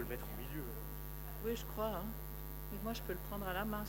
le 0.00 0.06
mettre 0.06 0.24
au 0.24 0.40
milieu. 0.40 0.64
Oui, 1.44 1.52
je 1.56 1.64
crois. 1.72 1.86
Hein. 1.96 2.04
Moi, 2.82 2.92
je 2.92 3.00
peux 3.02 3.12
le 3.12 3.18
prendre 3.28 3.46
à 3.48 3.52
la 3.52 3.64
main. 3.64 3.78
Alors, 3.78 3.86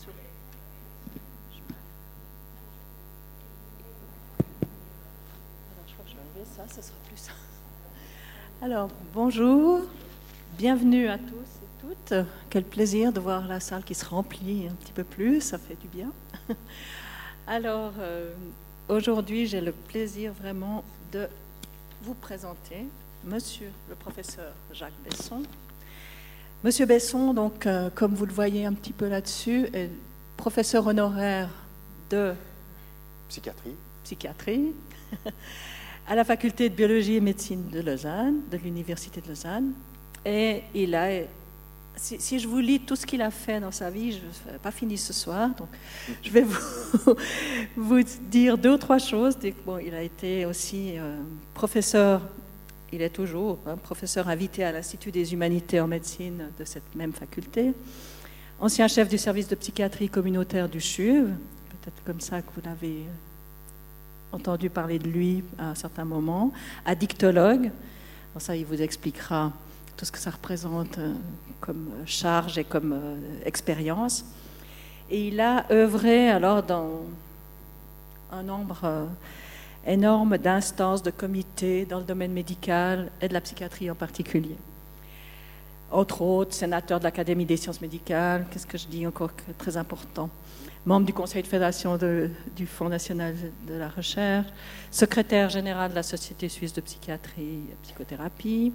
je 5.87 5.93
crois 5.93 6.05
que 6.05 6.11
je 6.11 6.15
vais 6.15 6.21
enlever 6.21 6.45
ça, 6.55 6.63
ce 6.73 6.81
sera 6.81 6.97
plus 7.07 7.17
simple. 7.17 7.37
Alors, 8.61 8.89
bonjour, 9.13 9.81
bienvenue 10.57 11.07
à 11.07 11.17
tous 11.17 11.33
et 11.33 11.67
toutes. 11.81 12.13
Quel 12.49 12.63
plaisir 12.63 13.11
de 13.11 13.19
voir 13.19 13.47
la 13.47 13.59
salle 13.59 13.83
qui 13.83 13.93
se 13.93 14.05
remplit 14.05 14.67
un 14.67 14.73
petit 14.73 14.93
peu 14.93 15.03
plus, 15.03 15.41
ça 15.41 15.57
fait 15.57 15.75
du 15.75 15.87
bien. 15.87 16.11
Alors, 17.47 17.93
euh, 17.99 18.33
aujourd'hui, 18.89 19.45
j'ai 19.45 19.61
le 19.61 19.71
plaisir 19.71 20.33
vraiment 20.33 20.83
de 21.11 21.27
vous 22.03 22.13
présenter 22.13 22.85
Monsieur 23.23 23.71
le 23.89 23.95
professeur 23.95 24.53
Jacques 24.71 24.99
Besson. 25.03 25.43
Monsieur 26.67 26.85
Besson, 26.85 27.33
donc, 27.33 27.65
euh, 27.65 27.89
comme 27.95 28.13
vous 28.13 28.25
le 28.25 28.33
voyez 28.33 28.65
un 28.65 28.73
petit 28.73 28.91
peu 28.91 29.07
là-dessus, 29.07 29.69
est 29.71 29.89
professeur 30.35 30.85
honoraire 30.85 31.47
de 32.09 32.33
Psychiatrie. 33.29 33.75
psychiatrie 34.03 34.73
à 36.09 36.13
la 36.13 36.25
faculté 36.25 36.67
de 36.67 36.75
biologie 36.75 37.15
et 37.15 37.21
médecine 37.21 37.69
de 37.69 37.79
Lausanne, 37.79 38.41
de 38.51 38.57
l'université 38.57 39.21
de 39.21 39.29
Lausanne. 39.29 39.71
Et 40.25 40.63
il 40.75 40.93
a, 40.93 41.07
si, 41.95 42.19
si 42.19 42.37
je 42.37 42.49
vous 42.49 42.59
lis 42.59 42.81
tout 42.81 42.97
ce 42.97 43.05
qu'il 43.05 43.21
a 43.21 43.31
fait 43.31 43.61
dans 43.61 43.71
sa 43.71 43.89
vie, 43.89 44.11
je 44.11 44.51
n'ai 44.51 44.59
pas 44.59 44.71
fini 44.71 44.97
ce 44.97 45.13
soir, 45.13 45.51
donc 45.57 45.69
je 46.21 46.29
vais 46.29 46.43
vous, 46.43 47.15
vous 47.77 48.03
dire 48.29 48.57
deux 48.57 48.73
ou 48.73 48.77
trois 48.77 48.99
choses. 48.99 49.37
Bon, 49.65 49.77
il 49.77 49.95
a 49.95 50.01
été 50.01 50.45
aussi 50.45 50.97
euh, 50.97 51.15
professeur, 51.53 52.23
il 52.91 53.01
est 53.01 53.09
toujours 53.09 53.57
professeur 53.83 54.29
invité 54.29 54.63
à 54.63 54.71
l'Institut 54.71 55.11
des 55.11 55.33
humanités 55.33 55.79
en 55.79 55.87
médecine 55.87 56.49
de 56.57 56.65
cette 56.65 56.95
même 56.95 57.13
faculté, 57.13 57.73
ancien 58.59 58.87
chef 58.87 59.09
du 59.09 59.17
service 59.17 59.47
de 59.47 59.55
psychiatrie 59.55 60.09
communautaire 60.09 60.69
du 60.69 60.79
CHUV, 60.79 61.25
peut-être 61.25 62.03
comme 62.05 62.21
ça 62.21 62.41
que 62.41 62.47
vous 62.55 62.61
l'avez 62.63 63.03
entendu 64.31 64.69
parler 64.69 64.99
de 64.99 65.07
lui 65.07 65.43
à 65.57 65.69
un 65.69 65.75
certain 65.75 66.05
moment, 66.05 66.51
addictologue. 66.85 67.71
Ça, 68.39 68.55
il 68.55 68.65
vous 68.65 68.81
expliquera 68.81 69.51
tout 69.95 70.05
ce 70.05 70.11
que 70.11 70.19
ça 70.19 70.29
représente 70.29 70.99
euh, 70.99 71.13
comme 71.59 71.89
charge 72.05 72.59
et 72.59 72.63
comme 72.63 72.93
euh, 72.93 73.15
expérience. 73.45 74.25
Et 75.09 75.29
il 75.29 75.39
a 75.39 75.65
œuvré 75.71 76.29
alors 76.29 76.61
dans 76.61 77.01
un 78.31 78.43
nombre 78.43 78.79
euh, 78.83 79.05
énorme 79.87 80.37
d'instances, 80.37 81.01
de 81.01 81.11
comités 81.11 81.85
dans 81.85 81.99
le 81.99 82.03
domaine 82.03 82.33
médical 82.33 83.09
et 83.21 83.27
de 83.27 83.33
la 83.33 83.41
psychiatrie 83.41 83.89
en 83.89 83.95
particulier. 83.95 84.57
Entre 85.89 86.21
autres, 86.21 86.53
sénateur 86.53 86.99
de 86.99 87.05
l'Académie 87.05 87.45
des 87.45 87.57
sciences 87.57 87.81
médicales, 87.81 88.45
qu'est-ce 88.51 88.67
que 88.67 88.77
je 88.77 88.87
dis 88.87 89.07
encore 89.07 89.31
très 89.57 89.77
important 89.77 90.29
membre 90.87 91.05
du 91.05 91.13
conseil 91.13 91.43
de 91.43 91.47
fédération 91.47 91.99
du 92.55 92.65
Fonds 92.65 92.87
national 92.87 93.35
de 93.67 93.73
la 93.73 93.89
recherche, 93.89 94.47
secrétaire 94.89 95.49
général 95.49 95.91
de 95.91 95.95
la 95.95 96.03
Société 96.03 96.47
suisse 96.47 96.73
de 96.73 96.79
psychiatrie 96.79 97.59
et 97.69 97.75
psychothérapie, 97.83 98.71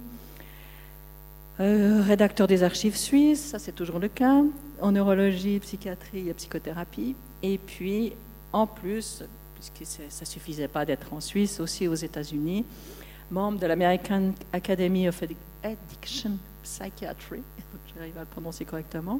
euh, 1.59 2.03
rédacteur 2.05 2.45
des 2.45 2.61
archives 2.61 2.95
suisses, 2.95 3.45
ça 3.45 3.57
c'est 3.57 3.71
toujours 3.71 3.97
le 3.97 4.09
cas, 4.09 4.43
en 4.79 4.91
neurologie, 4.91 5.59
psychiatrie 5.59 6.29
et 6.29 6.33
psychothérapie, 6.35 7.15
et 7.41 7.57
puis 7.57 8.13
en 8.51 8.67
plus, 8.67 9.23
puisque 9.71 9.89
ça 10.11 10.21
ne 10.21 10.25
suffisait 10.25 10.67
pas 10.67 10.85
d'être 10.85 11.13
en 11.13 11.21
Suisse, 11.21 11.59
aussi 11.59 11.87
aux 11.87 11.95
États-Unis, 11.95 12.65
membre 13.31 13.59
de 13.59 13.65
l'American 13.65 14.33
Academy 14.51 15.07
of 15.07 15.21
Addic- 15.21 15.37
Addiction 15.63 16.31
Psychiatry, 16.63 17.41
j'arrive 17.95 18.17
à 18.17 18.21
le 18.21 18.25
prononcer 18.25 18.65
correctement. 18.65 19.19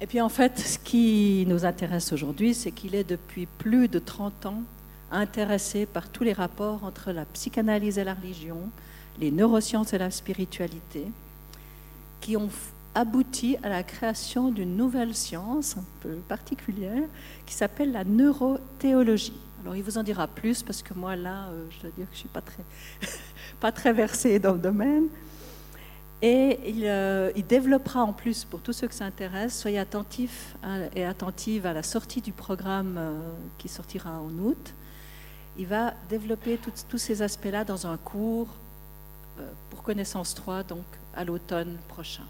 Et 0.00 0.06
puis 0.06 0.20
en 0.20 0.28
fait, 0.28 0.58
ce 0.58 0.78
qui 0.78 1.44
nous 1.46 1.64
intéresse 1.64 2.12
aujourd'hui, 2.12 2.54
c'est 2.54 2.72
qu'il 2.72 2.94
est 2.94 3.08
depuis 3.08 3.46
plus 3.46 3.88
de 3.88 3.98
30 3.98 4.46
ans 4.46 4.62
intéressé 5.10 5.86
par 5.86 6.08
tous 6.08 6.24
les 6.24 6.32
rapports 6.32 6.82
entre 6.84 7.12
la 7.12 7.24
psychanalyse 7.26 7.98
et 7.98 8.04
la 8.04 8.14
religion, 8.14 8.58
les 9.20 9.30
neurosciences 9.30 9.92
et 9.92 9.98
la 9.98 10.10
spiritualité, 10.10 11.04
qui 12.20 12.36
ont 12.36 12.48
f- 12.94 13.00
abouti 13.00 13.56
à 13.62 13.68
la 13.68 13.82
création 13.82 14.50
d'une 14.50 14.76
nouvelle 14.76 15.14
science 15.14 15.76
un 15.76 15.84
peu 16.00 16.14
particulière 16.28 17.04
qui 17.46 17.54
s'appelle 17.54 17.92
la 17.92 18.04
neurothéologie. 18.04 19.32
Alors 19.62 19.76
il 19.76 19.82
vous 19.82 19.98
en 19.98 20.02
dira 20.02 20.26
plus 20.26 20.62
parce 20.62 20.82
que 20.82 20.92
moi 20.94 21.14
là, 21.16 21.48
euh, 21.50 21.66
je 21.70 21.80
dois 21.82 21.90
dire 21.96 22.06
que 22.06 22.12
je 22.12 22.16
ne 22.16 22.20
suis 22.20 22.28
pas 22.28 22.40
très, 22.40 22.64
pas 23.60 23.72
très 23.72 23.92
versée 23.92 24.38
dans 24.38 24.52
le 24.54 24.58
domaine. 24.58 25.06
Et 26.24 26.58
il, 26.70 26.84
euh, 26.86 27.32
il 27.34 27.44
développera 27.46 28.04
en 28.04 28.12
plus, 28.12 28.44
pour 28.44 28.60
tous 28.60 28.72
ceux 28.72 28.86
que 28.86 28.94
ça 28.94 29.04
intéresse, 29.04 29.58
soyez 29.60 29.80
attentifs 29.80 30.54
et 30.94 31.04
attentives 31.04 31.66
à 31.66 31.72
la 31.72 31.82
sortie 31.82 32.20
du 32.20 32.30
programme 32.32 32.94
euh, 32.96 33.18
qui 33.58 33.68
sortira 33.68 34.20
en 34.20 34.30
août. 34.38 34.72
Il 35.58 35.66
va 35.66 35.94
développer 36.08 36.58
tous- 36.88 36.96
ces 36.98 37.22
aspects-là 37.22 37.64
dans 37.64 37.86
un 37.88 37.96
cours 37.96 38.46
pour 39.70 39.82
connaissance 39.82 40.34
3, 40.34 40.62
donc 40.62 40.84
à 41.14 41.24
l'automne 41.24 41.76
prochain. 41.88 42.22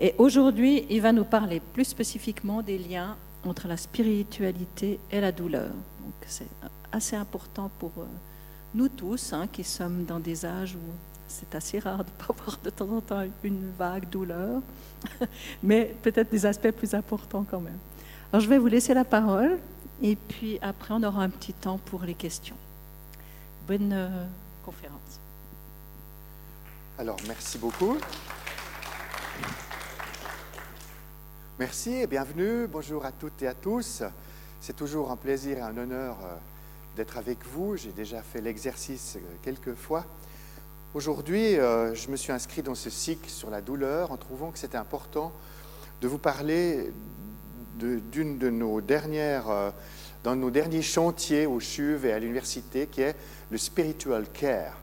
Et 0.00 0.14
aujourd'hui, 0.16 0.86
il 0.88 1.02
va 1.02 1.12
nous 1.12 1.24
parler 1.24 1.60
plus 1.60 1.84
spécifiquement 1.84 2.62
des 2.62 2.78
liens 2.78 3.16
entre 3.44 3.68
la 3.68 3.76
spiritualité 3.76 4.98
et 5.10 5.20
la 5.20 5.30
douleur. 5.30 5.68
Donc 5.68 6.14
c'est 6.26 6.48
assez 6.90 7.16
important 7.16 7.70
pour 7.78 7.92
euh, 7.98 8.06
nous 8.74 8.88
tous, 8.88 9.34
hein, 9.34 9.46
qui 9.52 9.62
sommes 9.62 10.04
dans 10.06 10.18
des 10.18 10.46
âges 10.46 10.74
où 10.74 10.92
c'est 11.28 11.54
assez 11.54 11.78
rare 11.78 11.98
de 11.98 12.10
ne 12.10 12.24
pas 12.26 12.34
avoir 12.34 12.58
de 12.64 12.70
temps 12.70 12.88
en 12.88 13.00
temps 13.02 13.22
une 13.44 13.70
vague 13.78 14.08
douleur, 14.08 14.62
mais 15.62 15.94
peut-être 16.02 16.30
des 16.30 16.46
aspects 16.46 16.70
plus 16.70 16.94
importants 16.94 17.44
quand 17.48 17.60
même. 17.60 17.78
Alors 18.32 18.42
je 18.42 18.48
vais 18.48 18.58
vous 18.58 18.68
laisser 18.68 18.94
la 18.94 19.04
parole 19.04 19.58
et 20.02 20.16
puis 20.16 20.58
après 20.62 20.94
on 20.94 21.02
aura 21.02 21.22
un 21.22 21.30
petit 21.30 21.52
temps 21.52 21.78
pour 21.78 22.04
les 22.04 22.14
questions. 22.14 22.56
Bonne 23.68 23.92
euh, 23.92 24.24
conférence. 24.64 25.20
Alors, 26.98 27.16
merci 27.26 27.58
beaucoup. 27.58 27.96
Merci 31.60 31.90
et 31.90 32.06
bienvenue. 32.06 32.66
Bonjour 32.68 33.04
à 33.04 33.12
toutes 33.12 33.42
et 33.42 33.46
à 33.46 33.52
tous. 33.52 34.02
C'est 34.62 34.74
toujours 34.74 35.10
un 35.10 35.16
plaisir 35.16 35.58
et 35.58 35.60
un 35.60 35.76
honneur 35.76 36.16
euh, 36.24 36.34
d'être 36.96 37.18
avec 37.18 37.36
vous. 37.52 37.76
J'ai 37.76 37.92
déjà 37.92 38.22
fait 38.22 38.40
l'exercice 38.40 39.16
euh, 39.16 39.20
quelques 39.42 39.74
fois. 39.74 40.06
Aujourd'hui, 40.94 41.58
euh, 41.58 41.94
je 41.94 42.08
me 42.08 42.16
suis 42.16 42.32
inscrit 42.32 42.62
dans 42.62 42.74
ce 42.74 42.88
cycle 42.88 43.28
sur 43.28 43.50
la 43.50 43.60
douleur 43.60 44.10
en 44.10 44.16
trouvant 44.16 44.52
que 44.52 44.58
c'était 44.58 44.78
important 44.78 45.32
de 46.00 46.08
vous 46.08 46.16
parler 46.16 46.94
d'une 47.76 48.38
de, 48.38 48.48
nos 48.48 48.80
dernières, 48.80 49.74
dans 50.24 50.36
nos 50.36 50.50
derniers 50.50 50.80
chantiers 50.80 51.44
au 51.44 51.60
CHUV 51.60 52.08
et 52.08 52.12
à 52.14 52.18
l'université, 52.20 52.86
qui 52.86 53.02
est 53.02 53.14
le 53.50 53.58
spiritual 53.58 54.24
care, 54.32 54.78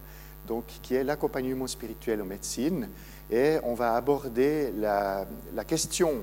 donc 0.47 0.65
qui 0.83 0.93
est 0.93 1.03
l'accompagnement 1.03 1.65
spirituel 1.65 2.21
en 2.21 2.25
médecine. 2.25 2.87
Et 3.31 3.57
on 3.63 3.73
va 3.73 3.95
aborder 3.95 4.71
la, 4.77 5.25
question 5.65 6.21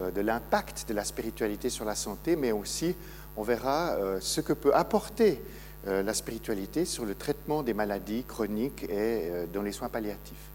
de 0.00 0.20
l'impact 0.20 0.88
de 0.88 0.94
la 0.94 1.04
spiritualité 1.04 1.70
sur 1.70 1.84
la 1.84 1.94
santé, 1.94 2.36
mais 2.36 2.52
aussi 2.52 2.96
on 3.36 3.42
verra 3.42 3.92
euh, 3.92 4.18
ce 4.20 4.40
que 4.40 4.52
peut 4.52 4.74
apporter 4.74 5.42
euh, 5.86 6.02
la 6.02 6.14
spiritualité 6.14 6.84
sur 6.84 7.04
le 7.04 7.14
traitement 7.14 7.62
des 7.62 7.74
maladies 7.74 8.24
chroniques 8.24 8.84
et 8.84 8.88
euh, 8.90 9.46
dans 9.52 9.62
les 9.62 9.72
soins 9.72 9.88
palliatifs. 9.88 10.50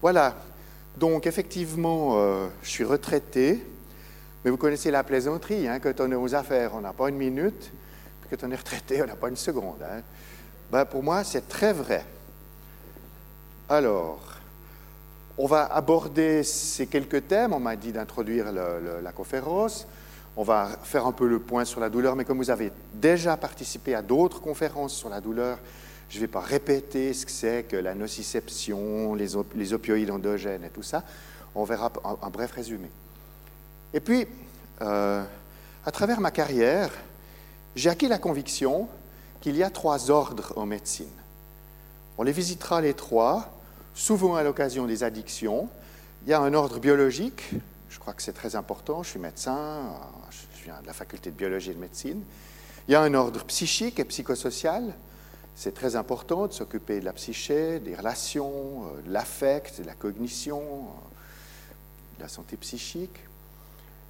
Voilà, 0.00 0.36
donc 0.96 1.26
effectivement, 1.26 2.18
euh, 2.18 2.46
je 2.62 2.68
suis 2.68 2.84
retraité, 2.84 3.64
mais 4.44 4.50
vous 4.50 4.58
connaissez 4.58 4.90
la 4.90 5.02
plaisanterie, 5.02 5.66
hein, 5.66 5.80
quand 5.80 6.00
on 6.00 6.12
est 6.12 6.16
aux 6.16 6.34
affaires, 6.34 6.74
on 6.74 6.80
n'a 6.80 6.92
pas 6.92 7.08
une 7.08 7.16
minute, 7.16 7.70
puis 8.20 8.30
quand 8.36 8.46
on 8.46 8.50
est 8.50 8.56
retraité, 8.56 9.02
on 9.02 9.06
n'a 9.06 9.16
pas 9.16 9.28
une 9.28 9.36
seconde. 9.36 9.82
hein. 9.82 10.02
Ben, 10.70 10.84
pour 10.84 11.02
moi, 11.02 11.24
c'est 11.24 11.48
très 11.48 11.72
vrai. 11.72 12.04
Alors, 13.68 14.33
on 15.36 15.46
va 15.46 15.64
aborder 15.64 16.42
ces 16.42 16.86
quelques 16.86 17.26
thèmes. 17.28 17.52
On 17.52 17.60
m'a 17.60 17.76
dit 17.76 17.92
d'introduire 17.92 18.52
la 18.52 19.12
conférence. 19.12 19.86
On 20.36 20.42
va 20.42 20.68
faire 20.82 21.06
un 21.06 21.12
peu 21.12 21.28
le 21.28 21.38
point 21.38 21.64
sur 21.64 21.78
la 21.78 21.88
douleur, 21.88 22.16
mais 22.16 22.24
comme 22.24 22.38
vous 22.38 22.50
avez 22.50 22.72
déjà 22.94 23.36
participé 23.36 23.94
à 23.94 24.02
d'autres 24.02 24.40
conférences 24.40 24.92
sur 24.92 25.08
la 25.08 25.20
douleur, 25.20 25.58
je 26.08 26.16
ne 26.16 26.22
vais 26.22 26.28
pas 26.28 26.40
répéter 26.40 27.14
ce 27.14 27.24
que 27.24 27.30
c'est 27.30 27.62
que 27.62 27.76
la 27.76 27.94
nociception, 27.94 29.14
les, 29.14 29.36
op- 29.36 29.54
les 29.54 29.72
opioïdes 29.72 30.10
endogènes 30.10 30.64
et 30.64 30.70
tout 30.70 30.82
ça. 30.82 31.04
On 31.54 31.62
verra 31.62 31.92
un, 32.04 32.16
un 32.26 32.30
bref 32.30 32.50
résumé. 32.50 32.90
Et 33.92 34.00
puis, 34.00 34.26
euh, 34.82 35.22
à 35.86 35.90
travers 35.92 36.20
ma 36.20 36.32
carrière, 36.32 36.90
j'ai 37.76 37.88
acquis 37.90 38.08
la 38.08 38.18
conviction 38.18 38.88
qu'il 39.40 39.56
y 39.56 39.62
a 39.62 39.70
trois 39.70 40.10
ordres 40.10 40.52
en 40.56 40.66
médecine. 40.66 41.06
On 42.18 42.24
les 42.24 42.32
visitera 42.32 42.80
les 42.80 42.94
trois, 42.94 43.53
souvent 43.94 44.34
à 44.34 44.42
l'occasion 44.42 44.86
des 44.86 45.04
addictions. 45.04 45.68
Il 46.26 46.30
y 46.30 46.32
a 46.32 46.40
un 46.40 46.54
ordre 46.54 46.78
biologique, 46.78 47.50
je 47.88 47.98
crois 47.98 48.12
que 48.12 48.22
c'est 48.22 48.32
très 48.32 48.56
important, 48.56 49.02
je 49.02 49.10
suis 49.10 49.18
médecin, 49.18 49.82
je 50.58 50.64
viens 50.64 50.80
de 50.82 50.86
la 50.86 50.92
faculté 50.92 51.30
de 51.30 51.36
biologie 51.36 51.70
et 51.70 51.74
de 51.74 51.80
médecine. 51.80 52.22
Il 52.88 52.92
y 52.92 52.94
a 52.94 53.00
un 53.00 53.14
ordre 53.14 53.44
psychique 53.44 53.98
et 53.98 54.04
psychosocial, 54.04 54.94
C'est 55.56 55.72
très 55.72 55.94
important 55.94 56.48
de 56.48 56.52
s'occuper 56.52 56.98
de 56.98 57.04
la 57.04 57.12
psyché, 57.12 57.78
des 57.78 57.94
relations, 57.94 58.82
de 59.06 59.12
l'affect, 59.12 59.80
de 59.80 59.86
la 59.86 59.94
cognition, 59.94 60.60
de 62.18 62.22
la 62.22 62.28
santé 62.28 62.56
psychique. 62.56 63.20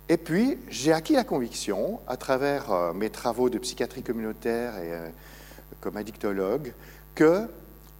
Et 0.08 0.16
puis, 0.16 0.58
j'ai 0.69 0.92
acquis 0.92 1.14
la 1.14 1.25
conviction, 1.25 2.00
à 2.06 2.16
travers 2.16 2.72
euh, 2.72 2.92
mes 2.92 3.10
travaux 3.10 3.48
de 3.50 3.58
psychiatrie 3.58 4.02
communautaire 4.02 4.76
et 4.78 4.92
euh, 4.92 5.08
comme 5.81 5.96
addictologue, 5.96 6.72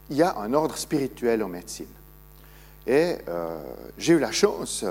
qu'il 0.07 0.17
y 0.17 0.23
a 0.23 0.37
un 0.39 0.53
ordre 0.53 0.77
spirituel 0.77 1.43
en 1.43 1.49
médecine. 1.49 1.87
Et 2.87 3.17
euh, 3.29 3.61
j'ai 3.97 4.15
eu 4.15 4.19
la 4.19 4.33
chance 4.33 4.85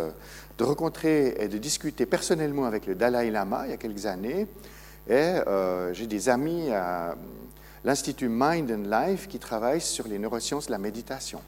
de 0.57 0.63
rencontrer 0.63 1.35
et 1.39 1.47
de 1.47 1.57
discuter 1.57 2.05
personnellement 2.05 2.65
avec 2.65 2.87
le 2.87 2.95
Dalai 2.95 3.29
Lama 3.29 3.63
il 3.65 3.71
y 3.71 3.73
a 3.73 3.77
quelques 3.77 4.05
années. 4.05 4.47
Et 5.09 5.33
j'ai 5.91 6.07
des 6.07 6.29
amis 6.29 6.71
à 6.71 7.15
l'Institut 7.83 8.29
Mind 8.29 8.71
and 8.71 8.89
Life 8.89 9.27
qui 9.27 9.39
travaillent 9.39 9.81
sur 9.81 10.07
les 10.07 10.17
neurosciences 10.17 10.67
de 10.67 10.71
la 10.71 10.77
méditation. 10.77 11.41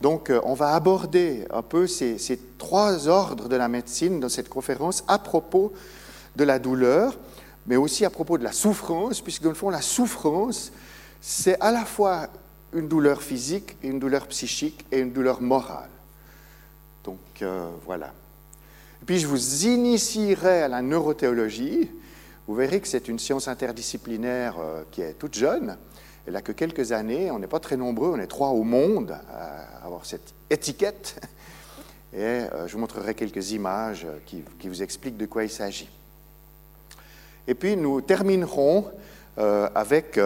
Donc, 0.00 0.30
euh, 0.30 0.40
on 0.44 0.54
va 0.54 0.74
aborder 0.74 1.44
un 1.50 1.62
peu 1.62 1.86
ces, 1.86 2.18
trois 2.56 3.08
ordres 3.08 3.48
de 3.48 3.56
la 3.56 3.68
médecine 3.68 4.20
dans 4.20 4.28
cette 4.28 4.48
conférence 4.48 5.04
à 5.08 5.18
propos 5.18 5.72
de 6.36 6.44
la 6.44 6.58
douleur, 6.58 7.16
mais 7.66 7.76
aussi 7.76 8.04
à 8.04 8.10
propos 8.10 8.38
de 8.38 8.44
la 8.44 8.52
souffrance, 8.52 9.20
puisque 9.20 9.42
dans 9.42 9.48
le 9.48 9.56
fond, 9.56 9.70
la 9.70 9.82
souffrance, 9.82 10.70
c'est 11.20 11.60
à 11.60 11.72
la 11.72 11.84
fois 11.84 12.28
une 12.72 12.88
douleur 12.88 13.22
physique, 13.22 13.76
une 13.82 13.98
douleur 13.98 14.26
psychique 14.26 14.84
et 14.92 14.98
une 14.98 15.12
douleur 15.12 15.40
morale. 15.40 15.90
Donc, 17.04 17.18
euh, 17.42 17.70
voilà. 17.84 18.12
Et 19.02 19.04
puis, 19.06 19.18
je 19.18 19.26
vous 19.26 19.66
initierai 19.66 20.62
à 20.62 20.68
la 20.68 20.82
neurothéologie. 20.82 21.90
Vous 22.46 22.54
verrez 22.54 22.80
que 22.80 22.88
c'est 22.88 23.08
une 23.08 23.18
science 23.18 23.48
interdisciplinaire 23.48 24.56
euh, 24.58 24.82
qui 24.90 25.02
est 25.02 25.14
toute 25.14 25.34
jeune, 25.34 25.76
elle 26.26 26.34
n'a 26.34 26.42
que 26.42 26.52
quelques 26.52 26.92
années, 26.92 27.30
on 27.30 27.38
n'est 27.38 27.46
pas 27.46 27.60
très 27.60 27.78
nombreux, 27.78 28.10
on 28.10 28.18
est 28.18 28.26
trois 28.26 28.50
au 28.50 28.62
monde 28.62 29.18
à 29.32 29.84
avoir 29.84 30.04
cette 30.04 30.34
étiquette. 30.50 31.18
Et 32.12 32.18
euh, 32.18 32.66
je 32.66 32.72
vous 32.74 32.78
montrerai 32.78 33.14
quelques 33.14 33.52
images 33.52 34.06
qui, 34.26 34.44
vous 34.64 34.82
expliquent 34.82 35.16
de 35.16 35.26
quoi 35.26 35.44
il 35.44 35.50
s'agit. 35.50 35.88
Et 37.46 37.54
puis 37.54 37.76
nous 37.76 38.02
terminerons 38.02 38.90
avec 39.74 40.18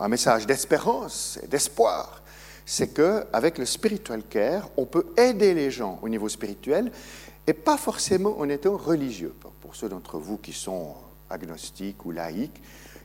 un 0.00 0.08
message 0.08 0.46
d'espérance 0.46 1.38
et 1.42 1.46
d'espoir. 1.46 2.22
C'est 2.64 2.88
qu'avec 2.88 3.58
le 3.58 3.66
spiritual 3.66 4.22
care, 4.22 4.68
on 4.76 4.86
peut 4.86 5.06
aider 5.16 5.54
les 5.54 5.70
gens 5.70 5.98
au 6.02 6.08
niveau 6.08 6.28
spirituel 6.28 6.90
et 7.46 7.52
pas 7.52 7.76
forcément 7.76 8.38
en 8.38 8.48
étant 8.48 8.76
religieux. 8.76 9.34
Pour 9.60 9.76
ceux 9.76 9.88
d'entre 9.88 10.18
vous 10.18 10.38
qui 10.38 10.52
sont 10.52 10.94
agnostiques 11.28 12.04
ou 12.06 12.12
laïcs, 12.12 12.60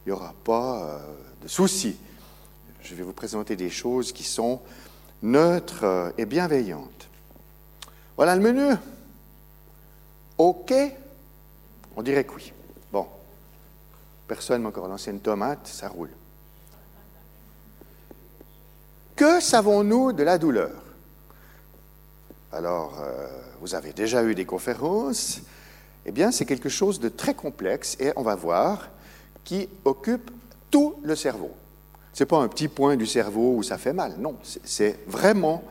il 0.06 0.10
n'y 0.10 0.12
aura 0.12 0.34
pas 0.44 1.02
de 1.42 1.48
souci. 1.48 1.98
Je 2.82 2.96
vais 2.96 3.04
vous 3.04 3.14
présenter 3.14 3.56
des 3.56 3.70
choses 3.70 4.12
qui 4.12 4.24
sont 4.24 4.62
neutres 5.22 6.14
et 6.18 6.26
bienveillantes. 6.26 7.10
Voilà 8.16 8.36
le 8.36 8.42
menu. 8.42 8.76
OK 10.38 10.74
On 11.96 12.02
dirait 12.04 12.24
que 12.24 12.36
oui. 12.36 12.54
Bon. 12.92 13.08
Personne 14.28 14.62
m'a 14.62 14.70
encore 14.70 14.88
lancé 14.88 15.12
une 15.12 15.20
tomate, 15.20 15.68
ça 15.68 15.88
roule. 15.88 16.12
Que 19.16 19.40
savons-nous 19.40 20.12
de 20.12 20.24
la 20.24 20.38
douleur? 20.38 20.72
Alors, 22.52 23.00
euh, 23.00 23.28
vous 23.62 23.74
avez 23.74 23.94
déjà 23.94 24.24
eu 24.24 24.36
des 24.36 24.46
conférences. 24.46 25.40
Eh 26.06 26.12
bien, 26.12 26.32
c'est 26.32 26.46
quelque 26.46 26.68
chose 26.68 27.00
de 27.00 27.08
très 27.08 27.34
complexe 27.34 27.96
et 28.00 28.12
on 28.18 28.24
va 28.24 28.36
voir 28.36 28.90
qui 29.46 29.70
occupe 29.86 30.32
tout 30.70 30.96
le 31.04 31.16
cerveau. 31.16 31.52
Ce 32.14 32.24
n'est 32.24 32.28
pas 32.28 32.38
un 32.38 32.48
petit 32.50 32.68
point 32.68 32.98
du 32.98 33.06
cerveau 33.06 33.56
où 33.56 33.64
ça 33.64 33.78
fait 33.78 33.94
mal, 33.94 34.16
non, 34.18 34.36
c'est 34.64 35.00
vraiment 35.08 35.64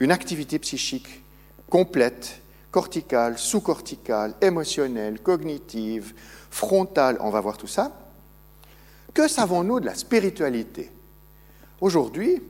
une 0.00 0.10
activité 0.10 0.58
psychique 0.58 1.22
complète, 1.70 2.40
corticale, 2.70 3.38
sous-corticale, 3.38 4.34
émotionnelle, 4.40 5.20
cognitive, 5.20 6.14
frontale, 6.50 7.16
on 7.20 7.30
va 7.30 7.40
voir 7.40 7.56
tout 7.56 7.66
ça. 7.66 7.92
Que 9.14 9.28
savons-nous 9.28 9.80
de 9.80 9.86
la 9.86 9.94
spiritualité? 9.94 10.90
Aujourd'hui, 11.80 12.42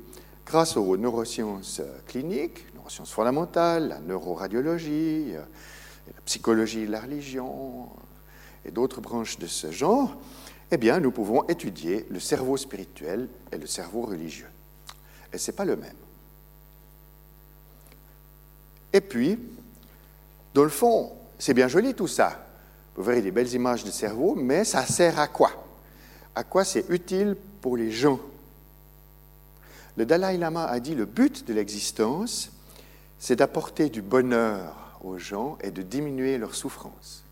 grâce 0.52 0.76
aux 0.76 0.98
neurosciences 0.98 1.80
cliniques, 2.06 2.66
neurosciences 2.74 3.10
fondamentales, 3.10 3.88
la 3.88 4.00
neuroradiologie, 4.00 5.32
la 5.32 6.20
psychologie 6.26 6.84
de 6.84 6.90
la 6.90 7.00
religion 7.00 7.88
et 8.66 8.70
d'autres 8.70 9.00
branches 9.00 9.38
de 9.38 9.46
ce 9.46 9.70
genre, 9.70 10.14
eh 10.70 10.76
bien, 10.76 11.00
nous 11.00 11.10
pouvons 11.10 11.48
étudier 11.48 12.04
le 12.10 12.20
cerveau 12.20 12.58
spirituel 12.58 13.30
et 13.50 13.56
le 13.56 13.66
cerveau 13.66 14.02
religieux. 14.02 14.50
Et 15.32 15.38
ce 15.38 15.50
n'est 15.50 15.56
pas 15.56 15.64
le 15.64 15.74
même. 15.74 15.96
Et 18.92 19.00
puis, 19.00 19.38
dans 20.52 20.64
le 20.64 20.68
fond, 20.68 21.12
c'est 21.38 21.54
bien 21.54 21.68
joli 21.68 21.94
tout 21.94 22.08
ça. 22.08 22.46
Vous 22.94 23.02
verrez 23.02 23.22
des 23.22 23.30
belles 23.30 23.54
images 23.54 23.84
de 23.84 23.90
cerveau, 23.90 24.34
mais 24.34 24.66
ça 24.66 24.84
sert 24.84 25.18
à 25.18 25.28
quoi? 25.28 25.64
À 26.34 26.44
quoi 26.44 26.62
c'est 26.62 26.84
utile 26.90 27.38
pour 27.62 27.78
les 27.78 27.90
gens? 27.90 28.20
Le 29.96 30.06
Dalai 30.06 30.38
Lama 30.38 30.64
a 30.64 30.80
dit 30.80 30.94
le 30.94 31.04
but 31.04 31.46
de 31.46 31.52
l'existence, 31.52 32.50
c'est 33.18 33.36
d'apporter 33.36 33.88
du 33.88 34.02
bonheur 34.02 34.98
aux 35.02 35.18
gens 35.18 35.58
et 35.62 35.70
de 35.70 35.82
diminuer 35.82 36.38
leur 36.38 36.54
souffrance. 36.54 37.24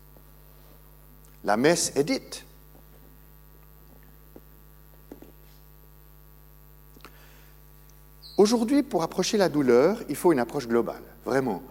La 1.43 1.57
messe 1.57 1.91
est 1.95 2.03
dite. 2.03 2.45
Aujourd'hui, 8.37 8.83
pour 8.83 9.03
approcher 9.03 9.37
la 9.37 9.49
douleur, 9.49 10.01
il 10.09 10.15
faut 10.15 10.31
une 10.31 10.39
approche 10.39 10.67
globale, 10.67 11.03
vraiment. 11.25 11.61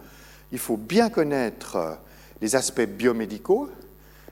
Il 0.51 0.59
faut 0.59 0.77
bien 0.77 1.09
connaître 1.09 1.97
les 2.41 2.55
aspects 2.55 2.81
biomédicaux, 2.81 3.69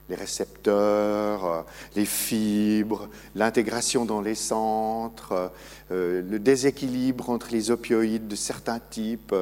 les 0.09 0.15
récepteurs, 0.15 1.45
euh, 1.45 1.61
les 1.95 2.05
fibres, 2.05 3.09
l'intégration 3.35 4.05
dans 4.05 4.21
les 4.21 4.35
centres, 4.35 5.51
euh, 5.91 6.21
le 6.27 6.39
déséquilibre 6.39 7.29
entre 7.29 7.49
les 7.51 7.71
opioïdes 7.71 8.27
de 8.27 8.35
certains 8.35 8.79
types 8.79 9.35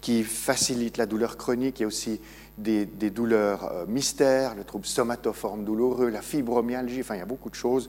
qui 0.00 0.24
facilitent 0.24 0.96
la 0.96 1.06
douleur 1.06 1.36
chronique. 1.36 1.80
Il 1.80 1.82
y 1.82 1.84
a 1.84 1.88
aussi 1.88 2.20
des, 2.58 2.86
douleurs 2.86 3.84
mystères, 3.88 4.54
le 4.54 4.64
trouble 4.64 4.86
somatoforme 4.86 5.64
douloureux, 5.64 6.08
la 6.08 6.22
fibromyalgie, 6.22 7.00
enfin 7.00 7.16
il 7.16 7.18
y 7.18 7.22
a 7.22 7.26
beaucoup 7.26 7.50
de 7.50 7.54
choses 7.54 7.88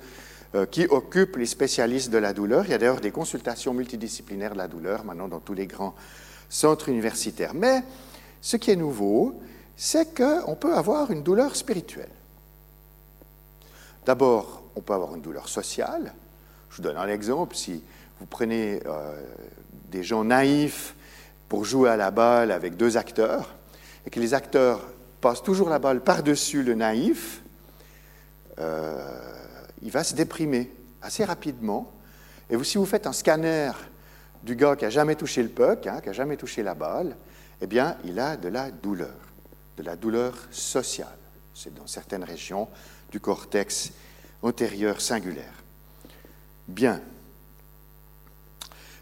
euh, 0.55 0.65
qui 0.65 0.85
occupent 0.85 1.35
les 1.35 1.47
spécialistes 1.47 2.11
de 2.11 2.17
la 2.17 2.31
douleur. 2.31 2.63
Il 2.65 2.71
y 2.71 2.73
a 2.73 2.77
d'ailleurs 2.77 3.01
des 3.01 3.11
consultations 3.11 3.73
multidisciplinaires 3.73 4.53
de 4.53 4.57
la 4.57 4.69
douleur 4.69 5.03
maintenant 5.03 5.27
dans 5.27 5.41
tous 5.41 5.53
les 5.53 5.67
grands 5.67 5.95
centres 6.47 6.87
universitaires. 6.87 7.53
Mais 7.53 7.83
ce 8.39 8.55
qui 8.55 8.71
est 8.71 8.77
nouveau, 8.77 9.41
c'est 9.75 10.15
qu'on 10.15 10.55
peut 10.55 10.73
avoir 10.73 11.11
une 11.11 11.23
douleur 11.23 11.57
spirituelle. 11.57 12.14
D'abord, 14.05 14.61
on 14.75 14.81
peut 14.81 14.93
avoir 14.93 15.15
une 15.15 15.21
douleur 15.21 15.49
sociale. 15.49 16.13
Je 16.69 16.77
vous 16.77 16.83
donne 16.83 16.97
un 16.97 17.07
exemple. 17.07 17.55
Si 17.55 17.83
vous 18.19 18.25
prenez 18.27 18.81
euh, 18.85 19.19
des 19.89 20.03
gens 20.03 20.23
naïfs 20.23 20.95
pour 21.49 21.65
jouer 21.65 21.89
à 21.89 21.97
la 21.97 22.11
balle 22.11 22.51
avec 22.51 22.77
deux 22.77 22.97
acteurs, 22.97 23.55
et 24.05 24.11
que 24.11 24.19
les 24.19 24.35
acteurs 24.35 24.81
passent 25.21 25.41
toujours 25.41 25.69
la 25.69 25.79
balle 25.79 26.01
par-dessus 26.01 26.61
le 26.61 26.75
naïf, 26.75 27.41
euh, 28.59 29.03
il 29.81 29.89
va 29.89 30.03
se 30.03 30.13
déprimer 30.13 30.71
assez 31.01 31.25
rapidement. 31.25 31.91
Et 32.51 32.63
si 32.63 32.77
vous 32.77 32.85
faites 32.85 33.07
un 33.07 33.13
scanner 33.13 33.71
du 34.43 34.55
gars 34.55 34.75
qui 34.75 34.83
n'a 34.83 34.91
jamais 34.91 35.15
touché 35.15 35.41
le 35.41 35.49
puck, 35.49 35.87
hein, 35.87 35.99
qui 36.01 36.07
n'a 36.07 36.13
jamais 36.13 36.37
touché 36.37 36.61
la 36.61 36.75
balle, 36.75 37.15
eh 37.59 37.65
bien, 37.65 37.97
il 38.03 38.19
a 38.19 38.37
de 38.37 38.49
la 38.49 38.69
douleur, 38.69 39.15
de 39.77 39.83
la 39.83 39.95
douleur 39.95 40.35
sociale. 40.51 41.07
C'est 41.55 41.73
dans 41.73 41.87
certaines 41.87 42.23
régions 42.23 42.67
du 43.15 43.21
cortex 43.21 43.93
antérieur 44.41 44.99
singulaire. 44.99 45.63
Bien. 46.67 46.99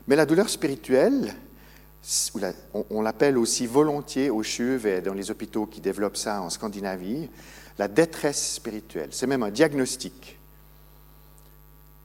Mais 0.06 0.16
la 0.16 0.28
douleur 0.28 0.50
spirituelle, 0.50 1.34
on, 2.92 3.02
l'appelle 3.02 3.40
aussi 3.40 3.66
volontiers 3.66 4.30
au 4.30 4.44
CHUV 4.44 4.98
et 4.98 5.02
dans 5.02 5.16
les 5.16 5.32
hôpitaux 5.32 5.66
qui 5.66 5.82
développent 5.82 6.18
ça 6.18 6.44
en 6.44 6.52
Scandinavie, 6.52 7.28
la 7.80 7.88
détresse 7.88 8.54
spirituelle. 8.54 9.10
C'est 9.14 9.26
même 9.26 9.42
un 9.42 9.50
diagnostic. 9.50 10.38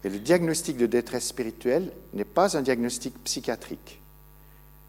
Et 0.03 0.09
le 0.09 0.19
diagnostic 0.19 0.79
de 0.79 0.87
détresse 0.87 1.27
spirituelle 1.27 1.93
n'est 2.15 2.25
pas 2.25 2.57
un 2.57 2.63
diagnostic 2.63 3.23
psychiatrique. 3.23 4.01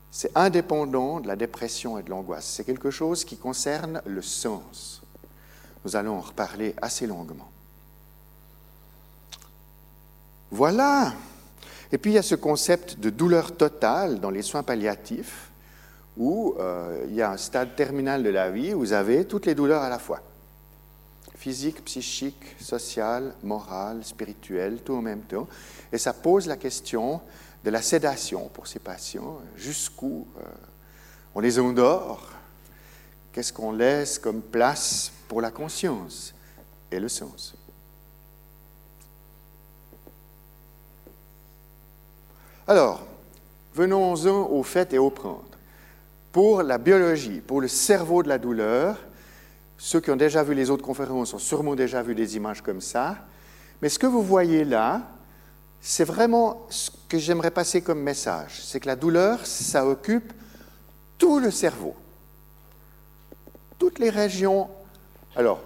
C'est 0.10 0.32
indépendant 0.38 1.20
de 1.20 1.28
la 1.28 1.36
dépression 1.36 2.00
et 2.00 2.04
de 2.04 2.12
l'angoisse. 2.12 2.46
C'est 2.46 2.64
quelque 2.64 2.92
chose 2.92 3.26
qui 3.26 3.36
concerne 3.36 4.02
le 4.06 4.22
sens. 4.22 5.02
Nous 5.86 5.95
allons 5.95 6.17
en 6.17 6.21
reparler 6.21 6.75
assez 6.81 7.07
longuement. 7.07 7.50
Voilà. 10.51 11.13
Et 11.91 11.98
puis 11.98 12.12
il 12.12 12.15
y 12.15 12.19
a 12.19 12.24
ce 12.24 12.36
concept 12.36 13.00
de 13.00 13.09
douleur 13.09 13.55
totale 13.55 14.19
dans 14.19 14.29
les 14.29 14.41
soins 14.41 14.63
palliatifs, 14.63 15.50
où 16.17 16.55
euh, 16.59 17.05
il 17.07 17.15
y 17.15 17.21
a 17.21 17.31
un 17.31 17.38
stade 17.38 17.75
terminal 17.75 18.24
de 18.24 18.29
la 18.29 18.51
vie 18.51 18.74
où 18.74 18.79
vous 18.79 18.93
avez 18.93 19.25
toutes 19.25 19.45
les 19.45 19.55
douleurs 19.55 19.81
à 19.81 19.89
la 19.89 20.00
fois 20.00 20.21
physique, 21.39 21.86
psychique, 21.86 22.57
social, 22.59 23.33
moral, 23.43 24.03
spirituel, 24.03 24.79
tout 24.83 24.93
en 24.93 25.01
même 25.01 25.21
temps. 25.21 25.48
Et 25.91 25.98
ça 25.98 26.12
pose 26.12 26.48
la 26.48 26.57
question 26.57 27.21
de 27.63 27.69
la 27.69 27.81
sédation 27.81 28.50
pour 28.53 28.67
ces 28.67 28.79
patients. 28.79 29.39
Jusqu'où 29.55 30.27
euh, 30.38 30.41
on 31.33 31.39
les 31.39 31.57
endort 31.57 32.33
Qu'est-ce 33.31 33.53
qu'on 33.53 33.71
laisse 33.71 34.19
comme 34.19 34.41
place 34.41 35.12
pour 35.27 35.41
la 35.41 35.51
conscience 35.51 36.33
et 36.91 37.00
le 37.00 37.09
sens? 37.09 37.55
Alors, 42.67 43.03
venons-en 43.74 44.48
au 44.51 44.63
fait 44.63 44.93
et 44.93 45.00
au 45.00 45.09
prendre. 45.09 45.45
Pour 46.31 46.62
la 46.62 46.77
biologie, 46.77 47.41
pour 47.41 47.62
le 47.62 47.67
cerveau 47.67 48.21
de 48.21 48.29
la 48.29 48.38
douleur, 48.38 48.98
ceux 49.77 50.00
qui 50.00 50.12
ont 50.12 50.15
déjà 50.15 50.43
vu 50.43 50.53
les 50.53 50.69
autres 50.69 50.83
conférences 50.83 51.33
ont 51.33 51.39
sûrement 51.39 51.75
déjà 51.75 52.03
vu 52.03 52.13
des 52.13 52.36
images 52.36 52.62
comme 52.62 52.81
ça. 52.81 53.17
Mais 53.81 53.89
ce 53.89 53.98
que 53.98 54.05
vous 54.05 54.21
voyez 54.21 54.65
là, 54.65 55.01
c'est 55.81 56.03
vraiment 56.03 56.67
ce 56.69 56.91
que 57.07 57.17
j'aimerais 57.17 57.51
passer 57.51 57.81
comme 57.81 58.01
message. 58.01 58.62
C'est 58.63 58.79
que 58.79 58.88
la 58.88 58.95
douleur, 58.95 59.45
ça 59.45 59.88
occupe 59.88 60.33
tout 61.17 61.39
le 61.39 61.50
cerveau. 61.50 61.95
Toutes 63.79 63.98
les 63.98 64.12
régions. 64.12 64.69
Alors, 65.36 65.62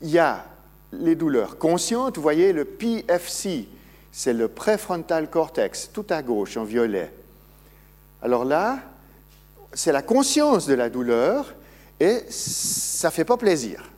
il 0.00 0.10
y 0.10 0.18
a 0.18 0.44
les 0.92 1.16
douleurs 1.16 1.58
conscientes. 1.58 2.16
Vous 2.16 2.22
voyez 2.22 2.52
le 2.52 2.64
PFC, 2.64 3.66
c'est 4.12 4.32
le 4.32 4.48
préfrontal 4.48 5.28
cortex, 5.28 5.90
tout 5.92 6.06
à 6.10 6.22
gauche 6.22 6.56
en 6.56 6.64
violet. 6.64 7.12
Alors 8.22 8.44
là, 8.44 8.80
c'est 9.72 9.92
la 9.92 10.02
conscience 10.02 10.66
de 10.66 10.74
la 10.74 10.90
douleur 10.90 11.54
et 12.00 12.24
ça 12.28 13.08
ne 13.08 13.12
fait 13.12 13.24
pas 13.24 13.36
plaisir. 13.36 13.90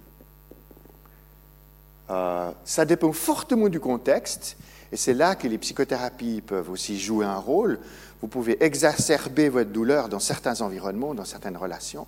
Euh, 2.10 2.50
ça 2.64 2.84
dépend 2.84 3.12
fortement 3.12 3.68
du 3.68 3.78
contexte 3.78 4.56
et 4.92 4.96
c'est 4.96 5.14
là 5.14 5.36
que 5.36 5.46
les 5.46 5.58
psychothérapies 5.58 6.40
peuvent 6.40 6.70
aussi 6.70 6.98
jouer 6.98 7.24
un 7.24 7.38
rôle. 7.38 7.78
Vous 8.20 8.28
pouvez 8.28 8.62
exacerber 8.62 9.48
votre 9.48 9.70
douleur 9.70 10.08
dans 10.08 10.18
certains 10.18 10.60
environnements, 10.60 11.14
dans 11.14 11.24
certaines 11.24 11.56
relations. 11.56 12.06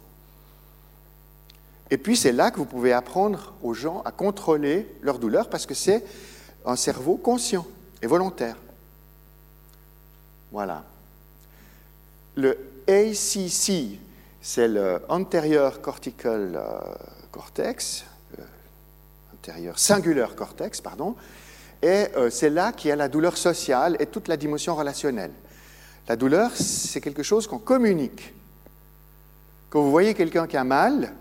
Et 1.93 1.99
puis 1.99 2.17
c'est 2.17 2.33
là 2.33 2.51
que 2.51 2.57
vous 2.57 2.65
pouvez 2.65 2.95
apprendre 2.95 3.53
aux 3.63 3.75
gens 3.75 4.01
à 4.07 4.13
contrôler 4.13 4.89
leur 5.03 5.19
douleur 5.19 5.51
parce 5.51 5.67
que 5.67 5.75
c'est 5.75 6.03
un 6.65 6.75
cerveau 6.75 7.19
conscient 7.19 7.67
et 8.01 8.07
volontaire. 8.07 8.57
Voilà. 10.53 10.85
Le 12.35 12.57
ACC, 12.89 13.99
c'est 14.41 14.69
le 14.69 15.03
anterior 15.11 15.83
cortical 15.83 16.53
euh, 16.57 16.79
cortex, 17.31 18.07
euh, 18.39 18.43
antérieur 19.35 19.79
singular 19.79 20.35
cortex, 20.35 20.81
pardon, 20.81 21.15
et 21.83 22.07
euh, 22.17 22.31
c'est 22.31 22.49
là 22.49 22.73
qu'il 22.73 22.89
y 22.89 22.93
a 22.93 22.97
la 22.97 23.09
douleur 23.09 23.37
sociale 23.37 23.99
et 24.01 24.07
toute 24.07 24.29
la 24.29 24.39
dimension 24.39 24.75
relationnelle. 24.75 25.33
La 26.09 26.17
douleur, 26.17 26.53
c'est 26.57 27.03
quelque 27.03 27.23
chose 27.23 27.47
qu'on 27.47 27.59
communique. 27.59 28.33
Quand 29.69 29.83
vous 29.83 29.91
voyez 29.91 30.15
quelqu'un 30.15 30.47
qui 30.47 30.57
a 30.57 30.65
mal, 30.65 31.13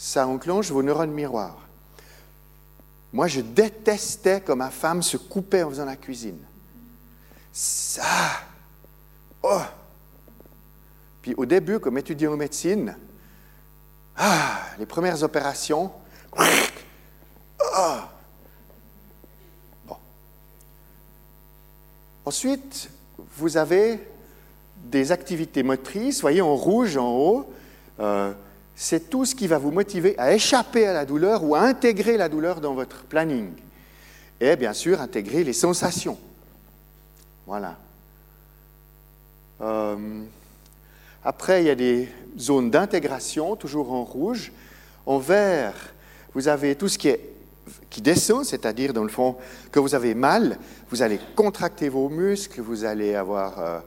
ça 0.00 0.26
enclenche 0.26 0.70
vos 0.70 0.82
neurones 0.82 1.10
miroirs. 1.12 1.58
Moi, 3.12 3.28
je 3.28 3.42
détestais 3.42 4.40
quand 4.40 4.56
ma 4.56 4.70
femme 4.70 5.02
se 5.02 5.18
coupait 5.18 5.62
en 5.62 5.68
faisant 5.68 5.84
la 5.84 5.96
cuisine. 5.96 6.38
Ça, 7.52 8.40
oh, 9.42 9.60
puis 11.20 11.34
au 11.36 11.44
début, 11.44 11.80
comme 11.80 11.98
étudiant 11.98 12.32
en 12.32 12.38
médecine, 12.38 12.96
ah, 14.16 14.60
les 14.78 14.86
premières 14.86 15.22
opérations, 15.22 15.92
ah. 17.74 18.08
bon. 19.86 19.96
Ensuite, 22.24 22.88
vous 23.36 23.58
avez 23.58 24.00
des 24.76 25.12
activités 25.12 25.62
motrices, 25.62 26.22
voyez 26.22 26.40
en 26.40 26.56
rouge 26.56 26.96
en 26.96 27.10
haut, 27.10 27.52
euh, 27.98 28.32
c'est 28.82 29.10
tout 29.10 29.26
ce 29.26 29.34
qui 29.34 29.46
va 29.46 29.58
vous 29.58 29.70
motiver 29.70 30.18
à 30.18 30.32
échapper 30.32 30.86
à 30.86 30.94
la 30.94 31.04
douleur 31.04 31.44
ou 31.44 31.54
à 31.54 31.60
intégrer 31.60 32.16
la 32.16 32.30
douleur 32.30 32.62
dans 32.62 32.72
votre 32.72 33.02
planning. 33.02 33.50
Et 34.40 34.56
bien 34.56 34.72
sûr, 34.72 35.02
intégrer 35.02 35.44
les 35.44 35.52
sensations. 35.52 36.16
Voilà. 37.46 37.76
Euh, 39.60 40.22
après, 41.22 41.62
il 41.62 41.66
y 41.66 41.70
a 41.70 41.74
des 41.74 42.08
zones 42.38 42.70
d'intégration, 42.70 43.54
toujours 43.54 43.92
en 43.92 44.02
rouge. 44.02 44.50
En 45.04 45.18
vert, 45.18 45.74
vous 46.32 46.48
avez 46.48 46.74
tout 46.74 46.88
ce 46.88 46.96
qui, 46.96 47.10
descend, 48.00 48.46
c'est-à-dire, 48.46 48.94
dans 48.94 49.04
le 49.04 49.10
fond, 49.10 49.36
que 49.70 49.78
vous 49.78 49.94
avez 49.94 50.14
mal, 50.14 50.58
vous 50.88 51.02
allez 51.02 51.20
contracter 51.36 51.90
vos 51.90 52.08
muscles, 52.08 52.62
vous 52.62 52.86
allez 52.86 53.14
avoir 53.14 53.60
euh, 53.60 53.80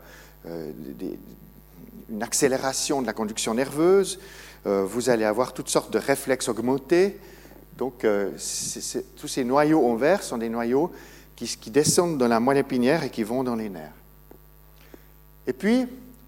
euh, 0.45 0.71
une 2.11 2.21
accélération 2.21 3.01
de 3.01 3.07
la 3.07 3.13
conduction 3.13 3.55
nerveuse, 3.55 4.19
vous 4.65 5.09
allez 5.09 5.25
avoir 5.25 5.53
toutes 5.53 5.69
sortes 5.69 5.91
de 5.91 5.99
réflexes 5.99 6.47
augmentés. 6.47 7.19
Donc, 7.77 8.05
tous 9.17 9.27
ces 9.27 9.43
noyaux 9.43 9.85
en 9.85 9.95
vert 9.95 10.23
sont 10.23 10.37
des 10.37 10.49
noyaux 10.49 10.91
qui, 11.35 11.47
qui 11.47 11.71
descendent 11.71 12.17
dans 12.17 12.27
la 12.27 12.39
moelle 12.39 12.59
épinière 12.59 13.03
et 13.03 13.09
qui 13.09 13.23
vont 13.23 13.43
dans 13.43 13.55
les 13.55 13.69
nerfs. 13.69 13.91
Et 15.47 15.53
puis, 15.53 15.85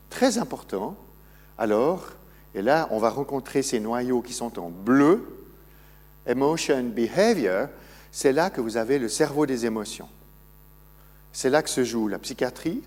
très 0.09 0.37
important. 0.37 0.95
Alors, 1.57 2.11
et 2.53 2.61
là, 2.61 2.87
on 2.91 2.99
va 2.99 3.09
rencontrer 3.09 3.61
ces 3.61 3.79
noyaux 3.79 4.21
qui 4.21 4.33
sont 4.33 4.57
en 4.59 4.69
bleu. 4.69 5.27
Emotion, 6.25 6.83
behavior, 6.83 7.67
c'est 8.11 8.31
là 8.31 8.49
que 8.49 8.61
vous 8.61 8.77
avez 8.77 8.97
le 8.97 9.09
cerveau 9.09 9.45
des 9.45 9.65
émotions. 9.65 10.07
C'est 11.33 11.49
là 11.49 11.61
que 11.61 11.69
se 11.69 11.83
joue 11.83 12.07
la 12.07 12.17
psychiatrie, 12.17 12.81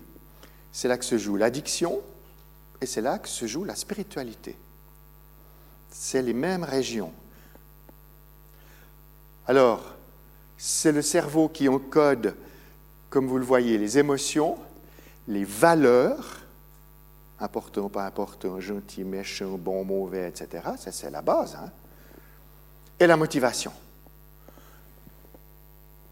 c'est 0.71 0.87
là 0.87 0.97
que 0.97 1.05
se 1.05 1.19
joue 1.19 1.35
l'addiction, 1.35 1.99
et 2.81 2.87
c'est 2.87 3.01
là 3.01 3.19
que 3.19 3.29
se 3.29 3.45
joue 3.45 3.63
la 3.63 3.75
spiritualité. 3.75 4.55
C'est 5.89 6.21
les 6.21 6.33
mêmes 6.33 6.63
régions. 6.63 7.11
Alors, 9.47 9.95
c'est 10.57 10.91
le 10.91 11.01
cerveau 11.01 11.49
qui 11.49 11.67
encode, 11.67 12.35
comme 13.09 13.27
vous 13.27 13.37
le 13.37 13.45
voyez, 13.45 13.77
les 13.77 13.97
émotions, 13.97 14.57
les 15.27 15.43
valeurs, 15.43 16.41
important, 17.39 17.89
pas 17.89 18.05
important, 18.05 18.59
gentil, 18.59 19.03
méchant, 19.03 19.57
bon, 19.57 19.83
mauvais, 19.83 20.27
etc. 20.27 20.63
Ça, 20.77 20.91
c'est 20.91 21.09
la 21.09 21.21
base. 21.21 21.55
Hein? 21.55 21.71
Et 22.99 23.07
la 23.07 23.17
motivation. 23.17 23.71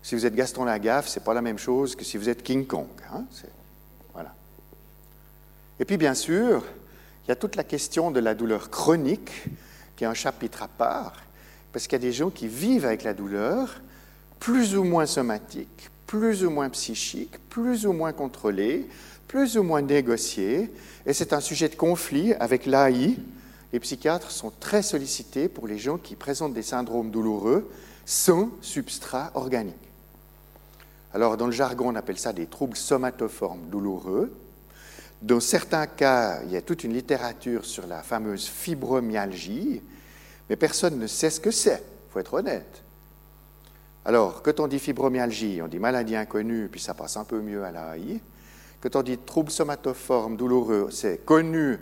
Si 0.01 0.15
vous 0.15 0.25
êtes 0.25 0.35
Gaston 0.35 0.63
Lagaffe, 0.63 1.07
ce 1.07 1.19
n'est 1.19 1.25
pas 1.25 1.33
la 1.33 1.41
même 1.41 1.57
chose 1.57 1.95
que 1.95 2.05
si 2.05 2.17
vous 2.17 2.29
êtes 2.29 2.41
King 2.41 2.65
Kong. 2.65 2.87
Hein? 3.11 3.25
Voilà. 4.13 4.33
Et 5.79 5.85
puis, 5.85 5.97
bien 5.97 6.13
sûr, 6.13 6.63
il 7.25 7.29
y 7.29 7.31
a 7.31 7.35
toute 7.35 7.57
la 7.57 7.65
question 7.65 8.09
de 8.09 8.21
la 8.21 8.33
douleur 8.33 8.69
chronique, 8.69 9.31
qui 9.97 10.05
est 10.05 10.07
un 10.07 10.13
chapitre 10.13 10.63
à 10.63 10.69
part, 10.69 11.15
parce 11.73 11.85
qu'il 11.87 11.93
y 11.93 12.01
a 12.03 12.07
des 12.07 12.13
gens 12.13 12.29
qui 12.29 12.47
vivent 12.47 12.85
avec 12.85 13.03
la 13.03 13.13
douleur, 13.13 13.81
plus 14.39 14.77
ou 14.77 14.85
moins 14.85 15.05
somatique, 15.05 15.89
plus 16.05 16.45
ou 16.45 16.49
moins 16.49 16.69
psychique, 16.69 17.37
plus 17.49 17.85
ou 17.85 17.91
moins 17.91 18.13
contrôlée, 18.13 18.87
plus 19.27 19.57
ou 19.57 19.63
moins 19.63 19.81
négocié, 19.81 20.71
et 21.05 21.13
c'est 21.13 21.33
un 21.33 21.41
sujet 21.41 21.67
de 21.67 21.75
conflit 21.75 22.33
avec 22.35 22.65
l'AI. 22.65 23.17
Les 23.73 23.79
psychiatres 23.81 24.31
sont 24.31 24.53
très 24.59 24.81
sollicités 24.81 25.49
pour 25.49 25.67
les 25.67 25.77
gens 25.77 25.97
qui 25.97 26.15
présentent 26.15 26.53
des 26.53 26.61
syndromes 26.61 27.11
douloureux 27.11 27.69
sans 28.05 28.49
substrat 28.61 29.31
organique. 29.33 29.75
Alors, 31.13 31.35
dans 31.35 31.47
le 31.47 31.51
jargon, 31.51 31.89
on 31.89 31.95
appelle 31.95 32.19
ça 32.19 32.31
des 32.31 32.45
troubles 32.45 32.77
somatoformes 32.77 33.67
douloureux. 33.69 34.31
Dans 35.21 35.39
certains 35.39 35.87
cas, 35.87 36.41
il 36.43 36.51
y 36.51 36.57
a 36.57 36.61
toute 36.61 36.83
une 36.83 36.93
littérature 36.93 37.65
sur 37.65 37.87
la 37.87 38.03
fameuse 38.03 38.45
fibromyalgie, 38.47 39.81
mais 40.49 40.55
personne 40.55 40.99
ne 40.99 41.07
sait 41.07 41.29
ce 41.29 41.39
que 41.39 41.51
c'est, 41.51 41.83
il 42.07 42.11
faut 42.11 42.19
être 42.19 42.33
honnête. 42.35 42.83
Alors, 44.05 44.41
quand 44.41 44.59
on 44.59 44.67
dit 44.67 44.79
fibromyalgie, 44.79 45.61
on 45.61 45.67
dit 45.67 45.79
maladie 45.79 46.15
inconnue, 46.15 46.69
puis 46.69 46.79
ça 46.79 46.93
passe 46.93 47.17
un 47.17 47.25
peu 47.25 47.41
mieux 47.41 47.63
à 47.65 47.71
l'AI. 47.71 48.21
Quand 48.79 48.95
on 48.95 49.03
dit 49.03 49.17
trouble 49.17 49.51
somatoforme 49.51 50.37
douloureux, 50.37 50.89
c'est 50.91 51.25
connu, 51.25 51.77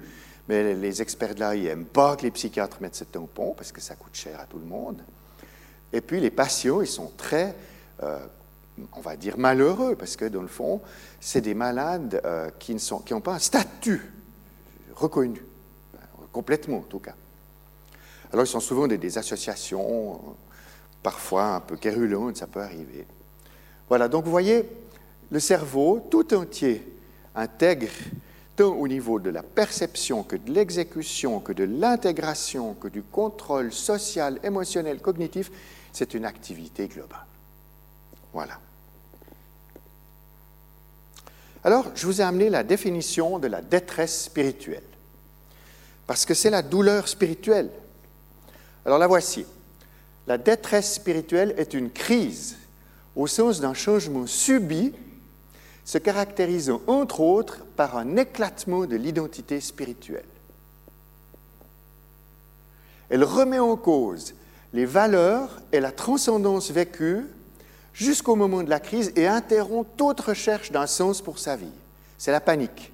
mais 0.47 0.73
les 0.73 1.01
experts 1.01 1.35
de 1.35 1.41
l'AI 1.41 1.63
n'aiment 1.63 1.85
pas 1.85 2.15
que 2.15 2.23
les 2.23 2.31
psychiatres 2.31 2.77
mettent 2.81 2.95
ce 2.95 3.03
tampon 3.03 3.53
parce 3.55 3.71
que 3.71 3.81
ça 3.81 3.95
coûte 3.95 4.15
cher 4.15 4.39
à 4.39 4.45
tout 4.45 4.57
le 4.57 4.65
monde. 4.65 5.03
Et 5.91 6.01
puis 6.01 6.19
les 6.19 6.31
patients, 6.31 6.81
ils 6.81 6.87
sont 6.87 7.11
très, 7.15 7.55
euh, 8.01 8.17
on 8.93 9.01
va 9.01 9.15
dire, 9.15 9.37
malheureux 9.37 9.95
parce 9.95 10.15
que 10.15 10.25
dans 10.25 10.41
le 10.41 10.47
fond, 10.47 10.81
c'est 11.19 11.41
des 11.41 11.53
malades 11.53 12.21
euh, 12.25 12.49
qui 12.59 12.75
n'ont 13.11 13.21
pas 13.21 13.33
un 13.33 13.39
statut 13.39 14.01
reconnu, 14.95 15.41
complètement 16.31 16.77
en 16.77 16.81
tout 16.81 16.99
cas. 16.99 17.15
Alors 18.31 18.45
ils 18.45 18.49
sont 18.49 18.59
souvent 18.59 18.87
des, 18.87 19.17
associations, 19.17 20.19
parfois 21.03 21.55
un 21.55 21.59
peu 21.61 21.77
quérulantes, 21.77 22.37
ça 22.37 22.47
peut 22.47 22.61
arriver. 22.61 23.05
Voilà, 23.87 24.07
donc 24.07 24.25
vous 24.25 24.31
voyez, 24.31 24.65
le 25.31 25.39
cerveau 25.39 26.05
tout 26.09 26.33
entier 26.33 26.85
intègre 27.35 27.91
tant 28.55 28.73
au 28.73 28.87
niveau 28.87 29.19
de 29.19 29.29
la 29.29 29.43
perception 29.43 30.23
que 30.23 30.37
de 30.37 30.51
l'exécution, 30.51 31.39
que 31.39 31.51
de 31.53 31.65
l'intégration, 31.65 32.73
que 32.73 32.87
du 32.87 33.03
contrôle 33.03 33.71
social, 33.71 34.39
émotionnel, 34.43 35.01
cognitif, 35.01 35.51
c'est 35.91 36.13
une 36.13 36.25
activité 36.25 36.87
globale. 36.87 37.25
Voilà. 38.33 38.59
Alors, 41.65 41.89
je 41.95 42.05
vous 42.05 42.21
ai 42.21 42.23
amené 42.23 42.51
la 42.51 42.63
définition 42.63 43.39
de 43.39 43.47
la 43.47 43.59
détresse 43.59 44.25
spirituelle, 44.25 44.83
parce 46.05 46.23
que 46.23 46.35
c'est 46.35 46.51
la 46.51 46.61
douleur 46.61 47.07
spirituelle. 47.07 47.71
Alors 48.85 48.99
la 48.99 49.07
voici. 49.07 49.47
La 50.27 50.37
détresse 50.37 50.93
spirituelle 50.93 51.55
est 51.57 51.73
une 51.73 51.89
crise 51.89 52.55
au 53.15 53.25
sens 53.25 53.61
d'un 53.61 53.73
changement 53.73 54.27
subi 54.27 54.93
se 55.83 55.97
caractérisant 55.97 56.81
entre 56.85 57.21
autres 57.21 57.65
par 57.75 57.97
un 57.97 58.15
éclatement 58.15 58.85
de 58.85 58.95
l'identité 58.95 59.59
spirituelle. 59.59 60.25
Elle 63.09 63.23
remet 63.23 63.57
en 63.57 63.75
cause 63.75 64.35
les 64.71 64.85
valeurs 64.85 65.61
et 65.71 65.79
la 65.79 65.91
transcendance 65.91 66.69
vécue 66.69 67.25
jusqu'au 67.95 68.35
moment 68.35 68.61
de 68.61 68.69
la 68.69 68.79
crise 68.79 69.11
et 69.15 69.25
interrompt 69.25 69.97
toute 69.97 70.19
recherche 70.19 70.71
d'un 70.71 70.85
sens 70.85 71.21
pour 71.21 71.39
sa 71.39 71.55
vie. 71.55 71.71
C'est 72.17 72.31
la 72.31 72.41
panique. 72.41 72.91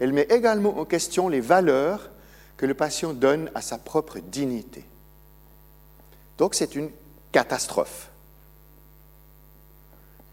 Elle 0.00 0.12
met 0.12 0.26
également 0.30 0.78
en 0.78 0.84
question 0.84 1.28
les 1.28 1.40
valeurs 1.40 2.10
que 2.56 2.66
le 2.66 2.74
patient 2.74 3.12
donne 3.12 3.50
à 3.54 3.60
sa 3.60 3.78
propre 3.78 4.18
dignité. 4.18 4.84
Donc 6.38 6.54
c'est 6.54 6.74
une 6.74 6.90
catastrophe. 7.32 8.08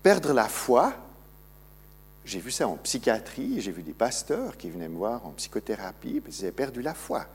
Perdre 0.01 0.34
la 0.34 0.48
foi, 0.48 0.93
j'ai 2.24 2.39
vu 2.39 2.51
ça 2.51 2.67
en 2.67 2.77
psychiatrie, 2.77 3.60
j'ai 3.60 3.72
vu 3.72 3.81
des 3.81 3.93
pasteurs 3.93 4.55
qui 4.55 4.69
venaient 4.69 4.88
me 4.88 4.98
voir 4.98 5.25
en 5.25 5.31
psychothérapie, 5.31 6.22
parce 6.22 6.36
qu'ils 6.36 6.45
avaient 6.45 6.51
perdu 6.51 6.81
la 6.81 6.93
foi. 6.93 7.25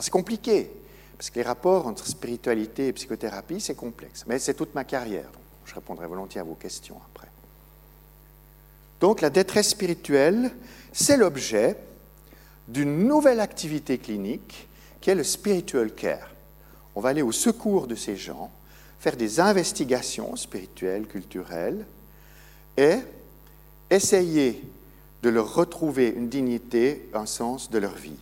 C'est 0.00 0.10
compliqué, 0.10 0.70
parce 1.16 1.30
que 1.30 1.36
les 1.36 1.44
rapports 1.44 1.86
entre 1.86 2.06
spiritualité 2.06 2.88
et 2.88 2.92
psychothérapie, 2.92 3.60
c'est 3.60 3.74
complexe. 3.74 4.24
Mais 4.26 4.38
c'est 4.38 4.54
toute 4.54 4.74
ma 4.74 4.84
carrière, 4.84 5.30
je 5.64 5.74
répondrai 5.74 6.06
volontiers 6.06 6.40
à 6.40 6.44
vos 6.44 6.54
questions 6.54 6.96
après. 7.10 7.28
Donc 9.00 9.20
la 9.20 9.30
détresse 9.30 9.70
spirituelle, 9.70 10.50
c'est 10.92 11.16
l'objet 11.16 11.76
d'une 12.68 13.06
nouvelle 13.06 13.40
activité 13.40 13.98
clinique 13.98 14.68
qui 15.00 15.10
est 15.10 15.14
le 15.14 15.24
spiritual 15.24 15.94
care. 15.94 16.30
On 16.94 17.00
va 17.00 17.10
aller 17.10 17.22
au 17.22 17.32
secours 17.32 17.86
de 17.86 17.94
ces 17.94 18.16
gens, 18.16 18.50
faire 18.98 19.16
des 19.16 19.40
investigations 19.40 20.34
spirituelles, 20.36 21.06
culturelles, 21.06 21.86
et 22.76 22.96
essayer 23.90 24.62
de 25.22 25.28
leur 25.28 25.54
retrouver 25.54 26.08
une 26.08 26.28
dignité, 26.28 27.08
un 27.14 27.26
sens 27.26 27.70
de 27.70 27.78
leur 27.78 27.94
vie. 27.94 28.18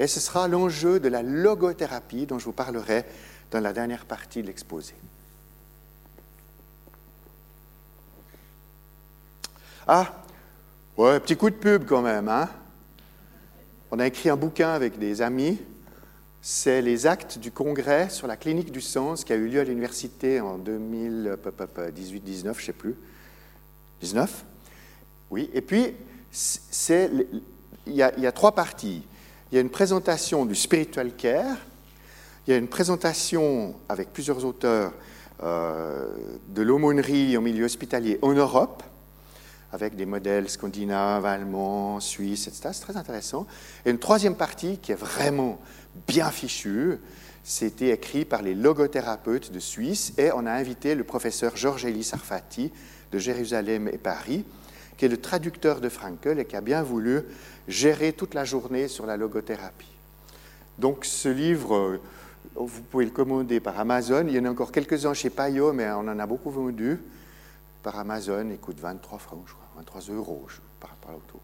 Et 0.00 0.06
ce 0.06 0.18
sera 0.18 0.48
l'enjeu 0.48 0.98
de 0.98 1.08
la 1.08 1.22
logothérapie 1.22 2.24
dont 2.24 2.38
je 2.38 2.46
vous 2.46 2.52
parlerai 2.52 3.04
dans 3.50 3.60
la 3.60 3.74
dernière 3.74 4.06
partie 4.06 4.40
de 4.40 4.46
l'exposé. 4.46 4.94
Ah, 9.86 10.24
ouais, 10.96 11.20
petit 11.20 11.36
coup 11.36 11.50
de 11.50 11.54
pub 11.54 11.84
quand 11.84 12.00
même. 12.00 12.28
Hein? 12.28 12.48
On 13.90 13.98
a 13.98 14.06
écrit 14.06 14.30
un 14.30 14.36
bouquin 14.36 14.70
avec 14.70 14.98
des 14.98 15.20
amis. 15.20 15.60
C'est 16.40 16.80
les 16.80 17.06
actes 17.06 17.38
du 17.38 17.52
congrès 17.52 18.08
sur 18.08 18.26
la 18.26 18.38
clinique 18.38 18.72
du 18.72 18.80
sens 18.80 19.24
qui 19.24 19.34
a 19.34 19.36
eu 19.36 19.48
lieu 19.48 19.60
à 19.60 19.64
l'université 19.64 20.40
en 20.40 20.58
2018-19, 20.58 21.34
je 22.24 22.48
ne 22.48 22.54
sais 22.54 22.72
plus. 22.72 22.96
19 24.00 24.44
Oui. 25.30 25.50
Et 25.52 25.60
puis, 25.60 25.94
il 27.86 27.94
y, 27.94 28.02
a, 28.02 28.32
trois 28.32 28.52
parties. 28.52 29.02
Il 29.50 29.56
y 29.56 29.58
a 29.58 29.62
une 29.62 29.70
présentation 29.70 30.46
du 30.46 30.54
spiritual 30.54 31.10
care, 31.16 31.56
il 32.46 32.52
y 32.52 32.54
a 32.54 32.56
une 32.56 32.68
présentation 32.68 33.74
avec 33.88 34.12
plusieurs 34.12 34.44
auteurs 34.44 34.92
euh, 35.42 36.06
de 36.50 36.62
l'aumônerie 36.62 37.36
au 37.36 37.40
milieu 37.40 37.64
hospitalier 37.64 38.20
en 38.22 38.32
Europe, 38.32 38.84
avec 39.72 39.96
des 39.96 40.06
modèles 40.06 40.48
scandinaves, 40.48 41.26
allemands, 41.26 41.98
suisses, 41.98 42.46
etc. 42.46 42.68
C'est 42.72 42.82
très 42.82 42.96
intéressant. 42.96 43.44
Et 43.84 43.90
une 43.90 43.98
troisième 43.98 44.36
partie 44.36 44.78
qui 44.78 44.92
est 44.92 45.00
vraiment 45.00 45.58
bien 46.06 46.30
fichue, 46.30 46.98
c'était 47.42 47.90
écrit 47.90 48.24
par 48.24 48.42
les 48.42 48.54
logothérapeutes 48.54 49.50
de 49.50 49.58
Suisse 49.58 50.12
et 50.16 50.30
on 50.32 50.46
a 50.46 50.52
invité 50.52 50.94
le 50.94 51.02
professeur 51.02 51.56
Georges 51.56 51.86
Elie 51.86 52.04
Sarfati 52.04 52.70
de 53.10 53.18
Jérusalem 53.18 53.88
et 53.88 53.98
Paris, 53.98 54.44
qui 54.96 55.06
est 55.06 55.08
le 55.08 55.16
traducteur 55.16 55.80
de 55.80 55.88
Frankel 55.88 56.38
et 56.38 56.44
qui 56.44 56.54
a 56.54 56.60
bien 56.60 56.84
voulu 56.84 57.22
gérer 57.70 58.12
toute 58.12 58.34
la 58.34 58.44
journée 58.44 58.88
sur 58.88 59.06
la 59.06 59.16
logothérapie. 59.16 59.86
Donc 60.78 61.04
ce 61.04 61.28
livre, 61.28 61.76
euh, 61.76 62.00
vous 62.54 62.82
pouvez 62.82 63.04
le 63.04 63.10
commander 63.10 63.60
par 63.60 63.78
Amazon. 63.78 64.24
Il 64.26 64.34
y 64.34 64.38
en 64.38 64.44
a 64.44 64.50
encore 64.50 64.72
quelques-uns 64.72 65.14
chez 65.14 65.30
Payot, 65.30 65.72
mais 65.72 65.88
on 65.90 66.00
en 66.00 66.18
a 66.18 66.26
beaucoup 66.26 66.50
vendu 66.50 66.98
par 67.82 67.98
Amazon. 67.98 68.48
Il 68.50 68.58
coûte 68.58 68.80
23 68.80 69.18
francs, 69.18 69.42
je 69.46 69.52
crois, 69.52 69.66
23 69.76 70.14
euros 70.14 70.46
par, 70.80 70.90
par 70.96 71.16
autour. 71.16 71.40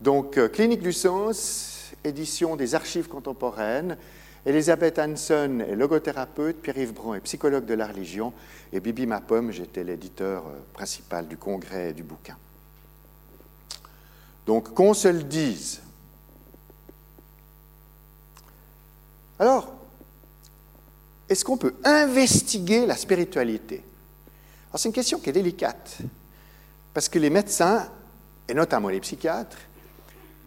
Donc, 0.00 0.36
euh, 0.36 0.48
Clinique 0.48 0.82
du 0.82 0.92
Sens, 0.92 1.92
édition 2.04 2.56
des 2.56 2.74
archives 2.74 3.08
contemporaines. 3.08 3.96
Elisabeth 4.44 4.98
Hanson 5.00 5.58
est 5.66 5.74
logothérapeute, 5.74 6.62
Pierre-Yves 6.62 6.92
Brun 6.92 7.14
est 7.14 7.20
psychologue 7.20 7.64
de 7.64 7.74
la 7.74 7.88
religion, 7.88 8.32
et 8.72 8.78
Bibi 8.78 9.06
Mapom, 9.06 9.50
j'étais 9.50 9.82
l'éditeur 9.82 10.44
euh, 10.46 10.50
principal 10.72 11.26
du 11.26 11.36
congrès 11.36 11.90
et 11.90 11.92
du 11.92 12.04
bouquin. 12.04 12.36
Donc, 14.46 14.72
qu'on 14.74 14.94
se 14.94 15.08
le 15.08 15.22
dise. 15.22 15.80
Alors, 19.38 19.72
est-ce 21.28 21.44
qu'on 21.44 21.56
peut 21.56 21.74
investiguer 21.84 22.86
la 22.86 22.96
spiritualité? 22.96 23.82
C'est 24.74 24.88
une 24.88 24.94
question 24.94 25.18
qui 25.18 25.30
est 25.30 25.32
délicate, 25.32 25.98
parce 26.94 27.08
que 27.08 27.18
les 27.18 27.30
médecins, 27.30 27.88
et 28.46 28.54
notamment 28.54 28.88
les 28.88 29.00
psychiatres, 29.00 29.56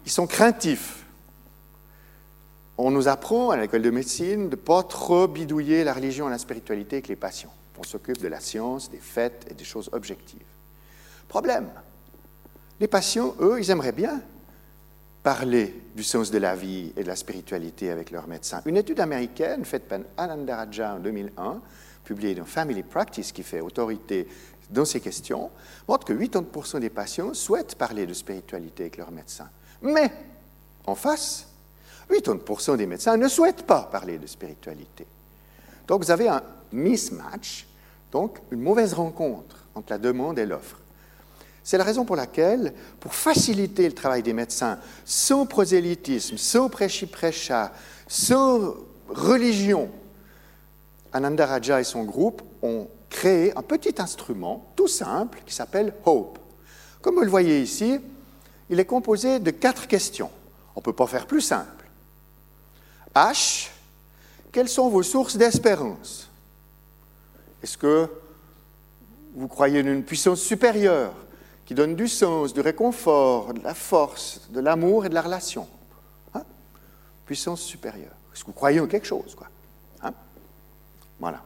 ils 0.06 0.12
sont 0.12 0.26
craintifs 0.26 1.00
on 2.82 2.90
nous 2.90 3.08
apprend 3.08 3.50
à 3.50 3.56
l'école 3.56 3.82
de 3.82 3.90
médecine 3.90 4.46
de 4.46 4.56
ne 4.56 4.60
pas 4.60 4.82
trop 4.82 5.28
bidouiller 5.28 5.84
la 5.84 5.92
religion 5.92 6.28
et 6.28 6.30
la 6.30 6.38
spiritualité 6.38 6.96
avec 6.96 7.08
les 7.08 7.16
patients. 7.16 7.52
On 7.78 7.82
s'occupe 7.82 8.18
de 8.18 8.28
la 8.28 8.40
science, 8.40 8.90
des 8.90 8.98
faits 8.98 9.46
et 9.50 9.54
des 9.54 9.64
choses 9.64 9.90
objectives. 9.92 10.40
Problème, 11.28 11.70
les 12.80 12.88
patients, 12.88 13.34
eux, 13.40 13.58
ils 13.60 13.70
aimeraient 13.70 13.92
bien 13.92 14.20
parler 15.22 15.74
du 15.94 16.02
sens 16.02 16.30
de 16.30 16.38
la 16.38 16.56
vie 16.56 16.92
et 16.96 17.02
de 17.02 17.08
la 17.08 17.16
spiritualité 17.16 17.90
avec 17.90 18.10
leurs 18.10 18.26
médecins. 18.26 18.62
Une 18.64 18.78
étude 18.78 19.00
américaine 19.00 19.66
faite 19.66 19.86
par 19.86 20.00
Ananda 20.16 20.56
Raja 20.56 20.94
en 20.94 20.98
2001, 20.98 21.60
publiée 22.04 22.34
dans 22.34 22.46
Family 22.46 22.82
Practice, 22.82 23.32
qui 23.32 23.42
fait 23.42 23.60
autorité 23.60 24.26
dans 24.70 24.86
ces 24.86 25.00
questions, 25.00 25.50
montre 25.86 26.06
que 26.06 26.14
80% 26.14 26.80
des 26.80 26.88
patients 26.88 27.34
souhaitent 27.34 27.74
parler 27.74 28.06
de 28.06 28.14
spiritualité 28.14 28.84
avec 28.84 28.96
leurs 28.96 29.10
médecins. 29.10 29.50
Mais, 29.82 30.10
en 30.86 30.94
face, 30.94 31.48
80% 32.10 32.78
des 32.78 32.86
médecins 32.86 33.16
ne 33.18 33.28
souhaitent 33.28 33.66
pas 33.66 33.82
parler 33.92 34.16
de 34.16 34.26
spiritualité. 34.26 35.06
Donc 35.86 36.04
vous 36.04 36.10
avez 36.10 36.28
un 36.28 36.42
mismatch, 36.72 37.66
donc 38.10 38.38
une 38.50 38.60
mauvaise 38.60 38.94
rencontre 38.94 39.66
entre 39.74 39.92
la 39.92 39.98
demande 39.98 40.38
et 40.38 40.46
l'offre. 40.46 40.79
C'est 41.62 41.78
la 41.78 41.84
raison 41.84 42.04
pour 42.04 42.16
laquelle, 42.16 42.74
pour 42.98 43.14
faciliter 43.14 43.86
le 43.86 43.94
travail 43.94 44.22
des 44.22 44.32
médecins, 44.32 44.78
sans 45.04 45.46
prosélytisme, 45.46 46.36
sans 46.38 46.68
prêchi-prêcha, 46.68 47.72
sans 48.08 48.74
religion, 49.08 49.90
Ananda 51.12 51.46
Raja 51.46 51.80
et 51.80 51.84
son 51.84 52.04
groupe 52.04 52.42
ont 52.62 52.88
créé 53.08 53.56
un 53.56 53.62
petit 53.62 53.94
instrument 53.98 54.72
tout 54.76 54.88
simple 54.88 55.42
qui 55.44 55.54
s'appelle 55.54 55.92
Hope. 56.04 56.38
Comme 57.02 57.16
vous 57.16 57.22
le 57.22 57.30
voyez 57.30 57.60
ici, 57.60 57.98
il 58.68 58.78
est 58.78 58.84
composé 58.84 59.40
de 59.40 59.50
quatre 59.50 59.88
questions. 59.88 60.30
On 60.76 60.80
ne 60.80 60.84
peut 60.84 60.92
pas 60.92 61.06
faire 61.06 61.26
plus 61.26 61.40
simple. 61.40 61.86
H, 63.14 63.68
quelles 64.52 64.68
sont 64.68 64.88
vos 64.88 65.02
sources 65.02 65.36
d'espérance? 65.36 66.28
Est-ce 67.62 67.76
que 67.76 68.08
vous 69.34 69.48
croyez 69.48 69.82
en 69.82 69.86
une 69.86 70.04
puissance 70.04 70.40
supérieure? 70.40 71.12
Qui 71.70 71.74
donne 71.76 71.94
du 71.94 72.08
sens, 72.08 72.52
du 72.52 72.62
réconfort, 72.62 73.54
de 73.54 73.62
la 73.62 73.74
force, 73.74 74.40
de 74.50 74.58
l'amour 74.58 75.06
et 75.06 75.08
de 75.08 75.14
la 75.14 75.22
relation 75.22 75.68
hein? 76.34 76.42
Puissance 77.24 77.60
supérieure. 77.60 78.10
Est-ce 78.34 78.40
que 78.40 78.48
vous 78.48 78.54
croyez 78.54 78.80
en 78.80 78.88
quelque 78.88 79.06
chose 79.06 79.36
hein? 80.02 80.12
Voilà. 81.20 81.40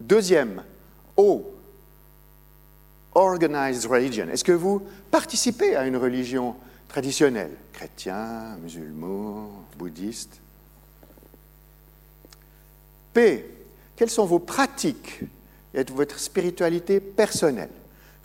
Deuxième, 0.00 0.64
O, 1.16 1.48
organized 3.14 3.88
religion. 3.88 4.28
Est-ce 4.30 4.42
que 4.42 4.50
vous 4.50 4.82
participez 5.12 5.76
à 5.76 5.86
une 5.86 5.96
religion 5.96 6.56
traditionnels, 6.88 7.56
chrétiens, 7.72 8.56
musulmans, 8.60 9.62
bouddhistes. 9.76 10.40
P. 13.14 13.44
Quelles 13.94 14.10
sont 14.10 14.26
vos 14.26 14.40
pratiques 14.40 15.20
et 15.72 15.84
votre 15.84 16.18
spiritualité 16.18 16.98
personnelle? 16.98 17.70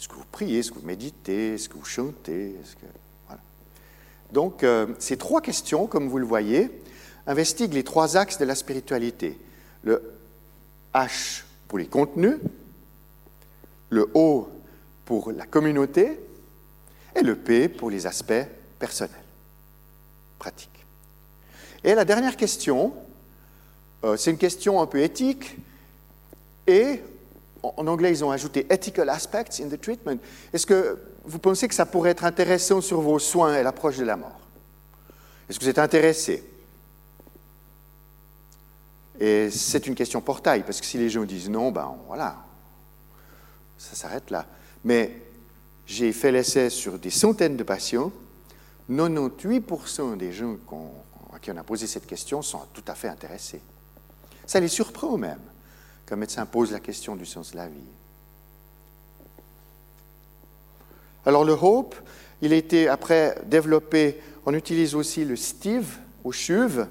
Est-ce 0.04 0.10
que 0.10 0.16
vous 0.16 0.26
priez 0.34 0.60
Est-ce 0.60 0.70
que 0.70 0.80
vous 0.80 0.86
méditez 0.86 1.54
Est-ce 1.54 1.70
que 1.70 1.78
vous 1.78 1.86
chantez 1.86 2.58
Donc, 4.34 4.62
euh, 4.66 4.88
ces 5.00 5.16
trois 5.16 5.39
questions, 5.39 5.88
comme 5.88 6.10
vous 6.10 6.18
le 6.18 6.26
voyez, 6.26 6.70
investiguent 7.26 7.74
les 7.74 7.86
trois 7.86 8.18
axes 8.18 8.38
de 8.38 8.44
la 8.44 8.54
spiritualité. 8.54 9.39
Le 9.82 10.13
H 10.94 11.44
pour 11.70 11.78
les 11.78 11.86
contenus, 11.86 12.36
le 13.92 14.10
O 14.13 14.50
pour 15.06 15.32
la 15.32 15.46
communauté 15.46 16.20
et 17.16 17.22
le 17.22 17.38
P 17.38 17.70
pour 17.70 17.89
les 17.89 18.06
aspects 18.06 18.46
personnels, 18.80 19.16
pratiques. 20.38 20.86
Et 21.82 21.96
la 21.96 22.04
dernière 22.04 22.36
question, 22.36 22.94
euh, 24.04 24.18
c'est 24.18 24.32
une 24.32 24.38
question 24.38 24.82
un 24.82 24.86
peu 24.86 25.00
éthique 25.00 25.56
et 26.68 27.00
en 27.63 27.88
anglais, 27.88 28.12
ils 28.12 28.23
ont 28.23 28.32
ajouté 28.32 28.67
ethical 28.69 29.10
aspects 29.10 29.62
in 29.62 29.69
the 29.69 29.80
treatment. 29.80 30.17
Est-ce 30.52 30.65
que 30.65 30.99
vous 31.23 31.39
pensez 31.39 31.67
que 31.67 31.73
ça 31.73 31.86
pourrait 31.86 32.12
être 32.12 32.26
intéressant 32.26 32.82
sur 32.82 32.99
vos 33.02 33.19
soins 33.19 33.58
et 33.58 33.63
l'approche 33.63 33.97
de 33.97 34.04
la 34.04 34.17
mort? 34.17 34.39
Est-ce 35.49 35.60
que 35.60 35.63
vous 35.63 35.69
êtes 35.69 35.80
intéressé? 35.80 36.43
Et 39.19 39.49
c'est 39.49 39.88
une 39.88 39.95
question 39.95 40.21
portail, 40.21 40.63
parce 40.63 40.82
que 40.82 40.86
si 40.86 40.97
les 40.97 41.10
gens 41.10 41.23
disent 41.23 41.49
non, 41.49 41.71
ben 41.71 41.95
voilà, 42.08 42.36
ça 43.78 43.95
s'arrête 43.95 44.30
là. 44.30 44.45
Mais 44.84 45.21
j'ai 45.86 46.12
fait 46.12 46.32
l'essai 46.32 46.69
sur 46.69 46.99
des 46.99 47.12
centaines 47.12 47.56
de 47.56 47.63
patients. 47.63 48.12
98% 48.91 50.17
des 50.17 50.34
gens 50.34 50.58
à 51.34 51.39
qui 51.39 51.52
on 51.52 51.58
a 51.58 51.63
posé 51.63 51.88
cette 51.88 52.06
question 52.06 52.41
sont 52.41 52.62
tout 52.73 52.84
à 52.88 52.95
fait 52.95 53.08
intéressés. 53.08 53.62
Ça 54.45 54.60
les 54.60 54.67
surprend 54.67 55.17
même 55.17 55.39
qu'un 56.13 56.19
médecin 56.19 56.45
pose 56.45 56.71
la 56.71 56.80
question 56.80 57.15
du 57.15 57.26
sens 57.26 57.54
de 57.54 57.58
la 57.58 57.67
vie. 57.67 57.89
Alors 61.26 61.43
le 61.43 61.54
Hope, 61.54 61.95
il 62.43 62.54
a 62.54 62.56
été 62.56 62.88
après 62.88 63.36
développé, 63.47 64.21
on 64.45 64.54
utilise 64.54 64.93
aussi 64.93 65.26
le 65.26 65.36
Steve 65.36 65.97
ou 66.23 66.32
chuve. 66.32 66.88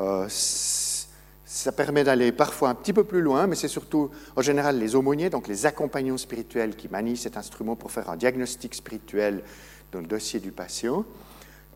Euh, 0.00 0.26
ça 0.28 1.70
permet 1.70 2.02
d'aller 2.02 2.32
parfois 2.32 2.70
un 2.70 2.74
petit 2.74 2.92
peu 2.92 3.04
plus 3.04 3.20
loin, 3.20 3.46
mais 3.46 3.54
c'est 3.54 3.68
surtout 3.68 4.10
en 4.34 4.42
général 4.42 4.76
les 4.80 4.96
aumôniers, 4.96 5.30
donc 5.30 5.46
les 5.46 5.64
accompagnants 5.64 6.18
spirituels 6.18 6.74
qui 6.74 6.88
manient 6.88 7.14
cet 7.14 7.36
instrument 7.36 7.76
pour 7.76 7.92
faire 7.92 8.10
un 8.10 8.16
diagnostic 8.16 8.74
spirituel 8.74 9.44
dans 9.92 10.00
le 10.00 10.06
dossier 10.08 10.40
du 10.40 10.50
patient. 10.50 11.04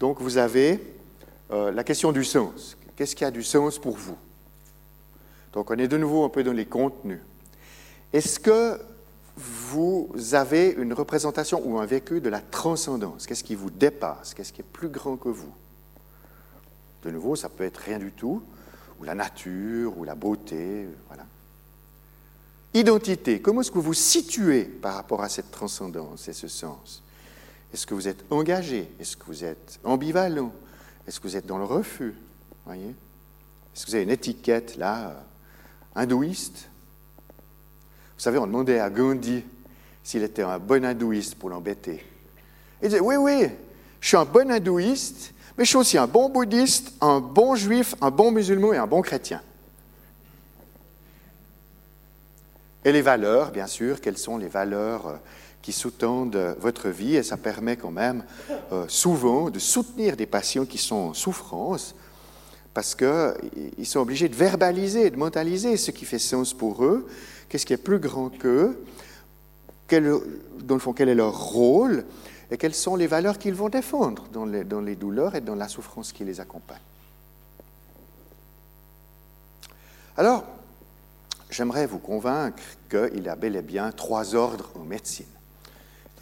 Donc 0.00 0.20
vous 0.20 0.36
avez 0.36 0.80
euh, 1.52 1.70
la 1.70 1.84
question 1.84 2.10
du 2.10 2.24
sens. 2.24 2.76
Qu'est-ce 2.96 3.14
qui 3.14 3.24
a 3.24 3.30
du 3.30 3.44
sens 3.44 3.78
pour 3.78 3.96
vous? 3.96 4.16
Donc 5.52 5.70
on 5.70 5.78
est 5.78 5.88
de 5.88 5.96
nouveau 5.96 6.24
un 6.24 6.28
peu 6.28 6.42
dans 6.44 6.52
les 6.52 6.66
contenus. 6.66 7.20
Est-ce 8.12 8.40
que 8.40 8.80
vous 9.36 10.10
avez 10.32 10.70
une 10.70 10.92
représentation 10.92 11.62
ou 11.64 11.78
un 11.78 11.86
vécu 11.86 12.20
de 12.20 12.28
la 12.28 12.40
transcendance? 12.40 13.26
Qu'est-ce 13.26 13.44
qui 13.44 13.54
vous 13.54 13.70
dépasse? 13.70 14.34
Qu'est-ce 14.34 14.52
qui 14.52 14.60
est 14.60 14.64
plus 14.64 14.88
grand 14.88 15.16
que 15.16 15.28
vous? 15.28 15.52
De 17.04 17.10
nouveau, 17.10 17.36
ça 17.36 17.48
peut 17.48 17.64
être 17.64 17.78
rien 17.78 17.98
du 17.98 18.12
tout, 18.12 18.42
ou 19.00 19.04
la 19.04 19.14
nature, 19.14 19.96
ou 19.96 20.04
la 20.04 20.14
beauté, 20.14 20.86
voilà. 21.08 21.24
Identité, 22.74 23.40
comment 23.40 23.62
est-ce 23.62 23.70
que 23.70 23.76
vous 23.76 23.82
vous 23.82 23.94
situez 23.94 24.64
par 24.64 24.94
rapport 24.94 25.22
à 25.22 25.28
cette 25.28 25.50
transcendance 25.50 26.28
et 26.28 26.32
ce 26.32 26.46
sens? 26.46 27.02
Est-ce 27.72 27.86
que 27.86 27.94
vous 27.94 28.06
êtes 28.08 28.24
engagé? 28.30 28.92
Est-ce 29.00 29.16
que 29.16 29.24
vous 29.26 29.44
êtes 29.44 29.80
ambivalent? 29.82 30.52
Est-ce 31.06 31.18
que 31.18 31.26
vous 31.26 31.36
êtes 31.36 31.46
dans 31.46 31.58
le 31.58 31.64
refus? 31.64 32.14
Voyez? 32.66 32.94
Est-ce 33.74 33.86
que 33.86 33.90
vous 33.90 33.94
avez 33.94 34.04
une 34.04 34.10
étiquette 34.10 34.76
là 34.76 35.24
hindouiste. 35.94 36.68
Vous 38.16 38.22
savez, 38.22 38.38
on 38.38 38.46
demandait 38.46 38.80
à 38.80 38.90
Gandhi 38.90 39.42
s'il 40.02 40.22
était 40.22 40.42
un 40.42 40.58
bon 40.58 40.84
hindouiste 40.84 41.36
pour 41.36 41.50
l'embêter. 41.50 42.04
Il 42.82 42.88
disait, 42.88 43.00
oui, 43.00 43.16
oui, 43.16 43.48
je 44.00 44.08
suis 44.08 44.16
un 44.16 44.24
bon 44.24 44.50
hindouiste, 44.50 45.32
mais 45.56 45.64
je 45.64 45.70
suis 45.70 45.76
aussi 45.76 45.98
un 45.98 46.06
bon 46.06 46.28
bouddhiste, 46.28 46.92
un 47.00 47.20
bon 47.20 47.54
juif, 47.54 47.94
un 48.00 48.10
bon 48.10 48.30
musulman 48.30 48.72
et 48.72 48.78
un 48.78 48.86
bon 48.86 49.02
chrétien. 49.02 49.42
Et 52.84 52.92
les 52.92 53.02
valeurs, 53.02 53.50
bien 53.50 53.66
sûr, 53.66 54.00
quelles 54.00 54.16
sont 54.16 54.38
les 54.38 54.48
valeurs 54.48 55.06
euh, 55.06 55.16
qui 55.60 55.72
sous-tendent 55.72 56.56
votre 56.58 56.88
vie, 56.88 57.16
et 57.16 57.22
ça 57.22 57.36
permet 57.36 57.76
quand 57.76 57.90
même 57.90 58.24
euh, 58.72 58.86
souvent 58.88 59.50
de 59.50 59.58
soutenir 59.58 60.16
des 60.16 60.24
patients 60.24 60.64
qui 60.64 60.78
sont 60.78 60.96
en 60.96 61.14
souffrance, 61.14 61.94
parce 62.74 62.94
qu'ils 62.94 63.86
sont 63.86 64.00
obligés 64.00 64.28
de 64.28 64.36
verbaliser, 64.36 65.10
de 65.10 65.16
mentaliser 65.16 65.76
ce 65.76 65.90
qui 65.90 66.04
fait 66.04 66.18
sens 66.18 66.54
pour 66.54 66.84
eux, 66.84 67.08
qu'est-ce 67.48 67.66
qui 67.66 67.72
est 67.72 67.76
plus 67.76 67.98
grand 67.98 68.30
qu'eux, 68.30 68.78
dans 69.90 70.74
le 70.74 70.80
fond, 70.80 70.92
quel 70.92 71.08
est 71.08 71.14
leur 71.14 71.36
rôle 71.36 72.04
et 72.50 72.56
quelles 72.56 72.74
sont 72.74 72.96
les 72.96 73.06
valeurs 73.06 73.38
qu'ils 73.38 73.54
vont 73.54 73.68
défendre 73.68 74.26
dans 74.32 74.44
les, 74.44 74.64
dans 74.64 74.80
les 74.80 74.96
douleurs 74.96 75.34
et 75.34 75.40
dans 75.40 75.54
la 75.54 75.68
souffrance 75.68 76.12
qui 76.12 76.24
les 76.24 76.40
accompagne. 76.40 76.78
Alors, 80.16 80.44
j'aimerais 81.48 81.86
vous 81.86 81.98
convaincre 81.98 82.62
qu'il 82.88 83.22
y 83.22 83.28
a 83.28 83.36
bel 83.36 83.56
et 83.56 83.62
bien 83.62 83.90
trois 83.92 84.34
ordres 84.34 84.70
en 84.74 84.84
médecine. 84.84 85.26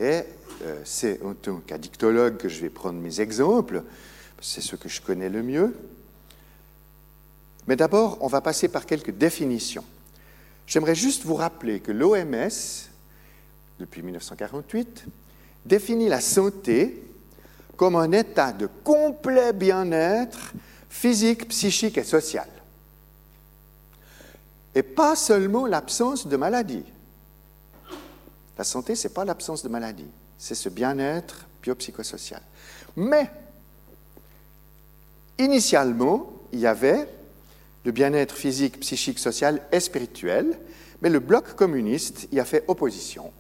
Et 0.01 0.23
euh, 0.63 0.81
c'est 0.85 1.23
en 1.23 1.35
tant 1.35 1.57
qu'addictologue 1.57 2.37
que 2.37 2.49
je 2.49 2.61
vais 2.61 2.71
prendre 2.71 3.01
mes 3.01 3.21
exemples, 3.21 3.83
c'est 4.41 4.61
ce 4.61 4.77
que 4.77 4.89
je 4.89 5.01
connais 5.01 5.29
le 5.29 5.43
mieux. 5.43 5.75
Mais 7.69 7.77
d'abord, 7.77 8.17
on 8.23 8.29
va 8.29 8.41
passer 8.41 8.69
par 8.69 8.87
quelques 8.87 9.11
définitions. 9.11 9.85
J'aimerais 10.67 10.95
juste 10.95 11.25
vous 11.25 11.35
rappeler 11.35 11.81
que 11.81 11.93
l'OMS, 11.93 12.49
depuis 13.79 14.03
1948, 14.03 15.05
définit 15.67 16.09
la 16.09 16.23
santé 16.23 17.05
comme 17.77 17.95
un 17.95 18.11
état 18.13 18.53
de 18.53 18.71
complet 18.83 19.53
bien-être 19.53 20.55
physique, 20.89 21.47
psychique 21.49 21.99
et 21.99 22.05
social. 22.05 22.49
Et 24.75 24.83
pas 24.83 25.15
seulement 25.15 25.67
l'absence 25.67 26.27
de 26.27 26.37
maladie. 26.39 26.85
La 28.57 28.65
santé, 28.65 28.95
ce 28.95 29.09
n'est 29.09 29.15
pas 29.15 29.27
l'absence 29.27 29.63
de 29.63 29.69
maladie, 29.69 30.09
c'est 30.39 30.55
ce 30.55 30.71
bien-être 30.71 31.45
biopsychosocial. 31.63 32.41
Mais, 32.97 33.31
initialement, 35.39 36.33
il 36.51 36.61
y 36.61 36.67
avait 36.67 37.18
le 37.85 37.93
bien-être 37.93 38.35
physique, 38.35 38.81
psychique, 38.81 39.19
social 39.19 39.63
et 39.73 39.81
spirituel, 39.81 40.59
mais 41.01 41.11
le 41.11 41.21
bloc 41.21 41.55
communiste 41.55 42.29
y 42.33 42.41
a 42.41 42.45
fait 42.45 42.65
opposition 42.69 43.33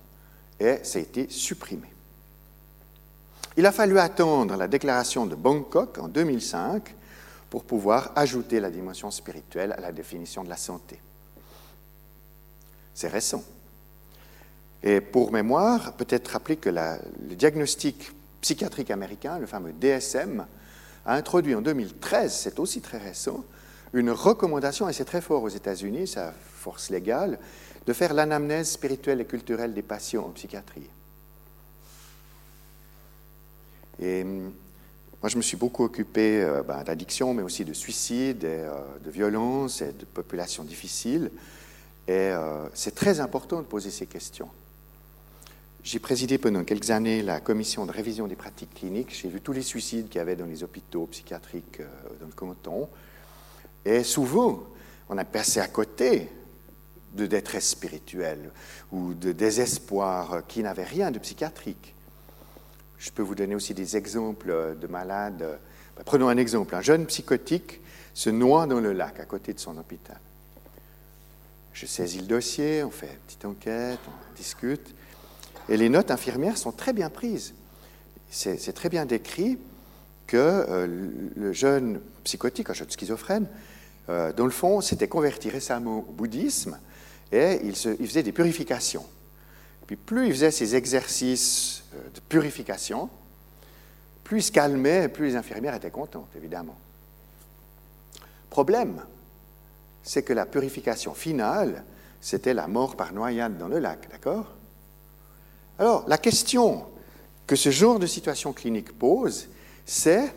et 0.61 0.79
ça 0.83 0.99
a 0.99 1.03
été 1.03 1.29
supprimé. 1.29 1.89
Il 3.57 3.67
a 3.67 3.73
fallu 3.73 3.99
attendre 3.99 4.57
la 4.57 4.69
déclaration 4.69 5.27
de 5.27 5.35
Bangkok 5.35 5.99
en 5.99 6.09
2005 6.09 6.95
pour 7.51 7.65
pouvoir 7.65 8.13
ajouter 8.15 8.61
la 8.61 8.71
dimension 8.71 9.11
spirituelle 9.11 9.73
à 9.73 9.81
la 9.81 9.93
définition 9.93 10.45
de 10.45 10.49
la 10.49 10.57
santé. 10.57 11.01
C'est 12.95 13.09
récent. 13.09 13.43
Et 14.83 15.01
pour 15.01 15.33
mémoire, 15.33 15.95
peut-être 15.95 16.29
rappeler 16.29 16.57
que 16.57 16.69
le 16.69 17.35
diagnostic 17.35 18.13
psychiatrique 18.41 18.91
américain, 18.91 19.39
le 19.39 19.47
fameux 19.47 19.73
DSM, 19.73 20.47
a 21.05 21.15
introduit 21.15 21.55
en 21.55 21.61
2013, 21.61 22.33
c'est 22.33 22.59
aussi 22.61 22.81
très 22.81 22.99
récent, 22.99 23.45
une 23.93 24.11
recommandation, 24.11 24.89
et 24.89 24.93
c'est 24.93 25.05
très 25.05 25.21
fort 25.21 25.43
aux 25.43 25.49
États-Unis, 25.49 26.09
sa 26.09 26.33
force 26.33 26.91
légale, 26.91 27.39
de 27.87 27.93
faire 27.93 28.13
l'anamnèse 28.13 28.71
spirituelle 28.71 29.21
et 29.21 29.25
culturelle 29.25 29.73
des 29.73 29.83
patients 29.83 30.27
en 30.27 30.31
psychiatrie. 30.31 30.89
Et 34.01 34.23
hum, 34.23 34.53
moi, 35.21 35.29
je 35.29 35.37
me 35.37 35.43
suis 35.43 35.57
beaucoup 35.57 35.83
occupé 35.83 36.43
euh, 36.43 36.63
ben, 36.63 36.85
d'addiction, 36.85 37.35
mais 37.35 37.43
aussi 37.43 37.65
de 37.65 37.73
suicide, 37.73 38.45
euh, 38.45 38.71
de 39.05 39.11
violence 39.11 39.83
et 39.83 39.93
de 39.93 40.05
populations 40.05 40.63
difficiles. 40.63 41.33
Et 42.07 42.13
euh, 42.13 42.69
c'est 42.73 42.95
très 42.95 43.19
important 43.19 43.59
de 43.59 43.67
poser 43.67 43.91
ces 43.91 44.07
questions. 44.07 44.49
J'ai 45.83 45.99
présidé 45.99 46.39
pendant 46.39 46.63
quelques 46.63 46.91
années 46.91 47.23
la 47.23 47.41
commission 47.41 47.85
de 47.85 47.91
révision 47.91 48.29
des 48.29 48.37
pratiques 48.37 48.75
cliniques. 48.75 49.13
J'ai 49.13 49.29
vu 49.29 49.41
tous 49.41 49.53
les 49.53 49.63
suicides 49.63 50.09
qu'il 50.09 50.19
y 50.19 50.23
avait 50.23 50.37
dans 50.37 50.47
les 50.47 50.63
hôpitaux 50.63 51.07
psychiatriques 51.07 51.81
dans 52.21 52.27
le 52.27 52.33
canton. 52.33 52.89
Et 53.89 54.05
souvent, 54.05 54.65
on 55.09 55.17
a 55.17 55.25
passé 55.25 55.61
à 55.61 55.67
côté 55.67 56.29
de 57.15 57.25
détresse 57.25 57.71
spirituelle 57.71 58.51
ou 58.93 59.15
de 59.15 59.33
désespoir 59.33 60.43
qui 60.47 60.63
n'avait 60.63 60.85
rien 60.85 61.11
de 61.11 61.19
psychiatrique. 61.19 61.95
Je 62.99 63.11
peux 63.11 63.23
vous 63.23 63.35
donner 63.35 63.55
aussi 63.55 63.73
des 63.73 63.97
exemples 63.97 64.77
de 64.79 64.87
malades. 64.89 65.59
Ben, 65.97 66.03
prenons 66.05 66.29
un 66.29 66.37
exemple. 66.37 66.75
Un 66.75 66.83
jeune 66.83 67.07
psychotique 67.07 67.81
se 68.13 68.29
noie 68.29 68.67
dans 68.67 68.79
le 68.79 68.93
lac 68.93 69.21
à 69.21 69.25
côté 69.25 69.55
de 69.55 69.59
son 69.59 69.79
hôpital. 69.79 70.21
Je 71.73 71.87
saisis 71.87 72.21
le 72.21 72.27
dossier, 72.27 72.85
on 72.85 72.91
fait 72.91 73.07
une 73.07 73.21
petite 73.27 73.45
enquête, 73.47 74.01
on 74.07 74.37
discute. 74.37 74.95
Et 75.71 75.79
les 75.79 75.89
notes 75.89 76.11
infirmières 76.11 76.59
sont 76.59 76.73
très 76.73 76.93
bien 76.93 77.09
prises. 77.09 77.55
C'est 78.29 78.75
très 78.75 78.91
bien 78.91 79.07
décrit 79.07 79.57
que 80.27 80.37
euh, 80.37 81.09
le 81.35 81.53
jeune 81.55 82.03
psychotique, 82.25 82.69
un 82.69 82.75
jeune 82.75 82.91
schizophrène, 82.91 83.47
dans 84.09 84.45
le 84.45 84.51
fond, 84.51 84.81
s'était 84.81 85.09
converti 85.09 85.51
récemment 85.51 85.99
au 85.99 86.13
bouddhisme 86.13 86.79
et 87.33 87.61
il, 87.65 87.75
faisait 87.75 88.23
des 88.23 88.33
purifications. 88.33 89.05
Puis 89.87 89.97
plus 89.97 90.27
il 90.27 90.33
faisait 90.33 90.51
ces 90.51 90.77
exercices 90.77 91.85
euh, 91.95 91.99
de 92.15 92.21
purification, 92.21 93.09
plus 94.25 94.39
il 94.39 94.43
se 94.43 94.53
calmait, 94.53 95.09
plus 95.09 95.27
les 95.27 95.37
infirmières 95.37 95.75
étaient 95.75 95.91
contentes, 95.91 96.29
évidemment. 96.37 96.77
Problème, 98.51 99.03
c'est 100.03 100.23
que 100.23 100.33
la 100.33 100.47
purification 100.47 101.15
finale, 101.15 101.85
c'était 102.21 102.55
la 102.55 102.67
mort 102.67 102.97
par 102.97 103.13
noyade 103.13 103.59
dans 103.59 103.69
le 103.69 103.79
lac, 103.79 104.09
d'accord? 104.11 104.55
Alors, 105.79 106.05
la 106.09 106.19
question 106.19 106.87
que 107.47 107.57
ce 107.57 107.71
genre 107.71 107.99
de 107.99 108.07
situation 108.07 108.53
clinique 108.53 108.99
pose, 108.99 109.49
c'est 109.87 110.35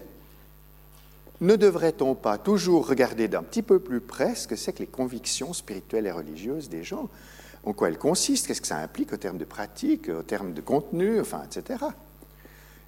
ne 1.41 1.55
devrait-on 1.55 2.13
pas 2.13 2.37
toujours 2.37 2.87
regarder 2.87 3.27
d'un 3.27 3.41
petit 3.41 3.63
peu 3.63 3.79
plus 3.79 3.99
près 3.99 4.35
ce 4.35 4.47
que 4.47 4.55
c'est 4.55 4.73
que 4.73 4.79
les 4.79 4.87
convictions 4.87 5.53
spirituelles 5.53 6.05
et 6.05 6.11
religieuses 6.11 6.69
des 6.69 6.83
gens? 6.83 7.09
En 7.63 7.73
quoi 7.73 7.89
elles 7.89 7.97
consistent? 7.97 8.47
Qu'est-ce 8.47 8.61
que 8.61 8.67
ça 8.67 8.77
implique 8.77 9.11
au 9.11 9.17
terme 9.17 9.37
de 9.37 9.45
pratique, 9.45 10.09
au 10.09 10.21
terme 10.21 10.53
de 10.53 10.61
contenu, 10.61 11.19
enfin, 11.19 11.43
etc. 11.43 11.83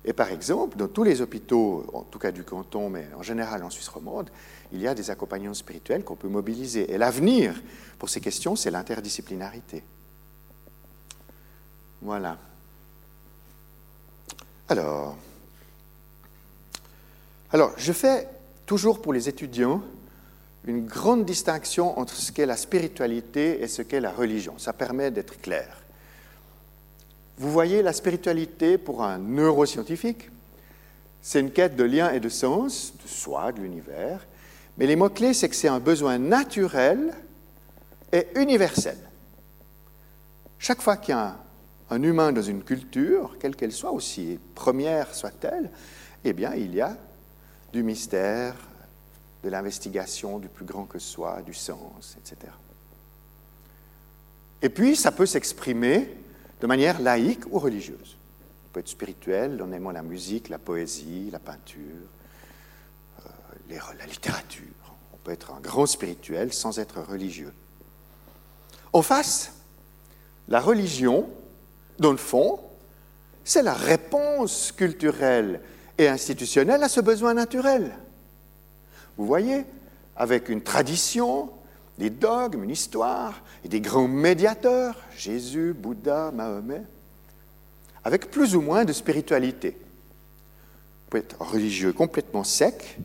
Et 0.06 0.14
par 0.14 0.30
exemple, 0.30 0.78
dans 0.78 0.88
tous 0.88 1.04
les 1.04 1.22
hôpitaux, 1.22 1.86
en 1.94 2.04
tout 2.04 2.20
cas 2.20 2.32
du 2.32 2.44
canton, 2.44 2.90
mais 2.90 3.08
en 3.18 3.24
général 3.24 3.64
en 3.64 3.70
Suisse 3.70 3.88
romande, 3.88 4.30
il 4.72 4.82
y 4.82 4.88
a 4.88 4.94
des 4.94 5.10
accompagnants 5.10 5.54
spirituels 5.54 6.04
qu'on 6.04 6.16
peut 6.16 6.28
mobiliser. 6.28 6.92
Et 6.92 6.98
l'avenir 6.98 7.60
pour 7.98 8.10
ces 8.10 8.22
questions, 8.22 8.56
c'est 8.56 8.72
l'interdisciplinarité. 8.72 9.84
Voilà. 12.02 12.38
Alors, 14.68 15.16
alors, 17.54 17.72
je 17.78 17.94
fais 17.94 18.28
toujours 18.66 19.02
pour 19.02 19.14
les 19.14 19.30
étudiants 19.30 19.82
une 20.66 20.86
grande 20.86 21.26
distinction 21.26 21.98
entre 22.00 22.16
ce 22.16 22.32
qu'est 22.32 22.46
la 22.46 22.56
spiritualité 22.56 23.62
et 23.62 23.68
ce 23.68 23.82
qu'est 23.82 24.00
la 24.00 24.12
religion. 24.12 24.54
Ça 24.58 24.74
permet 24.74 25.12
d'être 25.12 25.42
clair. 25.42 25.84
Vous 27.38 27.52
voyez, 27.52 27.82
la 27.82 27.94
spiritualité, 27.94 28.78
pour 28.78 29.04
un 29.04 29.18
neuroscientifique, 29.18 30.30
c'est 31.22 31.40
une 31.40 31.52
quête 31.52 31.76
de 31.76 31.84
lien 31.84 32.12
et 32.12 32.20
de 32.20 32.30
sens, 32.30 32.94
de 33.02 33.08
soi, 33.08 33.52
de 33.52 33.62
l'univers. 33.62 34.26
Mais 34.78 34.88
les 34.88 34.96
mots-clés, 34.96 35.34
c'est 35.34 35.50
que 35.50 35.56
c'est 35.56 35.68
un 35.68 35.80
besoin 35.80 36.18
naturel 36.18 37.14
et 38.12 38.28
universel. 38.36 38.98
Chaque 40.60 40.82
fois 40.82 40.98
qu'il 40.98 41.10
y 41.10 41.18
a 41.18 41.28
un, 41.90 41.96
un, 41.96 42.04
humain 42.04 42.32
dans 42.32 42.42
une 42.42 42.64
culture, 42.64 43.36
quelle 43.40 43.56
qu'elle 43.56 43.72
soit, 43.72 43.92
aussi 43.92 44.40
première 44.56 45.14
soit-elle, 45.14 45.70
eh 46.24 46.34
bien, 46.34 46.54
il 46.56 46.74
y 46.74 46.82
a 46.82 46.96
du 47.74 47.82
mystère, 47.82 48.56
de 49.44 49.50
l'investigation 49.50 50.40
du 50.40 50.48
plus 50.48 50.64
grand 50.64 50.86
que 50.86 51.00
soi, 51.00 51.42
du 51.42 51.54
sens, 51.54 52.16
etc. 52.20 52.52
Et 54.62 54.70
puis, 54.70 54.96
ça 54.96 55.12
peut 55.12 55.26
s'exprimer 55.26 56.08
de 56.62 56.68
manière 56.68 57.02
laïque 57.02 57.46
ou 57.52 57.60
religieuse. 57.60 58.12
Ça 58.12 58.70
peut 58.72 58.80
être 58.80 58.88
spirituel 58.88 59.62
en 59.62 59.72
aimant 59.72 59.92
la 59.92 60.04
musique, 60.04 60.48
la 60.50 60.60
poésie, 60.60 61.30
la 61.32 61.40
peinture, 61.40 62.08
euh, 63.26 63.76
la 64.00 64.06
littérature. 64.06 64.64
On 65.14 65.18
peut 65.18 65.32
être 65.32 65.52
un 65.52 65.60
grand 65.60 65.88
spirituel 65.88 66.54
sans 66.54 66.80
être 66.80 67.02
religieux. 67.02 67.54
En 68.94 69.02
face, 69.02 69.52
la 70.48 70.62
religion, 70.62 71.28
dans 72.00 72.12
le 72.12 72.18
fond, 72.18 72.60
c'est 73.44 73.64
la 73.64 73.74
réponse 73.74 74.72
culturelle 74.72 75.60
et 75.98 76.08
institutionnelle 76.08 76.84
à 76.84 76.90
ce 76.90 77.02
besoin 77.02 77.34
naturel. 77.34 77.96
Vous 79.18 79.26
voyez, 79.26 79.66
avec 80.16 80.50
une 80.50 80.62
tradition, 80.62 81.50
des 81.98 82.10
dogmes, 82.10 82.64
une 82.64 82.72
histoire, 82.72 83.42
et 83.64 83.68
des 83.68 83.82
grands 83.82 84.08
médiateurs, 84.08 84.96
Jésus, 85.16 85.74
Bouddha, 85.74 86.32
Mahomet, 86.32 86.84
avec 88.04 88.32
plus 88.32 88.56
ou 88.56 88.62
moins 88.62 88.86
de 88.86 88.94
spiritualité. 88.94 89.78
Vous 89.80 91.10
pouvez 91.10 91.24
être 91.24 91.42
religieux 91.42 91.94
complètement 91.94 92.44
sec, 92.44 92.98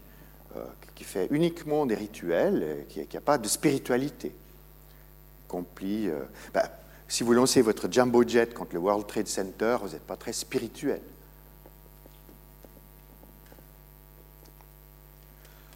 euh, 0.57 0.65
qui 0.95 1.05
fait 1.05 1.29
uniquement 1.31 1.87
des 1.87 1.95
rituels, 1.95 2.87
qui 2.89 3.07
n'a 3.13 3.21
pas 3.21 3.39
de 3.39 3.47
spiritualité. 3.47 4.35
Compli, 5.47 6.09
euh, 6.09 6.21
ben, 6.53 6.65
si 7.07 7.23
vous 7.23 7.33
lancez 7.33 7.63
votre 7.63 7.91
jumbo 7.91 8.27
jet 8.27 8.53
contre 8.53 8.75
le 8.75 8.81
World 8.81 9.07
Trade 9.07 9.29
Center, 9.29 9.79
vous 9.83 9.91
n'êtes 9.91 10.07
pas 10.07 10.17
très 10.17 10.33
spirituel. 10.33 11.01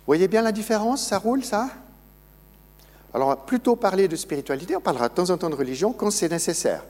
Voyez 0.06 0.28
bien 0.28 0.42
la 0.42 0.52
différence 0.52 1.06
Ça 1.06 1.18
roule, 1.18 1.44
ça? 1.44 1.70
Alors, 3.14 3.28
on 3.28 3.30
va 3.30 3.36
plutôt 3.36 3.76
parler 3.76 4.08
de 4.08 4.16
spiritualité, 4.16 4.74
on 4.74 4.80
parlera 4.80 5.08
de 5.08 5.14
temps 5.14 5.30
en 5.30 5.36
temps 5.36 5.50
de 5.50 5.54
religion 5.54 5.92
quand 5.92 6.10
c'est 6.10 6.30
nécessaire. 6.30 6.82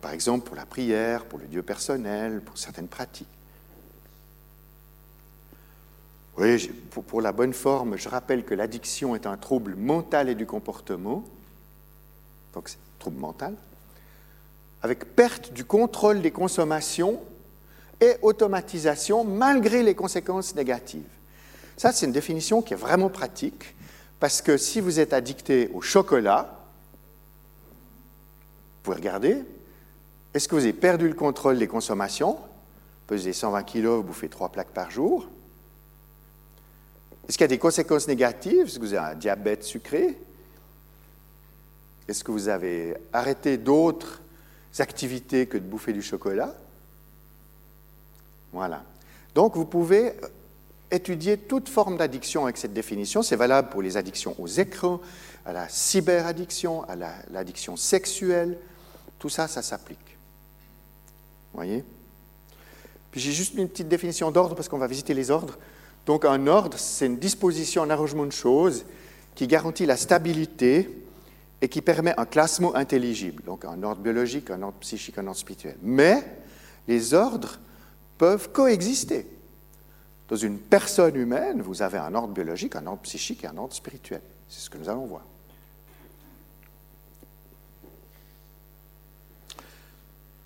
Par 0.00 0.12
exemple, 0.12 0.46
pour 0.46 0.56
la 0.56 0.64
prière, 0.64 1.24
pour 1.24 1.38
le 1.38 1.46
Dieu 1.46 1.62
personnel, 1.62 2.40
pour 2.40 2.56
certaines 2.56 2.88
pratiques. 2.88 3.28
Oui, 6.38 6.70
pour, 6.90 7.22
la 7.22 7.32
bonne 7.32 7.54
forme, 7.54 7.96
je 7.96 8.08
rappelle 8.08 8.44
que 8.44 8.54
l'addiction 8.54 9.14
est 9.14 9.26
un 9.26 9.38
trouble 9.38 9.74
mental 9.74 10.28
et 10.28 10.34
du 10.34 10.44
comportement, 10.44 11.24
donc 12.52 12.68
c'est 12.68 12.76
un 12.76 12.98
trouble 12.98 13.18
mental, 13.18 13.54
avec 14.82 15.16
perte 15.16 15.54
du 15.54 15.64
contrôle 15.64 16.20
des 16.20 16.30
consommations 16.30 17.20
et 18.02 18.16
automatisation 18.20 19.24
malgré 19.24 19.82
les 19.82 19.94
conséquences 19.94 20.54
négatives. 20.54 21.02
Ça, 21.76 21.92
c'est 21.92 22.06
une 22.06 22.12
définition 22.12 22.62
qui 22.62 22.72
est 22.72 22.76
vraiment 22.76 23.10
pratique, 23.10 23.74
parce 24.18 24.40
que 24.40 24.56
si 24.56 24.80
vous 24.80 24.98
êtes 24.98 25.12
addicté 25.12 25.70
au 25.74 25.82
chocolat, 25.82 26.58
vous 28.76 28.82
pouvez 28.82 28.96
regarder, 28.96 29.44
est-ce 30.32 30.48
que 30.48 30.54
vous 30.54 30.62
avez 30.62 30.72
perdu 30.72 31.08
le 31.08 31.14
contrôle 31.14 31.58
des 31.58 31.68
consommations? 31.68 32.38
Pesez 33.06 33.32
120 33.32 33.62
kg, 33.64 33.86
vous 33.86 34.02
bouffez 34.02 34.28
3 34.28 34.48
plaques 34.50 34.72
par 34.72 34.90
jour. 34.90 35.28
Est-ce 37.28 37.36
qu'il 37.36 37.44
y 37.44 37.44
a 37.44 37.48
des 37.48 37.58
conséquences 37.58 38.08
négatives? 38.08 38.66
Est-ce 38.66 38.78
que 38.78 38.84
vous 38.84 38.94
avez 38.94 39.12
un 39.12 39.14
diabète 39.14 39.64
sucré? 39.64 40.18
Est-ce 42.08 42.22
que 42.22 42.30
vous 42.30 42.48
avez 42.48 42.96
arrêté 43.12 43.58
d'autres 43.58 44.22
activités 44.78 45.46
que 45.46 45.58
de 45.58 45.64
bouffer 45.64 45.92
du 45.92 46.02
chocolat? 46.02 46.54
Voilà. 48.52 48.84
Donc, 49.34 49.56
vous 49.56 49.66
pouvez 49.66 50.14
étudier 50.90 51.36
toute 51.36 51.68
forme 51.68 51.96
d'addiction 51.96 52.44
avec 52.44 52.56
cette 52.56 52.72
définition. 52.72 53.22
C'est 53.22 53.36
valable 53.36 53.70
pour 53.70 53.82
les 53.82 53.96
addictions 53.96 54.34
aux 54.38 54.46
écrans, 54.46 55.00
à 55.44 55.52
la 55.52 55.68
cyberaddiction, 55.68 56.84
à 56.84 56.96
l'addiction 57.30 57.76
sexuelle. 57.76 58.58
Tout 59.18 59.28
ça, 59.28 59.48
ça 59.48 59.62
s'applique. 59.62 59.98
Vous 61.52 61.58
voyez? 61.58 61.84
Puis 63.10 63.20
j'ai 63.20 63.32
juste 63.32 63.54
une 63.54 63.68
petite 63.68 63.88
définition 63.88 64.30
d'ordre 64.30 64.54
parce 64.54 64.68
qu'on 64.68 64.78
va 64.78 64.86
visiter 64.86 65.14
les 65.14 65.30
ordres. 65.30 65.58
Donc 66.04 66.24
un 66.24 66.46
ordre, 66.46 66.78
c'est 66.78 67.06
une 67.06 67.18
disposition, 67.18 67.82
un 67.82 67.90
arrangement 67.90 68.26
de 68.26 68.32
choses 68.32 68.84
qui 69.34 69.46
garantit 69.46 69.86
la 69.86 69.96
stabilité 69.96 70.88
et 71.60 71.68
qui 71.68 71.80
permet 71.80 72.14
un 72.18 72.26
classement 72.26 72.74
intelligible. 72.74 73.42
Donc 73.44 73.64
un 73.64 73.82
ordre 73.82 74.02
biologique, 74.02 74.50
un 74.50 74.62
ordre 74.62 74.78
psychique, 74.80 75.18
un 75.18 75.26
ordre 75.26 75.38
spirituel. 75.38 75.76
Mais 75.82 76.22
les 76.86 77.14
ordres 77.14 77.58
peuvent 78.18 78.50
coexister. 78.52 79.26
Dans 80.28 80.36
une 80.36 80.58
personne 80.58 81.16
humaine, 81.16 81.62
vous 81.62 81.82
avez 81.82 81.98
un 81.98 82.14
ordre 82.14 82.34
biologique, 82.34 82.74
un 82.76 82.86
ordre 82.86 83.02
psychique 83.02 83.44
et 83.44 83.46
un 83.46 83.56
ordre 83.56 83.74
spirituel. 83.74 84.20
C'est 84.48 84.60
ce 84.60 84.70
que 84.70 84.78
nous 84.78 84.88
allons 84.88 85.06
voir. 85.06 85.22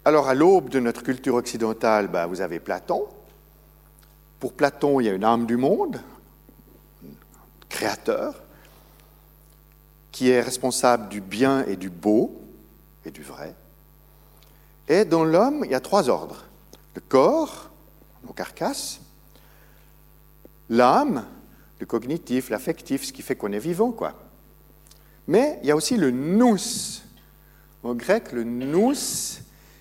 Alors, 0.04 0.28
à 0.28 0.34
l'aube 0.34 0.70
de 0.70 0.80
notre 0.80 1.02
culture 1.02 1.34
occidentale, 1.34 2.08
ben, 2.08 2.26
vous 2.26 2.40
avez 2.40 2.58
Platon. 2.58 3.06
Pour 4.38 4.54
Platon, 4.54 5.00
il 5.00 5.06
y 5.06 5.08
a 5.08 5.12
une 5.12 5.24
âme 5.24 5.46
du 5.46 5.56
monde, 5.56 6.00
créateur, 7.68 8.34
qui 10.10 10.30
est 10.30 10.40
responsable 10.40 11.08
du 11.08 11.20
bien 11.20 11.64
et 11.66 11.76
du 11.76 11.90
beau 11.90 12.40
et 13.04 13.10
du 13.10 13.22
vrai. 13.22 13.54
Et 14.88 15.04
dans 15.04 15.24
l'homme, 15.24 15.62
il 15.64 15.70
y 15.70 15.74
a 15.74 15.80
trois 15.80 16.08
ordres. 16.08 16.44
Le 16.94 17.00
corps, 17.00 17.70
nos 18.26 18.32
carcasses, 18.32 19.00
l'âme, 20.70 21.26
le 21.78 21.86
cognitif, 21.86 22.48
l'affectif, 22.48 23.04
ce 23.04 23.12
qui 23.12 23.22
fait 23.22 23.36
qu'on 23.36 23.52
est 23.52 23.58
vivant, 23.58 23.92
quoi. 23.92 24.14
Mais 25.26 25.58
il 25.62 25.68
y 25.68 25.70
a 25.70 25.76
aussi 25.76 25.96
le 25.96 26.10
nous. 26.10 26.58
En 27.82 27.94
grec, 27.94 28.32
le 28.32 28.44
nous, 28.44 28.94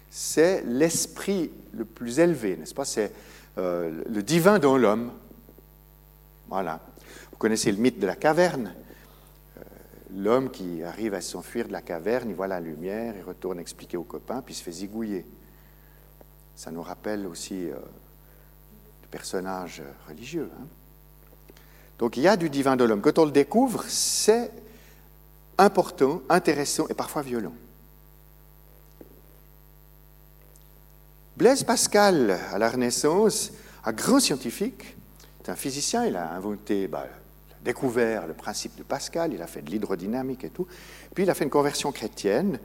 c'est 0.09 0.63
l'esprit 0.65 1.51
le 1.71 1.85
plus 1.85 2.19
élevé, 2.19 2.57
n'est-ce 2.57 2.73
pas? 2.73 2.85
C'est 2.85 3.11
euh, 3.57 4.03
le 4.09 4.23
divin 4.23 4.59
dans 4.59 4.77
l'homme. 4.77 5.11
Voilà. 6.49 6.79
Vous 7.31 7.37
connaissez 7.37 7.71
le 7.71 7.77
mythe 7.77 7.99
de 7.99 8.07
la 8.07 8.15
caverne? 8.15 8.73
Euh, 9.57 9.61
l'homme 10.15 10.49
qui 10.49 10.83
arrive 10.83 11.13
à 11.13 11.21
s'enfuir 11.21 11.67
de 11.67 11.71
la 11.71 11.81
caverne, 11.81 12.29
il 12.29 12.35
voit 12.35 12.47
la 12.47 12.59
lumière, 12.59 13.13
il 13.17 13.23
retourne 13.23 13.59
expliquer 13.59 13.97
aux 13.97 14.03
copains, 14.03 14.41
puis 14.41 14.55
se 14.55 14.63
fait 14.63 14.71
zigouiller. 14.71 15.25
Ça 16.55 16.71
nous 16.71 16.81
rappelle 16.81 17.27
aussi 17.27 17.69
euh, 17.69 17.75
personnage 19.11 19.81
religieux. 20.07 20.49
Hein. 20.59 20.65
Donc 21.97 22.17
il 22.17 22.23
y 22.23 22.27
a 22.27 22.37
du 22.37 22.49
divin 22.49 22.75
de 22.75 22.83
l'homme. 22.83 23.01
Quand 23.01 23.19
on 23.19 23.25
le 23.25 23.31
découvre, 23.31 23.83
c'est 23.87 24.51
important, 25.57 26.21
intéressant 26.29 26.87
et 26.89 26.93
parfois 26.93 27.21
violent. 27.21 27.53
Blaise 31.35 31.63
Pascal, 31.63 32.37
à 32.51 32.57
la 32.57 32.69
Renaissance, 32.69 33.51
un 33.85 33.93
grand 33.93 34.19
scientifique, 34.19 34.95
c'est 35.41 35.51
un 35.51 35.55
physicien, 35.55 36.05
il 36.05 36.15
a 36.15 36.33
inventé, 36.33 36.87
bah, 36.87 37.07
découvert 37.63 38.27
le 38.27 38.33
principe 38.33 38.75
de 38.75 38.83
Pascal, 38.83 39.33
il 39.33 39.41
a 39.41 39.47
fait 39.47 39.61
de 39.61 39.69
l'hydrodynamique 39.69 40.43
et 40.43 40.49
tout, 40.49 40.67
puis 41.13 41.23
il 41.23 41.29
a 41.29 41.33
fait 41.33 41.45
une 41.45 41.49
conversion 41.49 41.91
chrétienne, 41.91 42.59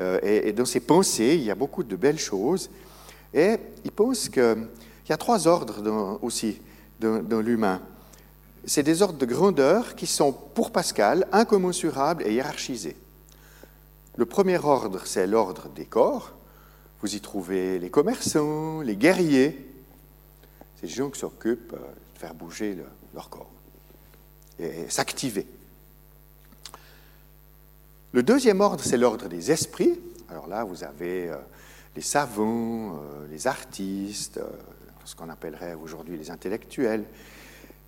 euh, 0.00 0.18
et, 0.22 0.52
dans 0.52 0.64
ses 0.64 0.80
pensées, 0.80 1.36
il 1.36 1.44
y 1.44 1.50
a 1.50 1.54
beaucoup 1.54 1.84
de 1.84 1.96
belles 1.96 2.18
choses, 2.18 2.68
et 3.32 3.58
il 3.84 3.92
pense 3.92 4.28
qu'il 5.06 5.12
y 5.12 5.14
a 5.14 5.18
trois 5.18 5.46
ordres 5.46 6.18
aussi 6.20 6.60
dans 7.00 7.40
l'humain 7.40 7.80
c'est 8.66 8.82
des 8.82 9.00
ordres 9.00 9.18
de 9.18 9.26
grandeur 9.26 9.94
qui 9.94 10.06
sont, 10.06 10.32
pour 10.32 10.72
Pascal, 10.72 11.26
incommensurables 11.32 12.24
et 12.26 12.34
hiérarchisés. 12.34 12.96
Le 14.16 14.26
premier 14.26 14.58
ordre, 14.58 15.02
c'est 15.04 15.26
l'ordre 15.26 15.68
des 15.68 15.84
corps. 15.84 16.32
Vous 17.00 17.14
y 17.14 17.20
trouvez 17.20 17.78
les 17.78 17.90
commerçants, 17.90 18.80
les 18.80 18.96
guerriers, 18.96 19.72
ces 20.80 20.88
gens 20.88 21.10
qui 21.10 21.20
s'occupent 21.20 21.74
euh, 21.74 21.76
de 22.14 22.18
faire 22.18 22.34
bouger 22.34 22.76
leur 23.14 23.28
corps 23.28 23.50
et 24.58 24.88
s'activer. 24.88 25.46
Le 28.12 28.22
deuxième 28.22 28.60
ordre, 28.60 28.82
c'est 28.82 28.96
l'ordre 28.96 29.28
des 29.28 29.52
esprits. 29.52 30.00
Alors 30.30 30.48
là, 30.48 30.64
vous 30.64 30.82
avez 30.82 31.28
euh, 31.28 31.36
les 31.94 32.02
savants, 32.02 32.96
euh, 32.96 33.26
les 33.30 33.46
artistes, 33.46 34.40
ce 35.06 35.14
qu'on 35.14 35.30
appellerait 35.30 35.74
aujourd'hui 35.74 36.18
les 36.18 36.30
intellectuels. 36.30 37.04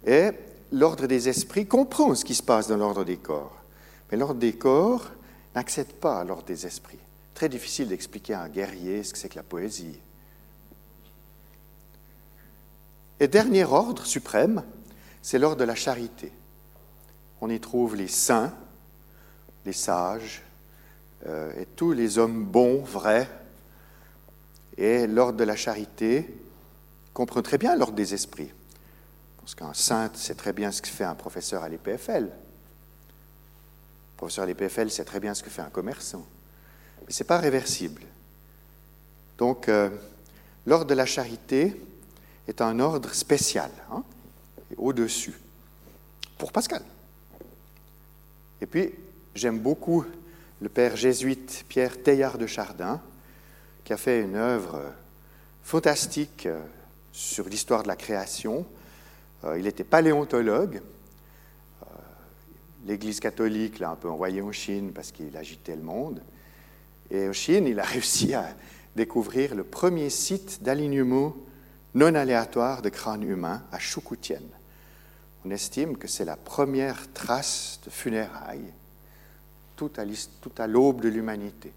Et 0.07 0.31
l'ordre 0.72 1.07
des 1.07 1.28
esprits 1.28 1.66
comprend 1.66 2.14
ce 2.14 2.24
qui 2.24 2.35
se 2.35 2.42
passe 2.42 2.68
dans 2.68 2.76
l'ordre 2.76 3.04
des 3.04 3.16
corps. 3.16 3.57
Mais 4.11 4.16
l'ordre 4.16 4.40
des 4.40 4.54
corps 4.54 5.11
n'accède 5.54 5.92
pas 5.94 6.20
à 6.20 6.24
l'ordre 6.24 6.44
des 6.44 6.66
esprits. 6.66 6.98
Très 7.35 7.48
difficile 7.48 7.88
d'expliquer 7.88 8.35
à 8.35 8.42
un 8.42 8.48
guerrier 8.48 9.02
ce 9.02 9.12
que 9.12 9.18
c'est 9.18 9.28
que 9.28 9.37
la 9.37 9.42
poésie. 9.42 9.98
Et 13.20 13.28
dernier 13.28 13.64
ordre 13.64 14.07
suprême, 14.07 14.62
c'est 15.22 15.38
l'ordre 15.38 15.59
de 15.59 15.64
la 15.64 15.74
charité. 15.74 16.33
On 17.40 17.50
y 17.50 17.59
trouve 17.59 17.96
les 17.96 18.09
saints, 18.09 18.54
les 19.66 19.72
sages, 19.72 20.42
euh, 21.26 21.52
et 21.61 21.66
tous 21.66 21.92
les 21.92 22.18
hommes 22.18 22.44
bons, 22.44 22.83
vrais. 22.83 23.28
Et 24.76 25.09
l'ordre 25.09 25.37
de 25.37 25.44
la 25.44 25.57
charité 25.57 26.33
comprend 27.12 27.42
très 27.42 27.59
bien 27.59 27.77
l'ordre 27.77 27.94
des 27.94 28.14
esprits. 28.14 28.51
Parce 29.38 29.55
qu'un 29.55 29.75
saint 29.75 30.11
sait 30.14 30.35
très 30.35 30.53
bien 30.53 30.71
ce 30.71 30.83
que 30.83 30.88
fait 30.88 31.05
un 31.05 31.14
professeur 31.14 31.62
à 31.62 31.68
l'EPFL. 31.68 32.25
Le 32.25 32.31
professeur 34.16 34.44
à 34.44 34.47
l'EPFL 34.47 34.90
sait 34.90 35.05
très 35.05 35.21
bien 35.21 35.35
ce 35.35 35.42
que 35.42 35.51
fait 35.51 35.62
un 35.62 35.71
commerçant. 35.71 36.27
Mais 37.07 37.12
ce 37.12 37.23
n'est 37.23 37.27
pas 37.27 37.38
réversible. 37.38 38.03
Donc, 39.38 39.68
euh, 39.68 39.88
l'ordre 40.66 40.87
de 40.87 40.94
la 40.94 41.07
charité 41.07 41.81
est 42.47 42.61
un 42.61 42.79
ordre 42.81 43.14
spécial, 43.14 43.71
hein, 43.90 44.03
au-dessus, 44.77 45.38
pour 46.37 46.53
Pascal. 46.53 46.83
Et 48.61 48.66
puis, 48.66 48.92
j'aime 49.35 49.59
beaucoup 49.59 50.05
le 50.61 50.68
père 50.68 50.97
jésuite 50.97 51.64
Pierre 51.68 52.03
Teilhard 52.03 52.38
de 52.38 52.47
Chardin, 52.47 53.01
qui 53.85 53.92
a 53.92 53.97
fait 53.97 54.21
une 54.21 54.35
œuvre 54.37 54.83
fantastique 55.62 56.47
euh, 56.47 56.61
sur 57.18 57.48
l'histoire 57.48 57.83
de 57.83 57.88
la 57.88 57.96
création, 57.96 58.64
euh, 59.42 59.59
il 59.59 59.66
était 59.66 59.83
paléontologue. 59.83 60.81
Euh, 61.83 61.87
L'Église 62.87 63.18
catholique 63.18 63.81
l'a 63.81 63.90
un 63.90 63.96
peu 63.96 64.09
envoyé 64.09 64.40
en 64.40 64.52
Chine 64.52 64.92
parce 64.92 65.11
qu'il 65.11 65.37
agitait 65.37 65.74
le 65.74 65.83
monde. 65.83 66.22
Et 67.11 67.28
en 67.28 67.33
Chine, 67.33 67.66
il 67.66 67.81
a 67.81 67.83
réussi 67.85 68.35
à 68.35 68.54
découvrir 68.94 69.57
le 69.57 69.64
premier 69.64 70.11
site 70.11 70.62
d'alignement 70.62 71.35
non 71.94 72.14
aléatoire 72.14 72.83
de 72.83 72.88
crâne 72.88 73.24
humain 73.24 73.64
à 73.72 73.81
Choukoutienne. 73.81 74.48
On 75.44 75.50
estime 75.50 75.96
que 75.96 76.07
c'est 76.07 76.24
la 76.24 76.37
première 76.37 77.12
trace 77.14 77.81
de 77.85 77.90
funérailles 77.90 78.72
tout 79.74 79.90
à, 80.57 80.66
l'aube 80.68 81.00
de 81.00 81.09
l'humanité. 81.09 81.72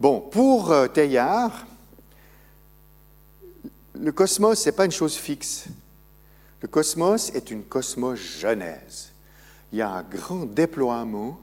Bon, 0.00 0.20
pour 0.20 0.70
euh, 0.70 0.86
Teilhard, 0.86 1.66
le 3.94 4.12
cosmos, 4.12 4.60
ce 4.60 4.68
n'est 4.68 4.76
pas 4.76 4.84
une 4.84 4.90
chose 4.90 5.16
fixe. 5.16 5.66
Le 6.60 6.68
cosmos 6.68 7.30
est 7.34 7.50
une 7.50 7.64
cosmogenèse. 7.64 9.10
Il 9.72 9.78
y 9.78 9.82
a 9.82 9.90
un 9.90 10.02
grand 10.02 10.46
déploiement 10.46 11.40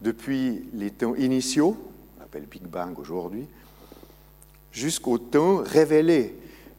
depuis 0.00 0.68
les 0.72 0.90
temps 0.90 1.14
initiaux, 1.14 1.76
on 2.18 2.22
appelle 2.22 2.46
Big 2.46 2.62
Bang 2.62 2.98
aujourd'hui, 2.98 3.46
jusqu'au 4.72 5.18
temps 5.18 5.58
révélé, 5.58 6.34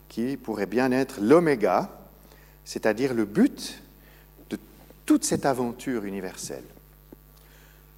qui 0.10 0.38
pourrait 0.38 0.66
bien 0.66 0.92
être 0.92 1.22
l'oméga, 1.22 1.90
c'est-à-dire 2.66 3.14
le 3.14 3.26
but 3.26 3.82
de 4.50 4.58
toute 5.06 5.24
cette 5.24 5.46
aventure 5.46 6.06
universelle. 6.06 6.64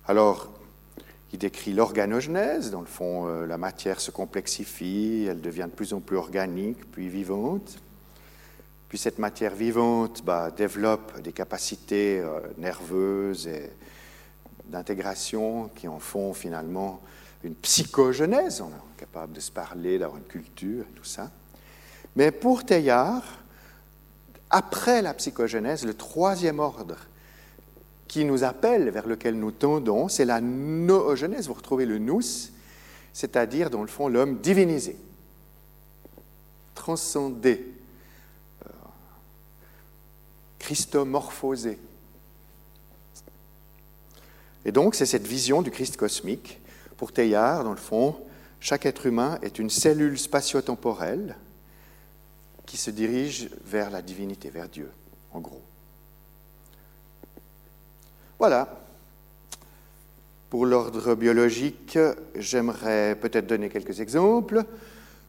Alors, 0.06 0.53
il 1.34 1.40
décrit 1.40 1.74
l'organogenèse, 1.74 2.70
dans 2.70 2.80
le 2.80 2.86
fond, 2.86 3.28
euh, 3.28 3.48
la 3.48 3.58
matière 3.58 4.00
se 4.00 4.12
complexifie, 4.12 5.26
elle 5.28 5.42
devient 5.42 5.68
de 5.70 5.76
plus 5.76 5.94
en 5.94 6.00
plus 6.00 6.16
organique, 6.16 6.92
puis 6.92 7.10
vivante. 7.10 7.80
Puis 8.88 9.00
cette 9.00 9.18
matière 9.18 9.56
vivante 9.56 10.22
bah, 10.24 10.52
développe 10.52 11.20
des 11.22 11.34
capacités 11.34 12.20
euh, 12.20 12.40
nerveuses 12.60 13.48
et 13.48 13.72
d'intégration 14.66 15.72
qui 15.76 15.88
en 15.88 15.98
font 15.98 16.34
finalement 16.34 17.02
une 17.44 17.56
psychogenèse. 17.56 18.62
On 18.62 18.68
est 18.68 19.00
capable 19.00 19.34
de 19.34 19.40
se 19.40 19.52
parler, 19.52 19.98
d'avoir 19.98 20.20
une 20.20 20.26
culture 20.26 20.86
tout 20.96 21.04
ça. 21.04 21.32
Mais 22.16 22.30
pour 22.30 22.64
Teilhard, 22.64 23.24
après 24.52 25.02
la 25.02 25.16
psychogenèse, 25.16 25.84
le 25.84 25.96
troisième 25.96 26.60
ordre 26.60 26.98
qui 28.14 28.26
nous 28.26 28.44
appelle, 28.44 28.92
vers 28.92 29.08
lequel 29.08 29.40
nous 29.40 29.50
tendons, 29.50 30.08
c'est 30.08 30.24
la 30.24 30.40
noogenèse. 30.40 31.48
Vous 31.48 31.56
retrouvez 31.56 31.88
le 31.88 31.98
nous, 31.98 32.22
c'est-à-dire, 33.12 33.72
dans 33.72 33.82
le 33.82 33.88
fond, 33.88 34.08
l'homme 34.08 34.38
divinisé, 34.38 34.96
transcendé, 36.76 37.66
euh, 38.68 38.70
christomorphosé. 40.60 41.80
Et 44.64 44.72
donc, 44.72 44.94
c'est 44.94 45.08
cette 45.08 45.26
vision 45.26 45.64
du 45.64 45.72
Christ 45.72 45.98
cosmique. 45.98 46.62
Pour 46.98 47.12
Teilhard, 47.12 47.64
dans 47.64 47.72
le 47.72 47.78
fond, 47.78 48.16
chaque 48.60 48.86
être 48.86 49.08
humain 49.08 49.40
est 49.42 49.58
une 49.58 49.72
cellule 49.72 50.20
spatio-temporelle 50.20 51.36
qui 52.68 52.78
se 52.78 52.92
dirige 52.92 53.50
vers 53.66 53.90
la 53.90 54.04
divinité, 54.04 54.52
vers 54.52 54.70
Dieu, 54.70 54.92
en 55.32 55.40
gros. 55.40 55.64
Voilà. 58.46 58.68
Pour 60.50 60.66
l'ordre 60.66 61.16
biologique, 61.16 61.98
j'aimerais 62.36 63.16
peut-être 63.16 63.48
donner 63.48 63.70
quelques 63.70 64.02
exemples. 64.02 64.66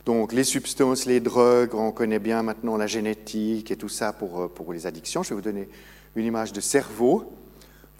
Donc 0.05 0.33
les 0.33 0.43
substances, 0.43 1.07
les 1.07 1.21
drogues, 1.21 1.77
on 1.77 1.93
connaît 1.93 2.19
bien 2.19 2.43
maintenant 2.43 2.77
la 2.77 2.89
génétique 2.89 3.71
et 3.71 3.77
tout 3.77 3.89
ça 3.89 4.13
pour, 4.13 4.53
pour 4.53 4.73
les 4.73 4.89
addictions. 4.89 5.23
Je 5.23 5.29
vais 5.29 5.37
vous 5.37 5.43
donner 5.43 5.69
une 6.17 6.27
image 6.27 6.53
de 6.53 6.61
cerveau. 6.61 7.33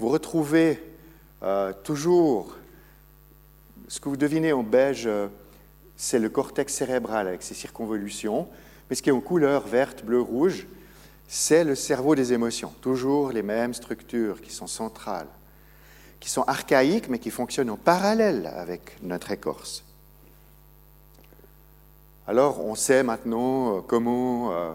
Vous 0.01 0.09
retrouvez 0.09 0.83
euh, 1.45 1.73
toujours 1.85 2.57
ce 3.87 4.01
que 4.01 4.09
vous 4.09 4.17
devinez 4.17 4.53
en 4.53 4.65
beige, 4.65 5.09
c'est 5.97 6.19
le 6.19 6.29
cortex 6.29 6.75
cérébral 6.75 7.29
avec 7.29 7.45
ses 7.45 7.55
circonvolutions. 7.55 8.49
Mais 8.91 8.97
ce 8.97 9.03
qui 9.03 9.11
est 9.11 9.13
en 9.13 9.21
couleur 9.21 9.65
verte, 9.69 10.05
bleu, 10.05 10.21
rouge, 10.21 10.67
c'est 11.29 11.65
le 11.65 11.75
cerveau 11.75 12.15
des 12.15 12.33
émotions, 12.33 12.73
toujours 12.81 13.33
les 13.33 13.43
mêmes 13.43 13.75
structures 13.75 14.41
qui 14.41 14.53
sont 14.53 14.67
centrales, 14.67 15.29
qui 16.21 16.31
sont 16.31 16.43
archaïques 16.43 17.09
mais 17.09 17.19
qui 17.19 17.31
fonctionnent 17.31 17.71
en 17.71 17.77
parallèle 17.77 18.53
avec 18.57 18.97
notre 19.03 19.31
écorce. 19.31 19.85
Alors 22.27 22.65
on 22.65 22.75
sait 22.75 23.03
maintenant 23.03 23.77
euh, 23.77 23.81
comment 23.87 24.53
euh, 24.53 24.73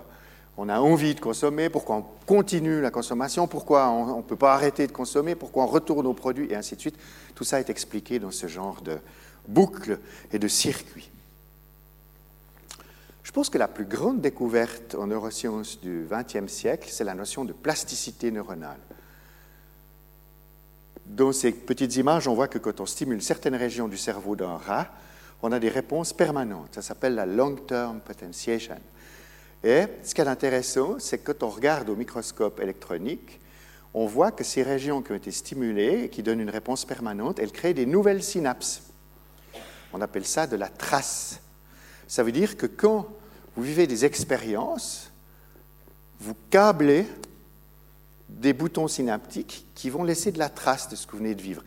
on 0.58 0.70
a 0.70 0.80
envie 0.80 1.16
de 1.16 1.20
consommer, 1.20 1.70
pourquoi 1.70 1.96
on 1.96 2.06
continue 2.26 2.82
la 2.82 2.92
consommation, 2.92 3.48
pourquoi 3.48 3.90
on 3.90 4.18
ne 4.18 4.22
peut 4.22 4.36
pas 4.36 4.54
arrêter 4.54 4.86
de 4.86 4.92
consommer, 4.92 5.34
pourquoi 5.34 5.64
on 5.64 5.68
retourne 5.68 6.06
aux 6.06 6.14
produits 6.14 6.52
et 6.52 6.56
ainsi 6.56 6.76
de 6.76 6.82
suite. 6.82 6.98
Tout 7.34 7.46
ça 7.46 7.60
est 7.60 7.70
expliqué 7.70 8.20
dans 8.20 8.32
ce 8.32 8.48
genre 8.48 8.82
de 8.82 8.98
boucle 9.48 10.00
et 10.32 10.38
de 10.38 10.48
circuit. 10.48 11.10
Je 13.30 13.32
pense 13.32 13.52
que 13.52 13.60
la 13.60 13.68
plus 13.68 13.86
grande 13.86 14.22
découverte 14.22 14.96
en 14.96 15.06
neurosciences 15.06 15.80
du 15.80 16.08
XXe 16.10 16.52
siècle, 16.52 16.90
c'est 16.92 17.04
la 17.04 17.14
notion 17.14 17.46
de 17.46 17.54
plasticité 17.54 18.32
neuronale. 18.32 18.80
Dans 21.06 21.32
ces 21.32 21.52
petites 21.52 21.96
images, 21.98 22.28
on 22.28 22.34
voit 22.34 22.48
que 22.48 22.58
quand 22.58 22.80
on 22.80 22.88
stimule 22.88 23.22
certaines 23.22 23.54
régions 23.54 23.88
du 23.88 23.98
cerveau 23.98 24.36
d'un 24.36 24.58
rat, 24.58 24.88
on 25.44 25.52
a 25.52 25.60
des 25.60 25.70
réponses 25.70 26.12
permanentes. 26.12 26.74
Ça 26.74 26.82
s'appelle 26.82 27.14
la 27.14 27.28
long-term 27.28 28.00
potentiation. 28.00 28.80
Et 29.64 29.84
ce 30.02 30.16
qui 30.16 30.22
est 30.22 30.28
intéressant, 30.28 30.98
c'est 30.98 31.20
que 31.20 31.32
quand 31.32 31.46
on 31.46 31.50
regarde 31.52 31.88
au 31.92 31.96
microscope 31.96 32.60
électronique, 32.60 33.40
on 33.94 34.08
voit 34.08 34.32
que 34.32 34.44
ces 34.44 34.64
régions 34.64 35.04
qui 35.04 35.12
ont 35.12 35.16
été 35.16 35.30
stimulées 35.30 36.06
et 36.06 36.10
qui 36.10 36.24
donnent 36.24 36.42
une 36.42 36.50
réponse 36.50 36.84
permanente, 36.84 37.38
elles 37.38 37.52
créent 37.52 37.76
des 37.76 37.86
nouvelles 37.86 38.24
synapses. 38.24 38.82
On 39.94 40.02
appelle 40.02 40.26
ça 40.26 40.48
de 40.48 40.56
la 40.56 40.68
trace 40.68 41.42
Ça 42.08 42.24
veut 42.24 42.32
dire 42.32 42.58
que 42.58 42.66
quand 42.66 43.06
vous 43.60 43.66
vivez 43.66 43.88
des 43.88 44.06
expériences, 44.06 45.12
vous 46.22 46.34
câblez 46.50 47.06
des 48.30 48.54
boutons 48.54 48.88
synaptiques 48.88 49.66
qui 49.76 49.90
vont 49.90 50.06
laisser 50.06 50.32
de 50.32 50.40
la 50.40 50.48
trace 50.48 50.88
de 50.88 50.96
ce 50.96 51.06
que 51.06 51.12
vous 51.12 51.18
venez 51.18 51.36
de 51.36 51.42
vivre. 51.42 51.62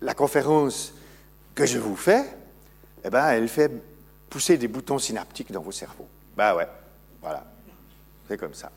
La 0.00 0.14
conférence 0.14 0.92
que 1.54 1.64
je 1.64 1.78
vous 1.78 1.94
fais, 1.94 2.24
eh 3.04 3.10
ben, 3.10 3.28
elle 3.28 3.46
fait 3.46 3.70
pousser 4.28 4.58
des 4.58 4.66
boutons 4.66 4.98
synaptiques 4.98 5.52
dans 5.52 5.60
vos 5.60 5.70
cerveaux. 5.70 6.08
Ben 6.36 6.56
ouais, 6.56 6.66
voilà. 7.22 7.46
C'est 8.26 8.36
comme 8.36 8.54
ça. 8.54 8.72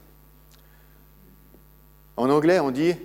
En 2.16 2.30
anglais, 2.30 2.60
on 2.60 2.70
dit 2.70 2.96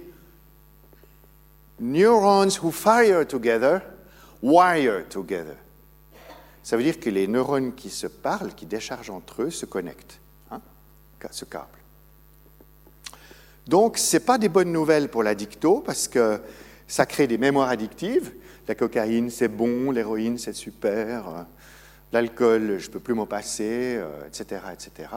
neurons 1.80 2.50
who 2.62 2.70
fire 2.70 3.26
together 3.26 3.80
wire 4.42 5.08
together. 5.08 5.56
Ça 6.66 6.76
veut 6.76 6.82
dire 6.82 6.98
que 6.98 7.08
les 7.10 7.28
neurones 7.28 7.76
qui 7.76 7.90
se 7.90 8.08
parlent, 8.08 8.52
qui 8.52 8.66
déchargent 8.66 9.10
entre 9.10 9.42
eux, 9.42 9.50
se 9.50 9.66
connectent, 9.66 10.18
hein, 10.50 10.60
ce 11.30 11.44
câble. 11.44 11.68
Donc, 13.68 13.98
ce 13.98 14.16
n'est 14.16 14.24
pas 14.24 14.36
des 14.36 14.48
bonnes 14.48 14.72
nouvelles 14.72 15.08
pour 15.08 15.22
l'addicto 15.22 15.78
parce 15.78 16.08
que 16.08 16.40
ça 16.88 17.06
crée 17.06 17.28
des 17.28 17.38
mémoires 17.38 17.68
addictives. 17.68 18.32
La 18.66 18.74
cocaïne, 18.74 19.30
c'est 19.30 19.46
bon, 19.46 19.92
l'héroïne, 19.92 20.38
c'est 20.38 20.54
super, 20.54 21.28
euh, 21.28 21.42
l'alcool, 22.12 22.78
je 22.80 22.88
ne 22.88 22.92
peux 22.94 22.98
plus 22.98 23.14
m'en 23.14 23.26
passer, 23.26 24.00
etc., 24.26 24.60
euh, 24.66 24.72
etc. 24.72 25.08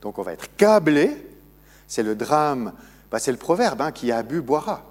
Donc, 0.00 0.18
on 0.18 0.22
va 0.22 0.32
être 0.32 0.56
câblé. 0.56 1.10
C'est 1.86 2.02
le 2.02 2.14
drame, 2.14 2.72
bah, 3.10 3.18
c'est 3.18 3.32
le 3.32 3.36
proverbe 3.36 3.82
hein, 3.82 3.92
qui 3.92 4.10
a 4.10 4.22
bu 4.22 4.40
boira. 4.40 4.82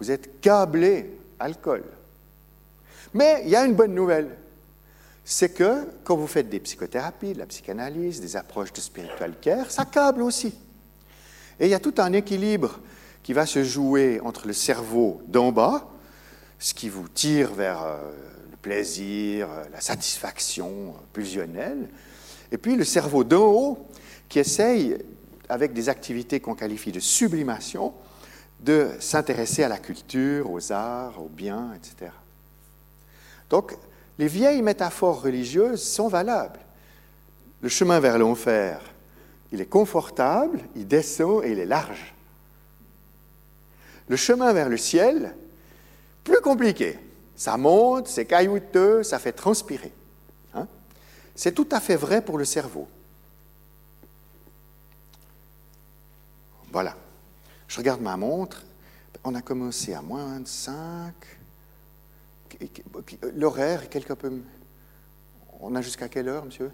Vous 0.00 0.10
êtes 0.10 0.40
câblé 0.40 1.18
alcool. 1.38 1.84
Mais 3.14 3.42
il 3.44 3.50
y 3.50 3.56
a 3.56 3.64
une 3.64 3.74
bonne 3.74 3.94
nouvelle. 3.94 4.36
C'est 5.24 5.50
que 5.50 5.86
quand 6.04 6.16
vous 6.16 6.26
faites 6.26 6.48
des 6.48 6.60
psychothérapies, 6.60 7.34
de 7.34 7.38
la 7.38 7.46
psychanalyse, 7.46 8.20
des 8.20 8.36
approches 8.36 8.72
de 8.72 8.80
spiritual 8.80 9.34
care, 9.40 9.70
ça 9.70 9.84
câble 9.84 10.22
aussi. 10.22 10.54
Et 11.60 11.66
il 11.66 11.70
y 11.70 11.74
a 11.74 11.80
tout 11.80 11.94
un 11.98 12.12
équilibre 12.12 12.80
qui 13.22 13.32
va 13.32 13.44
se 13.44 13.62
jouer 13.62 14.20
entre 14.20 14.46
le 14.46 14.52
cerveau 14.52 15.20
d'en 15.26 15.52
bas, 15.52 15.88
ce 16.58 16.72
qui 16.72 16.88
vous 16.88 17.08
tire 17.08 17.52
vers 17.52 17.82
euh, 17.82 17.98
le 18.50 18.56
plaisir, 18.56 19.48
euh, 19.50 19.64
la 19.72 19.80
satisfaction 19.80 20.68
euh, 20.68 21.00
pulsionnelle, 21.12 21.88
et 22.50 22.58
puis 22.58 22.76
le 22.76 22.84
cerveau 22.84 23.24
d'en 23.24 23.46
haut 23.46 23.86
qui 24.28 24.38
essaye, 24.38 24.96
avec 25.48 25.72
des 25.72 25.88
activités 25.88 26.40
qu'on 26.40 26.54
qualifie 26.54 26.92
de 26.92 27.00
sublimation, 27.00 27.92
de 28.60 28.90
s'intéresser 29.00 29.62
à 29.62 29.68
la 29.68 29.78
culture, 29.78 30.50
aux 30.50 30.72
arts, 30.72 31.22
aux 31.22 31.28
biens, 31.28 31.72
etc. 31.74 32.10
Donc, 33.50 33.76
les 34.18 34.28
vieilles 34.28 34.62
métaphores 34.62 35.22
religieuses 35.22 35.82
sont 35.82 36.08
valables. 36.08 36.60
Le 37.60 37.68
chemin 37.68 38.00
vers 38.00 38.18
l'enfer, 38.18 38.80
il 39.52 39.60
est 39.60 39.66
confortable, 39.66 40.60
il 40.76 40.86
descend 40.86 41.44
et 41.44 41.52
il 41.52 41.58
est 41.58 41.66
large. 41.66 42.14
Le 44.08 44.16
chemin 44.16 44.52
vers 44.52 44.68
le 44.68 44.76
ciel, 44.76 45.34
plus 46.24 46.40
compliqué. 46.40 46.98
Ça 47.36 47.56
monte, 47.56 48.08
c'est 48.08 48.26
caillouteux, 48.26 49.02
ça 49.02 49.18
fait 49.18 49.32
transpirer. 49.32 49.92
Hein. 50.54 50.66
C'est 51.34 51.52
tout 51.52 51.68
à 51.70 51.80
fait 51.80 51.96
vrai 51.96 52.20
pour 52.22 52.38
le 52.38 52.44
cerveau. 52.44 52.88
Voilà. 56.72 56.96
Je 57.66 57.76
regarde 57.76 58.00
ma 58.00 58.16
montre. 58.16 58.64
On 59.24 59.34
a 59.34 59.42
commencé 59.42 59.94
à 59.94 60.02
moins 60.02 60.40
de 60.40 60.48
5. 60.48 61.12
L'horaire 63.34 63.84
est 63.84 63.88
quelque 63.88 64.12
peu. 64.12 64.32
On 65.60 65.74
a 65.74 65.82
jusqu'à 65.82 66.08
quelle 66.08 66.28
heure, 66.28 66.44
monsieur? 66.44 66.70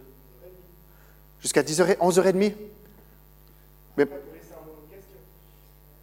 Jusqu'à 1.41 1.63
10h, 1.63 1.97
11h30 1.97 2.55
Mais... 3.97 4.07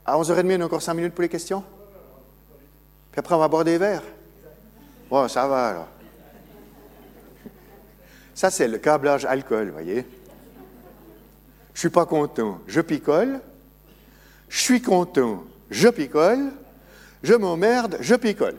À 0.05 0.17
11h30, 0.17 0.57
on 0.57 0.61
a 0.61 0.65
encore 0.65 0.81
5 0.81 0.93
minutes 0.93 1.13
pour 1.13 1.21
les 1.21 1.29
questions? 1.29 1.63
Puis 3.11 3.19
après, 3.19 3.35
on 3.35 3.39
va 3.39 3.47
boire 3.47 3.63
des 3.63 3.77
verres 3.77 4.03
Bon, 5.09 5.27
ça 5.27 5.47
va 5.47 5.67
alors. 5.67 5.87
Ça, 8.33 8.49
c'est 8.49 8.67
le 8.67 8.77
câblage 8.77 9.25
alcool, 9.25 9.67
vous 9.67 9.73
voyez. 9.73 10.05
Je 11.73 11.79
suis 11.79 11.89
pas 11.89 12.05
content, 12.05 12.59
je 12.67 12.81
picole. 12.81 13.41
Je 14.47 14.59
suis 14.59 14.81
content, 14.81 15.43
je 15.69 15.89
picole. 15.89 16.51
Je 17.23 17.33
m'emmerde, 17.33 17.97
je 17.99 18.15
picole. 18.15 18.55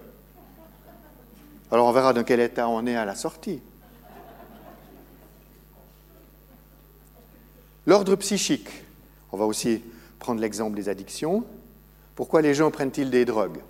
Alors 1.72 1.86
on 1.86 1.92
verra 1.92 2.12
dans 2.12 2.22
quel 2.22 2.38
état 2.40 2.68
on 2.68 2.86
est 2.86 2.96
à 2.96 3.06
la 3.06 3.14
sortie. 3.14 3.60
L'ordre 7.86 8.14
psychique. 8.16 8.68
On 9.32 9.38
va 9.38 9.46
aussi 9.46 9.82
prendre 10.18 10.40
l'exemple 10.40 10.76
des 10.76 10.90
addictions. 10.90 11.44
Pourquoi 12.14 12.42
les 12.42 12.52
gens 12.52 12.70
prennent-ils 12.70 13.08
des 13.10 13.24
drogues? 13.24 13.60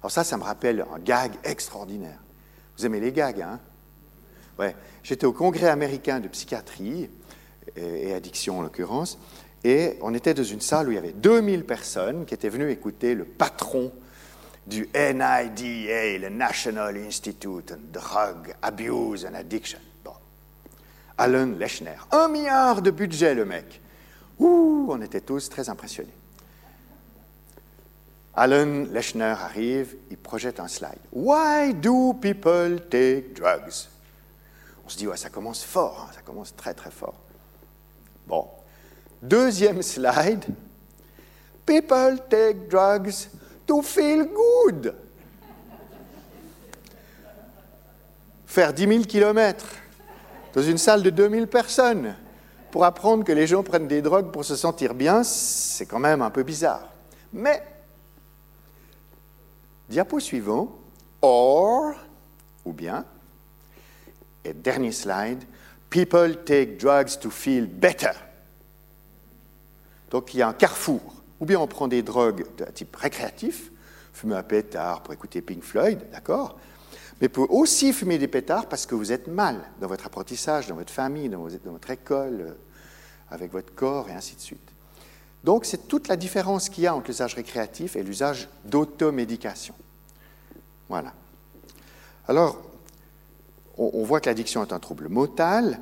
Alors 0.00 0.10
ça, 0.10 0.24
ça 0.24 0.38
me 0.38 0.42
rappelle 0.42 0.86
un 0.94 0.98
gag 0.98 1.32
extraordinaire. 1.44 2.18
Vous 2.78 2.86
aimez 2.86 3.00
les 3.00 3.12
gags, 3.12 3.42
hein? 3.42 3.60
Ouais. 4.58 4.74
J'étais 5.02 5.26
au 5.26 5.32
congrès 5.34 5.68
américain 5.68 6.20
de 6.20 6.28
psychiatrie 6.28 7.10
et 7.76 8.14
addiction 8.14 8.60
en 8.60 8.62
l'occurrence, 8.62 9.18
et 9.62 9.98
on 10.00 10.14
était 10.14 10.32
dans 10.32 10.42
une 10.42 10.62
salle 10.62 10.88
où 10.88 10.90
il 10.90 10.94
y 10.94 10.98
avait 10.98 11.12
2000 11.12 11.64
personnes 11.64 12.24
qui 12.24 12.32
étaient 12.32 12.48
venues 12.48 12.70
écouter 12.70 13.14
le 13.14 13.24
patron 13.26 13.92
du 14.70 14.88
NIDA, 14.94 16.18
le 16.18 16.28
National 16.28 16.96
Institute 16.96 17.72
on 17.72 17.92
Drug 17.92 18.54
Abuse 18.62 19.26
and 19.26 19.34
Addiction. 19.34 19.80
Bon. 20.04 20.12
Alan 21.18 21.46
Lechner. 21.58 21.96
Un 22.12 22.28
milliard 22.28 22.80
de 22.80 22.90
budget, 22.90 23.34
le 23.34 23.44
mec. 23.44 23.80
Ouh, 24.38 24.86
on 24.88 25.02
était 25.02 25.20
tous 25.20 25.50
très 25.50 25.68
impressionnés. 25.68 26.14
Alan 28.34 28.86
Lechner 28.90 29.24
arrive, 29.24 29.96
il 30.10 30.16
projette 30.16 30.60
un 30.60 30.68
slide. 30.68 31.00
Why 31.12 31.74
do 31.74 32.14
people 32.14 32.80
take 32.88 33.34
drugs? 33.34 33.88
On 34.86 34.88
se 34.88 34.96
dit, 34.96 35.08
ouais, 35.08 35.16
ça 35.16 35.28
commence 35.28 35.64
fort, 35.64 36.06
hein, 36.08 36.12
ça 36.14 36.22
commence 36.22 36.54
très 36.54 36.72
très 36.72 36.90
fort. 36.90 37.20
Bon, 38.26 38.48
Deuxième 39.22 39.82
slide. 39.82 40.44
People 41.66 42.18
take 42.30 42.68
drugs 42.68 43.28
to 43.70 43.82
feel 43.82 44.26
good. 44.26 44.96
Faire 48.44 48.72
10 48.72 48.88
000 48.88 49.04
kilomètres 49.04 49.76
dans 50.52 50.62
une 50.62 50.76
salle 50.76 51.04
de 51.04 51.10
2000 51.10 51.46
personnes 51.46 52.16
pour 52.72 52.84
apprendre 52.84 53.22
que 53.22 53.30
les 53.30 53.46
gens 53.46 53.62
prennent 53.62 53.86
des 53.86 54.02
drogues 54.02 54.32
pour 54.32 54.44
se 54.44 54.56
sentir 54.56 54.92
bien, 54.92 55.22
c'est 55.22 55.86
quand 55.86 56.00
même 56.00 56.20
un 56.20 56.30
peu 56.30 56.42
bizarre. 56.42 56.88
Mais, 57.32 57.62
diapo 59.88 60.18
suivant, 60.18 60.76
or, 61.22 61.92
ou 62.64 62.72
bien, 62.72 63.04
et 64.44 64.52
dernier 64.52 64.90
slide, 64.90 65.44
people 65.90 66.42
take 66.44 66.76
drugs 66.76 67.20
to 67.20 67.30
feel 67.30 67.66
better. 67.66 68.14
Donc 70.10 70.34
il 70.34 70.38
y 70.38 70.42
a 70.42 70.48
un 70.48 70.54
carrefour. 70.54 71.19
Ou 71.40 71.46
bien 71.46 71.58
on 71.58 71.66
prend 71.66 71.88
des 71.88 72.02
drogues 72.02 72.44
de 72.58 72.64
type 72.66 72.94
récréatif, 72.96 73.70
fumer 74.12 74.36
un 74.36 74.42
pétard 74.42 75.02
pour 75.02 75.14
écouter 75.14 75.40
Pink 75.40 75.62
Floyd, 75.62 75.98
d'accord? 76.12 76.58
Mais 77.20 77.28
pour 77.28 77.52
aussi 77.52 77.92
fumer 77.92 78.18
des 78.18 78.28
pétards 78.28 78.66
parce 78.66 78.86
que 78.86 78.94
vous 78.94 79.12
êtes 79.12 79.26
mal 79.26 79.60
dans 79.80 79.88
votre 79.88 80.06
apprentissage, 80.06 80.66
dans 80.68 80.74
votre 80.74 80.92
famille, 80.92 81.28
dans, 81.28 81.46
votre 81.46 81.90
école, 81.90 82.40
euh, 82.40 82.52
avec 83.30 83.52
votre 83.52 83.74
corps 83.74 84.08
et 84.08 84.12
ainsi 84.12 84.36
de 84.36 84.40
suite. 84.40 84.72
Donc 85.44 85.64
c'est 85.64 85.88
toute 85.88 86.08
la 86.08 86.16
différence 86.16 86.68
qu'il 86.68 86.84
y 86.84 86.86
a 86.86 86.94
entre 86.94 87.08
l'usage 87.08 87.34
récréatif 87.34 87.96
et 87.96 88.02
l'usage 88.02 88.48
d'automédication. 88.64 89.74
Voilà. 90.88 91.12
Alors, 92.26 92.60
on 93.78 94.04
voit 94.04 94.20
que 94.20 94.28
l'addiction 94.28 94.62
est 94.62 94.72
un 94.72 94.78
trouble 94.78 95.08
motal 95.08 95.80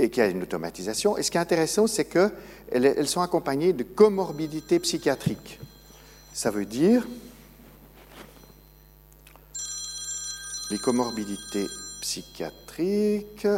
et 0.00 0.10
qu'il 0.10 0.22
y 0.22 0.26
a 0.26 0.28
une 0.28 0.42
automatisation. 0.42 1.16
Et 1.16 1.22
ce 1.22 1.30
qui 1.30 1.36
est 1.36 1.40
intéressant, 1.40 1.86
c'est 1.86 2.04
que 2.04 2.32
elles, 2.70 3.08
sont 3.08 3.20
accompagnées 3.20 3.72
de 3.72 3.82
comorbidités 3.82 4.78
psychiatriques. 4.78 5.58
Ça 6.32 6.50
veut 6.50 6.64
dire 6.64 7.06
les 10.70 10.78
comorbidités 10.78 11.66
psychiatriques. 12.00 13.48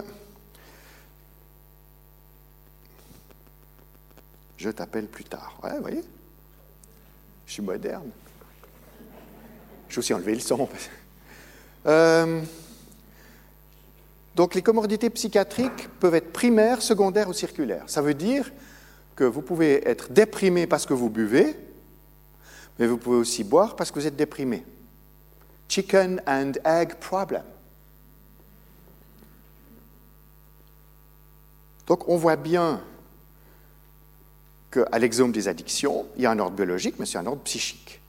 Je 4.57 4.71
t'appelle 4.71 5.07
plus 5.07 5.25
tard. 5.25 5.59
Ouais, 5.63 5.75
vous 5.75 5.83
voyez? 5.83 6.05
Je 7.47 7.53
suis 7.53 7.63
moderne. 7.63 8.11
Je 9.89 9.97
vais 9.97 9.99
aussi 9.99 10.15
enlever 10.15 10.35
le 10.35 10.41
son. 10.41 10.69
Euh, 11.85 12.41
donc 14.37 14.55
les 14.55 14.63
comorbidités 14.63 15.11
psychiatriques 15.11 15.89
peuvent 15.99 16.15
être 16.15 16.33
primaires, 16.33 16.81
secondaires 16.81 17.29
ou 17.29 17.33
circulaires. 17.33 17.85
Ça 17.89 18.01
veut 18.01 18.15
dire 18.15 18.51
que 19.17 19.25
vous 19.25 19.43
pouvez 19.43 19.87
être 19.89 20.13
déprimé 20.13 20.67
parce 20.67 20.87
que 20.87 20.95
vous 20.95 21.11
buvez, 21.11 21.57
mais 22.79 22.87
vous 22.87 22.99
pouvez 22.99 23.17
aussi 23.17 23.45
boire 23.45 23.77
parce 23.77 23.91
que 23.91 24.01
vous 24.01 24.07
êtes 24.07 24.17
déprimé. 24.17 24.65
Chicken 25.69 26.23
and 26.27 26.53
egg 26.65 26.95
problem. 27.01 27.43
Donc 31.87 32.09
on 32.09 32.17
voit 32.17 32.37
bien 32.37 32.81
qu'à 34.71 34.99
l'exemple 34.99 35.33
des 35.33 35.49
addictions, 35.49 36.07
il 36.17 36.23
y 36.23 36.27
a 36.27 36.31
un 36.31 36.39
ordre 36.39 36.57
biologique, 36.57 36.95
mais 36.99 37.07
c'est 37.07 37.19
un 37.19 37.27
ordre 37.27 37.43
psychique. 37.43 38.01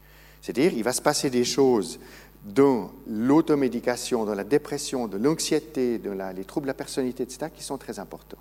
C'est-à-dire, 0.41 0.73
il 0.73 0.83
va 0.83 0.93
se 0.93 1.01
passer 1.01 1.29
des 1.29 1.43
choses 1.43 1.99
dans 2.43 2.91
l'automédication, 3.07 4.25
dans 4.25 4.35
la 4.35 4.43
dépression, 4.43 5.07
dans 5.07 5.17
l'anxiété, 5.17 5.97
dans 5.97 6.33
les 6.33 6.43
troubles 6.43 6.65
de 6.65 6.69
la 6.69 6.73
personnalité, 6.73 7.23
etc., 7.23 7.49
qui 7.55 7.63
sont 7.63 7.77
très 7.77 7.99
importants. 7.99 8.37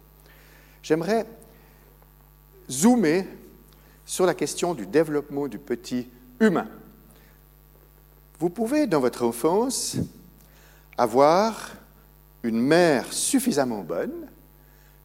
J'aimerais 0.82 1.26
zoomer 2.72 3.26
sur 4.06 4.26
la 4.26 4.34
question 4.34 4.74
du 4.74 4.86
développement 4.86 5.46
du 5.46 5.58
petit 5.58 6.08
humain. 6.40 6.66
Vous 8.38 8.50
pouvez, 8.50 8.86
dans 8.86 9.00
votre 9.00 9.24
enfance, 9.24 9.96
avoir 10.98 11.70
une 12.42 12.60
mère 12.60 13.12
suffisamment 13.12 13.82
bonne 13.82 14.28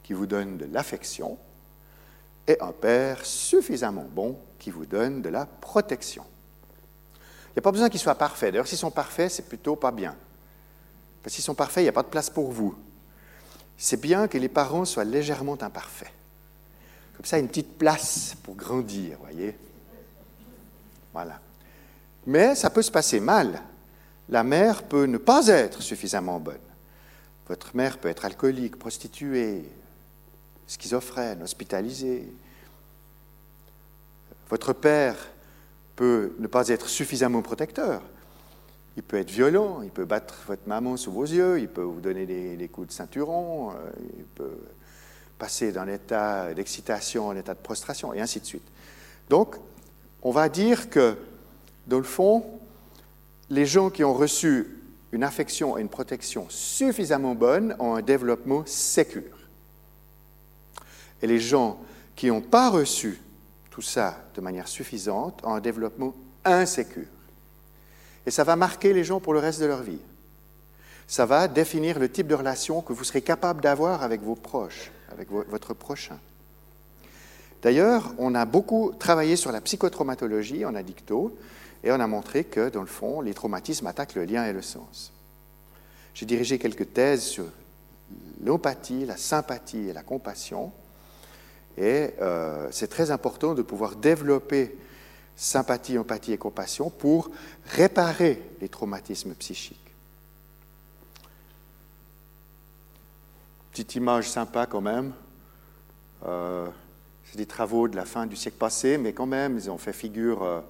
qui 0.01 0.13
vous 0.13 0.25
donne 0.25 0.57
de 0.57 0.65
l'affection 0.71 1.37
et 2.47 2.57
un 2.61 2.71
père 2.71 3.25
suffisamment 3.25 4.07
bon 4.09 4.37
qui 4.57 4.71
vous 4.71 4.85
donne 4.85 5.21
de 5.21 5.29
la 5.29 5.45
protection. 5.45 6.23
Il 7.49 7.57
n'y 7.57 7.59
a 7.59 7.61
pas 7.61 7.71
besoin 7.71 7.89
qu'ils 7.89 7.99
soient 7.99 8.15
parfaits. 8.15 8.53
D'ailleurs, 8.53 8.67
s'ils 8.67 8.77
sont 8.77 8.91
parfaits, 8.91 9.31
c'est 9.31 9.47
plutôt 9.47 9.75
pas 9.75 9.91
bien. 9.91 10.15
Parce 11.21 11.35
qu'ils 11.35 11.43
sont 11.43 11.55
parfaits, 11.55 11.81
il 11.81 11.85
n'y 11.85 11.89
a 11.89 11.93
pas 11.93 12.03
de 12.03 12.07
place 12.07 12.29
pour 12.29 12.51
vous. 12.51 12.75
C'est 13.77 13.99
bien 13.99 14.27
que 14.27 14.37
les 14.37 14.49
parents 14.49 14.85
soient 14.85 15.03
légèrement 15.03 15.61
imparfaits. 15.61 16.11
Comme 17.17 17.25
ça, 17.25 17.39
une 17.39 17.47
petite 17.47 17.79
place 17.79 18.35
pour 18.43 18.55
grandir, 18.55 19.17
voyez. 19.19 19.57
Voilà. 21.13 21.39
Mais 22.27 22.53
ça 22.53 22.69
peut 22.69 22.83
se 22.83 22.91
passer 22.91 23.19
mal. 23.19 23.59
La 24.29 24.43
mère 24.43 24.83
peut 24.83 25.05
ne 25.05 25.17
pas 25.17 25.47
être 25.47 25.81
suffisamment 25.81 26.39
bonne. 26.39 26.55
Votre 27.47 27.75
mère 27.75 27.97
peut 27.97 28.09
être 28.09 28.25
alcoolique, 28.25 28.77
prostituée, 28.77 29.63
schizophrène, 30.67 31.41
hospitalisée. 31.41 32.31
Votre 34.49 34.73
père 34.73 35.15
peut 35.95 36.35
ne 36.37 36.45
pas 36.45 36.67
être 36.67 36.87
suffisamment 36.87 37.41
protecteur. 37.41 38.03
Il 38.95 39.01
peut 39.01 39.17
être 39.17 39.31
violent, 39.31 39.81
il 39.81 39.89
peut 39.89 40.05
battre 40.05 40.35
votre 40.47 40.67
maman 40.67 40.97
sous 40.97 41.11
vos 41.11 41.25
yeux, 41.25 41.59
il 41.59 41.67
peut 41.67 41.81
vous 41.81 42.01
donner 42.01 42.25
des, 42.25 42.67
coups 42.67 42.87
de 42.87 42.93
ceinturon, 42.93 43.71
euh, 43.71 43.73
il 44.17 44.25
peut 44.25 44.57
passer 45.37 45.71
d'un 45.71 45.87
état 45.87 46.53
d'excitation 46.53 47.27
en 47.27 47.35
état 47.35 47.53
de 47.53 47.59
prostration, 47.59 48.13
et 48.13 48.21
ainsi 48.21 48.39
de 48.39 48.45
suite. 48.45 48.67
Donc, 49.29 49.55
on 50.21 50.31
va 50.31 50.49
dire 50.49 50.89
que, 50.89 51.17
dans 51.85 51.97
le 51.97 52.03
fond, 52.03 52.45
les 53.49 53.65
gens 53.65 53.89
qui 53.89 54.03
ont 54.03 54.13
reçu 54.13 54.77
une 55.11 55.23
affection 55.23 55.77
et 55.77 55.81
une 55.81 55.89
protection 55.89 56.47
suffisamment 56.49 57.35
bonnes 57.35 57.75
ont 57.79 57.95
un 57.95 58.01
développement 58.01 58.65
sécure. 58.65 59.37
Et 61.21 61.27
les 61.27 61.39
gens 61.39 61.79
qui 62.15 62.27
n'ont 62.27 62.41
pas 62.41 62.69
reçu 62.69 63.19
tout 63.69 63.81
ça 63.81 64.17
de 64.35 64.41
manière 64.41 64.67
suffisante 64.67 65.39
ont 65.43 65.53
un 65.53 65.59
développement 65.59 66.13
insécure. 66.43 67.05
Et 68.25 68.31
ça 68.31 68.43
va 68.43 68.55
marquer 68.55 68.91
les 68.91 69.03
gens 69.03 69.19
pour 69.19 69.33
le 69.33 69.39
reste 69.39 69.61
de 69.61 69.65
leur 69.65 69.83
vie. 69.83 70.01
Ça 71.07 71.25
va 71.25 71.47
définir 71.47 71.99
le 71.99 72.11
type 72.11 72.27
de 72.27 72.35
relation 72.35 72.81
que 72.81 72.91
vous 72.91 73.05
serez 73.05 73.21
capable 73.21 73.61
d'avoir 73.61 74.03
avec 74.03 74.21
vos 74.21 74.35
proches, 74.35 74.91
avec 75.11 75.29
votre 75.31 75.73
prochain. 75.73 76.17
D'ailleurs, 77.61 78.13
on 78.17 78.35
a 78.35 78.45
beaucoup 78.45 78.93
travaillé 78.99 79.35
sur 79.35 79.51
la 79.51 79.61
psychotraumatologie 79.61 80.65
en 80.65 80.75
addicto 80.75 81.35
et 81.83 81.91
on 81.91 81.99
a 81.99 82.07
montré 82.07 82.43
que, 82.43 82.69
dans 82.69 82.81
le 82.81 82.87
fond, 82.87 83.21
les 83.21 83.33
traumatismes 83.33 83.87
attaquent 83.87 84.15
le 84.15 84.25
lien 84.25 84.45
et 84.45 84.53
le 84.53 84.61
sens. 84.61 85.11
J'ai 86.13 86.25
dirigé 86.25 86.59
quelques 86.59 86.93
thèses 86.93 87.23
sur 87.23 87.45
l'empathie, 88.43 89.05
la 89.05 89.17
sympathie 89.17 89.89
et 89.89 89.93
la 89.93 90.03
compassion. 90.03 90.71
Et 91.77 92.11
euh, 92.21 92.67
c'est 92.71 92.87
très 92.87 93.11
important 93.11 93.53
de 93.53 93.61
pouvoir 93.61 93.95
développer 93.95 94.75
sympathie, 95.35 95.97
empathie 95.97 96.33
et 96.33 96.37
compassion 96.37 96.89
pour 96.89 97.29
réparer 97.65 98.41
les 98.61 98.69
traumatismes 98.69 99.33
psychiques. 99.35 99.86
Petite 103.77 103.93
image 103.93 104.27
sympa 104.27 104.65
quand 104.65 104.81
même. 104.81 105.13
Euh, 106.25 106.65
c'est 107.25 107.37
des 107.37 107.45
travaux 107.45 107.87
de 107.87 107.95
la 107.95 108.05
fin 108.05 108.25
du 108.25 108.35
siècle 108.35 108.57
passé, 108.57 108.97
mais 108.97 109.13
quand 109.13 109.27
même, 109.27 109.55
ils 109.55 109.69
ont 109.69 109.77
fait 109.77 109.93
figure 109.93 110.41
euh, 110.41 110.61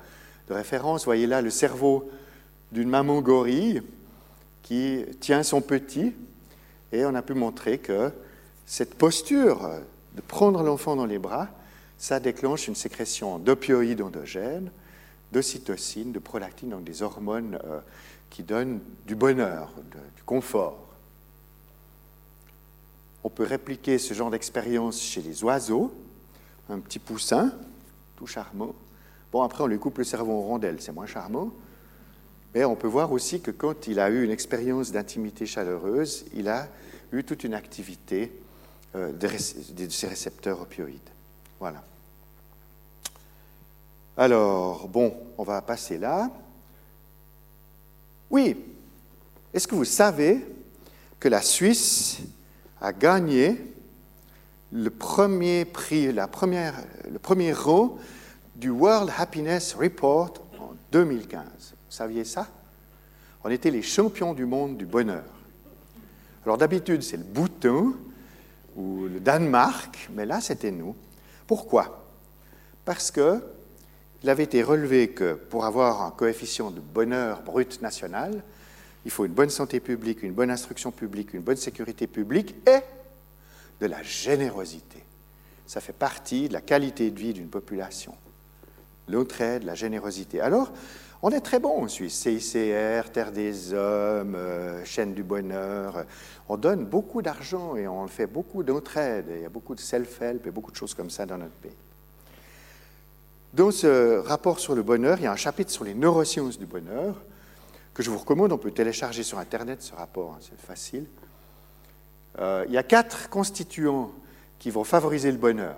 de 0.50 0.54
référence. 0.54 1.04
Vous 1.04 1.06
voyez 1.06 1.26
là 1.26 1.42
le 1.42 1.50
cerveau 1.50 2.12
d'une 2.74 2.90
maman 2.90 3.22
gorille 3.22 3.82
qui 4.62 5.06
tient 5.22 5.44
son 5.44 5.62
petit, 5.62 6.14
et 6.92 7.06
on 7.06 7.16
a 7.16 7.22
pu 7.22 7.34
montrer 7.34 7.78
que 7.78 8.12
cette 8.66 8.96
posture 8.96 9.70
de 10.14 10.22
prendre 10.22 10.62
l'enfant 10.62 10.98
dans 10.98 11.06
les 11.06 11.18
bras, 11.18 11.48
ça 11.98 12.20
déclenche 12.20 12.68
une 12.68 12.76
sécrétion 12.76 13.40
d'opioïdes 13.40 14.02
endogènes, 14.02 14.70
d'ocytocine, 15.32 16.12
de 16.12 16.20
prolactine, 16.20 16.72
donc 16.72 16.84
des 16.84 17.04
hormones 17.04 17.58
euh, 17.64 17.80
qui 18.30 18.44
donnent 18.44 18.82
du 19.06 19.16
bonheur, 19.16 19.72
du 20.18 20.24
confort. 20.24 20.87
On 23.28 23.30
peut 23.30 23.44
répliquer 23.44 23.98
ce 23.98 24.14
genre 24.14 24.32
d'expérience 24.32 25.02
chez 25.02 25.22
les 25.22 25.44
oiseaux, 25.44 25.94
un 26.70 26.80
petit 26.80 26.98
poussin, 26.98 27.52
tout 28.16 28.26
charmant. 28.26 28.74
Bon, 29.34 29.42
après, 29.42 29.66
on 29.66 29.68
lui 29.68 29.78
coupe 29.80 29.98
le 29.98 30.06
cerveau 30.06 30.32
en 30.32 30.44
rondelles, 30.44 30.80
c'est 30.80 30.94
moins 30.94 31.08
charmant. 31.08 31.52
Mais 32.56 32.64
on 32.64 32.78
peut 32.78 32.88
voir 32.88 33.12
aussi 33.12 33.42
que 33.42 33.52
quand 33.52 33.88
il 33.88 34.00
a 34.00 34.10
eu 34.10 34.24
une 34.24 34.32
expérience 34.32 34.94
d'intimité 34.94 35.46
chaleureuse, 35.46 36.24
il 36.36 36.48
a 36.48 36.70
eu 37.12 37.26
toute 37.26 37.44
une 37.44 37.54
activité 37.54 38.32
euh, 38.96 39.12
de, 39.12 39.90
ces 39.90 40.08
récepteurs 40.08 40.62
opioïdes. 40.62 41.10
Voilà. 41.60 41.84
Alors, 44.16 44.88
bon, 44.88 45.14
on 45.38 45.44
va 45.44 45.62
passer 45.62 45.98
là. 45.98 46.32
Oui, 48.30 48.56
est-ce 49.54 49.68
que 49.68 49.76
vous 49.76 49.84
savez 49.84 50.46
que 51.20 51.28
la 51.28 51.42
Suisse 51.42 52.22
a 52.82 52.94
gagné 52.94 53.74
le 54.72 54.90
premier 54.90 55.66
prix, 55.66 56.12
la 56.12 56.28
première, 56.28 56.76
le 57.10 57.20
premier 57.20 57.54
rang 57.54 57.98
du 58.56 58.70
World 58.70 59.12
Happiness 59.18 59.74
Report 59.74 60.34
en 60.60 60.72
2015 60.92 61.44
Vous 61.44 61.74
saviez 61.90 62.24
ça? 62.24 62.48
On 63.44 63.50
était 63.50 63.72
les 63.72 63.82
champions 63.82 64.34
du 64.34 64.46
monde 64.46 64.78
du 64.78 64.86
bonheur. 64.86 65.24
Alors 66.44 66.58
d'habitude, 66.58 67.02
c'est 67.02 67.18
le 67.18 67.24
bouton, 67.24 67.94
ou 68.78 69.08
le 69.08 69.20
Danemark, 69.20 70.10
mais 70.14 70.26
là, 70.26 70.40
c'était 70.40 70.72
nous. 70.72 70.96
Pourquoi? 71.48 72.06
Parce 72.86 73.12
que 73.12 73.44
il 74.24 74.30
avait 74.30 74.44
été 74.44 74.64
relevé 74.64 75.10
que 75.10 75.34
pour 75.34 75.66
avoir 75.66 76.02
un 76.02 76.12
coefficient 76.12 76.72
de 76.72 76.80
bonheur 76.80 77.42
brut 77.44 77.82
national, 77.82 78.44
il 79.08 79.10
faut 79.10 79.24
une 79.24 79.32
bonne 79.32 79.50
santé 79.50 79.80
publique, 79.80 80.22
une 80.22 80.34
bonne 80.34 80.52
instruction 80.52 80.92
publique, 80.92 81.34
une 81.34 81.42
bonne 81.42 81.56
sécurité 81.56 82.08
publique 82.08 82.56
et 82.68 82.80
de 83.80 83.88
la 83.88 84.04
générosité. 84.04 85.02
Ça 85.66 85.80
fait 85.80 85.94
partie 85.94 86.50
de 86.50 86.54
la 86.54 86.60
qualité 86.60 87.10
de 87.10 87.18
vie 87.18 87.32
d'une 87.32 87.48
population. 87.48 88.14
L'entraide, 89.08 89.64
la 89.64 89.76
générosité. 89.76 90.42
Alors, 90.42 90.74
on 91.22 91.30
est 91.30 91.40
très 91.40 91.60
bon 91.60 91.84
en 91.84 91.88
Suisse. 91.88 92.16
CICR, 92.16 93.10
Terre 93.14 93.32
des 93.32 93.74
Hommes, 93.74 94.36
euh, 94.36 94.84
Chaîne 94.84 95.14
du 95.14 95.24
Bonheur. 95.24 96.04
On 96.50 96.58
donne 96.58 96.84
beaucoup 96.84 97.22
d'argent 97.22 97.78
et 97.78 97.88
on 97.88 98.06
fait 98.08 98.28
beaucoup 98.28 98.62
d'entraide. 98.62 99.28
Il 99.38 99.42
y 99.42 99.46
a 99.46 99.50
beaucoup 99.50 99.74
de 99.74 99.80
self-help 99.80 100.46
et 100.48 100.52
beaucoup 100.52 100.72
de 100.72 100.76
choses 100.76 100.94
comme 100.94 101.10
ça 101.10 101.26
dans 101.26 101.38
notre 101.38 101.54
pays. 101.54 101.72
Dans 103.54 103.72
ce 103.72 104.18
rapport 104.18 104.60
sur 104.60 104.76
le 104.76 104.84
bonheur, 104.84 105.18
il 105.20 105.24
y 105.24 105.28
a 105.28 105.32
un 105.32 105.38
chapitre 105.38 105.72
sur 105.72 105.86
les 105.86 105.94
neurosciences 105.94 106.60
du 106.60 106.66
bonheur 106.66 107.16
que 107.98 108.04
je 108.04 108.12
vous 108.12 108.20
recommande. 108.20 108.52
On 108.52 108.60
peut 108.60 108.70
télécharger 108.70 109.24
sur 109.24 109.40
Internet 109.40 109.82
ce 109.82 109.96
rapport, 109.96 110.34
hein, 110.34 110.40
c'est 110.40 110.62
facile. 110.62 111.08
Euh, 112.38 112.64
il 112.68 112.74
y 112.74 112.78
a 112.78 112.84
quatre 112.84 113.28
constituants 113.28 114.12
qui 114.60 114.70
vont 114.70 114.84
favoriser 114.84 115.32
le 115.32 115.40
bonheur. 115.40 115.78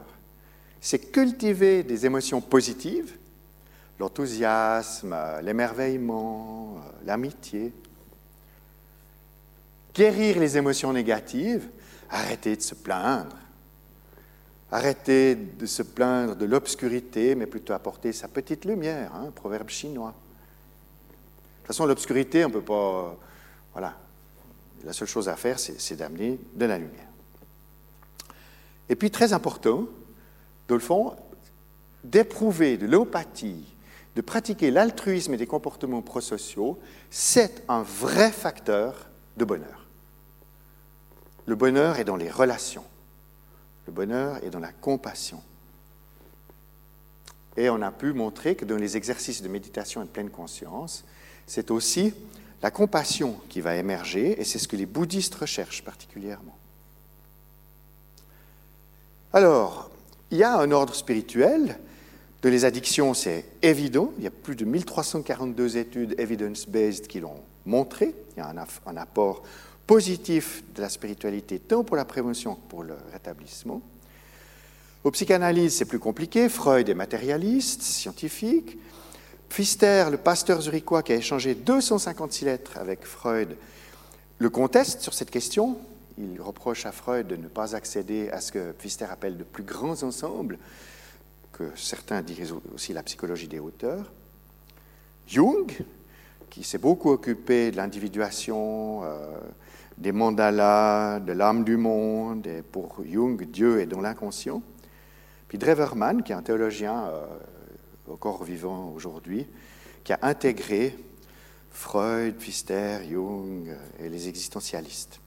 C'est 0.82 1.14
cultiver 1.14 1.82
des 1.82 2.06
émotions 2.06 2.42
positives, 2.42 3.16
l'enthousiasme, 4.00 5.16
l'émerveillement, 5.42 6.80
l'amitié. 7.06 7.72
Guérir 9.94 10.40
les 10.40 10.58
émotions 10.58 10.92
négatives, 10.92 11.70
arrêter 12.10 12.58
de 12.58 12.62
se 12.62 12.76
plaindre. 12.76 13.38
Arrêter 14.74 15.36
de 15.36 15.66
se 15.66 15.84
plaindre 15.84 16.36
de 16.36 16.46
l'obscurité, 16.46 17.34
mais 17.36 17.46
plutôt 17.46 17.72
apporter 17.72 18.12
sa 18.12 18.28
petite 18.28 18.66
lumière, 18.66 19.16
hein, 19.16 19.32
proverbe 19.34 19.70
chinois. 19.70 20.14
De 21.70 21.72
toute 21.72 21.78
façon, 21.78 21.86
l'obscurité, 21.86 22.44
on 22.46 22.48
ne 22.48 22.54
peut 22.54 22.62
pas. 22.64 23.16
Voilà. 23.74 23.96
La 24.84 24.92
seule 24.92 25.08
chose 25.08 25.30
à 25.30 25.36
faire, 25.36 25.60
c'est 25.60 25.96
d'amener 25.96 26.40
de 26.56 26.66
la 26.66 26.80
lumière. 26.80 27.08
Et 28.90 28.96
puis, 28.96 29.12
très 29.12 29.34
important, 29.34 29.86
dans 30.68 30.74
le 30.74 30.82
fond, 30.82 31.16
d'éprouver 32.04 32.78
de 32.78 32.88
l'empathie 32.88 33.76
de 34.16 34.22
pratiquer 34.22 34.72
l'altruisme 34.72 35.36
et 35.36 35.38
des 35.38 35.48
comportements 35.48 36.02
prosociaux, 36.02 36.80
c'est 37.10 37.64
un 37.70 37.84
vrai 37.84 38.32
facteur 38.32 39.08
de 39.38 39.46
bonheur. 39.46 39.86
Le 41.46 41.56
bonheur 41.56 42.00
est 42.00 42.04
dans 42.04 42.18
les 42.18 42.30
relations. 42.30 42.84
le 43.86 43.94
bonheur 43.94 44.44
est 44.44 44.50
dans 44.50 44.60
la 44.60 44.72
compassion. 44.72 45.42
Et 47.58 47.70
on 47.70 47.82
a 47.82 47.92
pu 47.92 48.12
montrer 48.12 48.56
que 48.56 48.66
dans 48.66 48.76
les 48.76 48.98
exercices 48.98 49.42
de 49.42 49.48
méditation 49.48 50.02
et 50.02 50.06
de 50.06 50.10
pleine 50.10 50.30
conscience, 50.30 51.06
c'est 51.50 51.72
aussi 51.72 52.14
la 52.62 52.70
compassion 52.70 53.36
qui 53.50 53.60
va 53.60 53.76
émerger, 53.76 54.39
et 54.39 54.43
c'est 54.43 54.60
ce 54.60 54.68
que 54.68 54.76
les 54.76 54.86
bouddhistes 54.86 55.34
recherchent 55.34 55.84
particulièrement. 55.84 56.56
Alors, 59.34 59.89
il 60.30 60.38
y 60.38 60.43
a 60.43 60.58
un 60.58 60.72
ordre 60.72 60.93
spirituel. 60.93 61.80
De 62.43 62.50
les 62.50 62.66
addictions, 62.66 63.14
c'est 63.14 63.45
évident. 63.64 64.14
Il 64.18 64.24
y 64.24 64.28
a 64.28 64.32
plus 64.32 64.56
de 64.56 64.64
1342 64.64 65.78
études 65.78 66.16
evidence-based 66.20 67.08
qui 67.08 67.20
l'ont 67.20 67.41
montré. 67.66 68.14
Il 68.38 68.39
y 68.39 68.43
a 68.43 68.54
un, 68.86 68.97
apport 68.97 69.43
positif 69.88 70.64
de 70.76 70.82
la 70.82 70.89
spiritualité, 70.89 71.58
tant 71.58 71.84
pour 71.84 71.95
la 71.95 72.06
prévention 72.06 72.56
que 72.56 72.70
pour 72.70 72.84
le 72.84 72.95
rétablissement. 73.12 73.82
Au 75.04 75.12
psychanalyse, 75.12 75.76
c'est 75.76 75.86
plus 75.86 76.00
compliqué. 76.00 76.47
Freud 76.47 76.88
est 76.89 76.93
matérialiste, 76.93 77.82
scientifique. 77.82 78.78
Pfister, 79.50 80.06
le 80.12 80.18
pasteur 80.18 80.62
zurichois 80.62 81.02
qui 81.04 81.12
a 81.12 81.16
échangé 81.16 81.56
256 81.56 82.45
lettres 82.45 82.78
avec 82.78 83.04
Freud, 83.04 83.58
le 84.38 84.50
conteste 84.50 85.02
sur 85.02 85.14
cette 85.14 85.32
question. 85.32 85.78
Il 86.18 86.39
reproche 86.39 86.86
à 86.86 86.91
Freud 86.91 87.28
de 87.28 87.36
ne 87.36 87.47
pas 87.47 87.76
accéder 87.76 88.30
à 88.30 88.41
ce 88.41 88.52
que 88.52 88.72
Pfister 88.74 89.06
appelle 89.06 89.38
de 89.38 89.43
plus 89.43 89.64
grands 89.64 90.04
ensembles, 90.04 90.60
que 91.52 91.64
certains 91.76 92.22
disent 92.22 92.54
aussi 92.74 92.93
la 92.93 93.04
psychologie 93.04 93.47
des 93.47 93.60
auteurs. 93.60 94.12
Jung, 95.28 95.72
qui 96.50 96.64
s'est 96.64 96.78
beaucoup 96.78 97.10
occupé 97.10 97.72
de 97.72 97.78
l'individuation, 97.78 99.04
euh, 99.04 99.38
des 99.97 100.12
mandalas, 100.12 101.20
de 101.20 101.34
l'âme 101.34 101.64
du 101.64 101.76
monde, 101.76 102.45
et 102.47 102.62
pour 102.62 102.97
Jung, 103.04 103.43
Dieu 103.50 103.82
est 103.82 103.88
dans 103.88 104.02
l'inconscient. 104.02 104.62
Puis 105.47 105.58
Dreverman, 105.58 106.22
qui 106.22 106.32
est 106.32 106.36
un 106.36 106.43
théologien 106.43 107.08
euh, 107.08 107.26
encore 108.10 108.43
vivant 108.43 108.91
aujourd'hui, 108.95 109.47
qui 110.03 110.14
a 110.14 110.20
intégré 110.22 110.95
Freud, 111.72 112.36
Pfister, 112.36 112.99
Jung 113.10 113.76
et 113.99 114.10
les 114.10 114.28
existentialistes. 114.28 115.20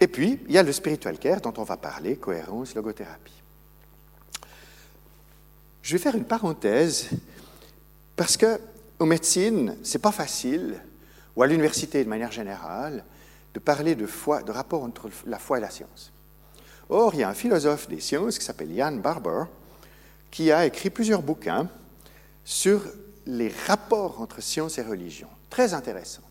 Et 0.00 0.06
puis, 0.06 0.40
il 0.46 0.52
y 0.52 0.58
a 0.58 0.62
le 0.62 0.72
spiritual 0.72 1.18
care 1.18 1.40
dont 1.40 1.54
on 1.56 1.64
va 1.64 1.76
parler, 1.76 2.16
cohérence, 2.16 2.74
logothérapie. 2.74 3.42
Je 5.82 5.92
vais 5.92 6.02
faire 6.02 6.14
une 6.14 6.24
parenthèse 6.24 7.08
parce 8.16 8.36
que 8.36 8.60
aux 8.98 9.06
médecines, 9.06 9.76
c'est 9.82 10.00
pas 10.00 10.12
facile, 10.12 10.80
ou 11.36 11.42
à 11.42 11.46
l'université 11.46 12.02
de 12.02 12.08
manière 12.08 12.32
générale, 12.32 13.04
de 13.54 13.60
parler 13.60 13.94
de 13.94 14.06
de 14.06 14.50
rapport 14.50 14.82
entre 14.82 15.08
la 15.26 15.38
foi 15.38 15.58
et 15.58 15.60
la 15.60 15.70
science. 15.70 16.12
Or, 16.88 17.14
il 17.14 17.20
y 17.20 17.22
a 17.22 17.28
un 17.28 17.34
philosophe 17.34 17.88
des 17.88 18.00
sciences 18.00 18.38
qui 18.38 18.44
s'appelle 18.44 18.74
Jan 18.74 18.92
Barber, 18.92 19.44
qui 20.30 20.52
a 20.52 20.66
écrit 20.66 20.90
plusieurs 20.90 21.22
bouquins 21.22 21.68
sur 22.44 22.82
les 23.26 23.52
rapports 23.66 24.20
entre 24.20 24.40
science 24.40 24.78
et 24.78 24.82
religion. 24.82 25.28
Très 25.50 25.74
intéressant. 25.74 26.22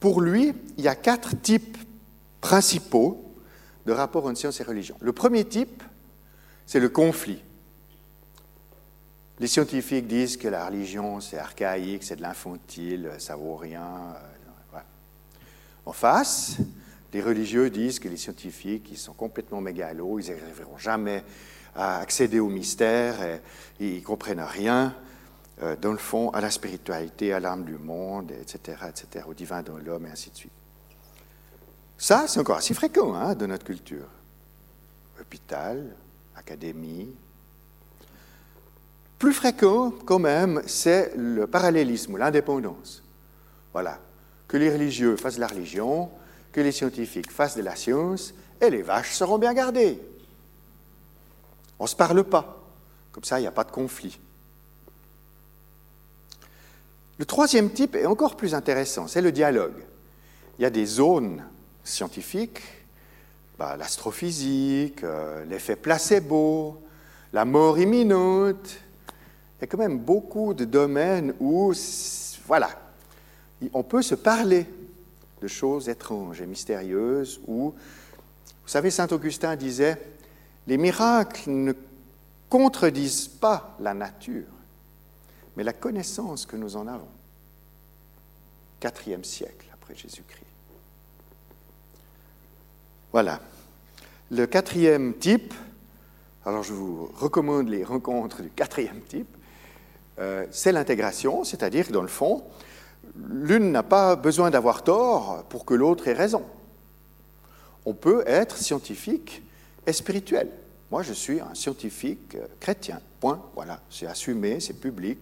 Pour 0.00 0.20
lui, 0.20 0.54
il 0.76 0.84
y 0.84 0.88
a 0.88 0.94
quatre 0.94 1.40
types 1.40 1.76
principaux 2.40 3.34
de 3.86 3.92
rapports 3.92 4.26
entre 4.26 4.38
science 4.38 4.60
et 4.60 4.64
religion. 4.64 4.96
Le 5.00 5.12
premier 5.12 5.44
type, 5.44 5.82
c'est 6.66 6.80
le 6.80 6.88
conflit. 6.88 7.42
Les 9.38 9.46
scientifiques 9.46 10.06
disent 10.06 10.36
que 10.36 10.48
la 10.48 10.66
religion, 10.66 11.20
c'est 11.20 11.38
archaïque, 11.38 12.02
c'est 12.02 12.16
de 12.16 12.22
l'infantile, 12.22 13.12
ça 13.18 13.36
vaut 13.36 13.56
rien. 13.56 14.16
Euh, 14.74 14.78
en 15.84 15.92
face, 15.92 16.56
les 17.12 17.22
religieux 17.22 17.70
disent 17.70 17.98
que 17.98 18.08
les 18.08 18.16
scientifiques, 18.16 18.88
ils 18.90 18.98
sont 18.98 19.12
complètement 19.12 19.60
mégalos, 19.60 20.18
ils 20.18 20.30
n'arriveront 20.30 20.78
jamais 20.78 21.22
à 21.76 21.98
accéder 21.98 22.40
au 22.40 22.48
mystère, 22.48 23.22
et, 23.22 23.40
ils 23.80 23.96
ne 23.96 24.00
comprennent 24.00 24.40
rien, 24.40 24.94
euh, 25.62 25.76
dans 25.76 25.92
le 25.92 25.98
fond, 25.98 26.30
à 26.30 26.40
la 26.40 26.50
spiritualité, 26.50 27.32
à 27.32 27.40
l'âme 27.40 27.64
du 27.64 27.76
monde, 27.76 28.32
etc., 28.32 28.78
etc., 28.88 29.24
au 29.28 29.34
divin 29.34 29.62
dans 29.62 29.76
l'homme, 29.76 30.06
et 30.06 30.10
ainsi 30.10 30.30
de 30.30 30.36
suite. 30.36 30.52
Ça, 31.98 32.26
c'est 32.28 32.40
encore 32.40 32.56
assez 32.56 32.74
fréquent 32.74 33.14
hein, 33.14 33.34
dans 33.34 33.46
notre 33.46 33.64
culture. 33.64 34.06
Hôpital, 35.20 35.94
académie. 36.36 37.08
Plus 39.18 39.32
fréquent, 39.32 39.92
quand 40.04 40.18
même, 40.18 40.62
c'est 40.66 41.14
le 41.16 41.46
parallélisme, 41.46 42.18
l'indépendance. 42.18 43.02
Voilà. 43.72 43.98
Que 44.46 44.58
les 44.58 44.70
religieux 44.70 45.16
fassent 45.16 45.38
la 45.38 45.46
religion, 45.46 46.10
que 46.52 46.60
les 46.60 46.72
scientifiques 46.72 47.32
fassent 47.32 47.56
de 47.56 47.62
la 47.62 47.76
science, 47.76 48.34
et 48.60 48.68
les 48.68 48.82
vaches 48.82 49.14
seront 49.14 49.38
bien 49.38 49.54
gardées. 49.54 50.00
On 51.78 51.84
ne 51.84 51.88
se 51.88 51.96
parle 51.96 52.24
pas. 52.24 52.62
Comme 53.12 53.24
ça, 53.24 53.38
il 53.38 53.42
n'y 53.42 53.48
a 53.48 53.52
pas 53.52 53.64
de 53.64 53.70
conflit. 53.70 54.18
Le 57.18 57.24
troisième 57.24 57.70
type 57.70 57.94
est 57.96 58.06
encore 58.06 58.36
plus 58.36 58.54
intéressant, 58.54 59.06
c'est 59.06 59.22
le 59.22 59.32
dialogue. 59.32 59.84
Il 60.58 60.62
y 60.62 60.66
a 60.66 60.70
des 60.70 60.84
zones 60.84 61.42
scientifiques, 61.82 62.62
bah, 63.58 63.76
l'astrophysique, 63.78 65.02
euh, 65.02 65.44
l'effet 65.46 65.76
placebo, 65.76 66.82
la 67.32 67.46
mort 67.46 67.78
imminente. 67.78 68.76
Il 69.56 69.62
y 69.62 69.64
a 69.64 69.66
quand 69.66 69.78
même 69.78 69.98
beaucoup 69.98 70.52
de 70.52 70.66
domaines 70.66 71.34
où, 71.40 71.72
voilà, 72.46 72.68
on 73.72 73.82
peut 73.82 74.02
se 74.02 74.14
parler 74.14 74.66
de 75.40 75.48
choses 75.48 75.88
étranges 75.88 76.42
et 76.42 76.46
mystérieuses, 76.46 77.40
où, 77.46 77.70
vous 77.72 78.68
savez, 78.68 78.90
Saint 78.90 79.08
Augustin 79.08 79.56
disait, 79.56 79.98
les 80.66 80.76
miracles 80.76 81.50
ne 81.50 81.72
contredisent 82.48 83.28
pas 83.28 83.76
la 83.80 83.94
nature, 83.94 84.44
mais 85.56 85.64
la 85.64 85.72
connaissance 85.72 86.46
que 86.46 86.56
nous 86.56 86.76
en 86.76 86.86
avons. 86.86 87.08
Quatrième 88.80 89.24
siècle 89.24 89.66
après 89.72 89.94
Jésus-Christ. 89.94 90.44
Voilà. 93.12 93.40
Le 94.30 94.46
quatrième 94.46 95.14
type, 95.14 95.54
alors 96.44 96.62
je 96.62 96.72
vous 96.72 97.10
recommande 97.14 97.68
les 97.68 97.84
rencontres 97.84 98.42
du 98.42 98.50
quatrième 98.50 99.00
type, 99.00 99.28
euh, 100.18 100.46
c'est 100.50 100.72
l'intégration, 100.72 101.44
c'est-à-dire 101.44 101.90
dans 101.90 102.02
le 102.02 102.08
fond, 102.08 102.42
l'une 103.14 103.70
n'a 103.70 103.82
pas 103.82 104.16
besoin 104.16 104.50
d'avoir 104.50 104.82
tort 104.82 105.44
pour 105.48 105.64
que 105.64 105.74
l'autre 105.74 106.08
ait 106.08 106.12
raison. 106.12 106.44
On 107.84 107.94
peut 107.94 108.24
être 108.26 108.56
scientifique 108.56 109.42
est 109.86 109.92
spirituel. 109.92 110.50
Moi, 110.90 111.02
je 111.02 111.12
suis 111.12 111.40
un 111.40 111.54
scientifique 111.54 112.34
euh, 112.34 112.46
chrétien. 112.60 113.00
Point. 113.20 113.42
Voilà. 113.54 113.80
C'est 113.90 114.06
assumé, 114.06 114.60
c'est 114.60 114.80
public. 114.80 115.18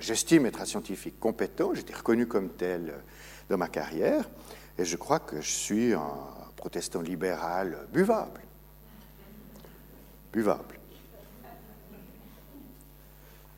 J'estime 0.00 0.46
être 0.46 0.60
un 0.60 0.64
scientifique 0.64 1.18
compétent. 1.18 1.74
J'ai 1.74 1.80
été 1.80 1.94
reconnu 1.94 2.26
comme 2.26 2.50
tel 2.50 2.90
euh, 2.90 2.98
dans 3.50 3.58
ma 3.58 3.68
carrière. 3.68 4.28
Et 4.78 4.84
je 4.84 4.96
crois 4.96 5.20
que 5.20 5.40
je 5.40 5.50
suis 5.50 5.92
un 5.94 6.10
protestant 6.56 7.00
libéral 7.00 7.86
buvable. 7.92 8.40
Buvable. 10.32 10.76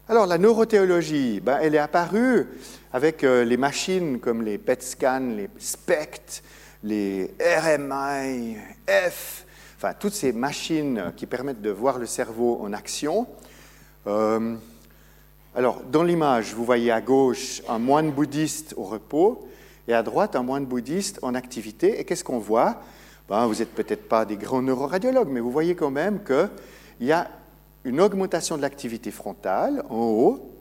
Alors, 0.09 0.27
la 0.27 0.39
neurothéologie, 0.39 1.41
ben, 1.41 1.59
elle 1.61 1.75
est 1.75 1.79
apparue 1.79 2.47
avec 2.93 3.25
euh, 3.25 3.45
les 3.45 3.59
machines 3.59 4.21
comme 4.21 4.43
les 4.43 4.57
PET 4.57 4.83
scans, 4.83 5.35
les 5.37 5.51
SPECT, 5.59 6.43
les 6.83 7.35
RMI, 7.41 8.57
F, 8.87 9.45
enfin 9.77 9.95
toutes 9.99 10.15
ces 10.15 10.33
machines 10.33 11.13
qui 11.17 11.27
permettent 11.27 11.63
de 11.63 11.71
voir 11.71 11.99
le 11.99 12.07
cerveau 12.07 12.59
en 12.63 12.73
action. 12.73 13.27
Euh, 14.07 14.57
alors, 15.55 15.83
dans 15.83 16.03
l'image, 16.03 16.55
vous 16.55 16.65
voyez 16.65 16.93
à 16.93 17.01
gauche 17.01 17.63
un 17.69 17.79
moine 17.79 18.11
bouddhiste 18.13 18.75
au 18.77 18.85
repos 18.85 19.49
et 19.89 19.95
à 19.95 20.03
droite 20.03 20.37
un 20.37 20.43
moine 20.43 20.67
bouddhiste 20.67 21.19
en 21.23 21.35
activité. 21.35 21.99
Et 21.99 22.05
qu'est-ce 22.05 22.23
qu'on 22.23 22.39
voit? 22.39 22.81
Ben, 23.29 23.47
Vous 23.47 23.57
n'êtes 23.57 23.75
peut-être 23.75 24.09
pas 24.09 24.25
des 24.25 24.37
grands 24.37 24.63
neuroradiologues, 24.63 25.31
mais 25.31 25.41
vous 25.41 25.51
voyez 25.51 25.75
quand 25.75 25.91
même 25.91 26.23
qu'il 26.23 27.07
y 27.07 27.13
a 27.13 27.29
une 27.85 28.01
augmentation 28.01 28.57
de 28.57 28.63
l'activité 28.63 29.11
frontale 29.11 29.83
en 29.89 30.07
haut 30.07 30.53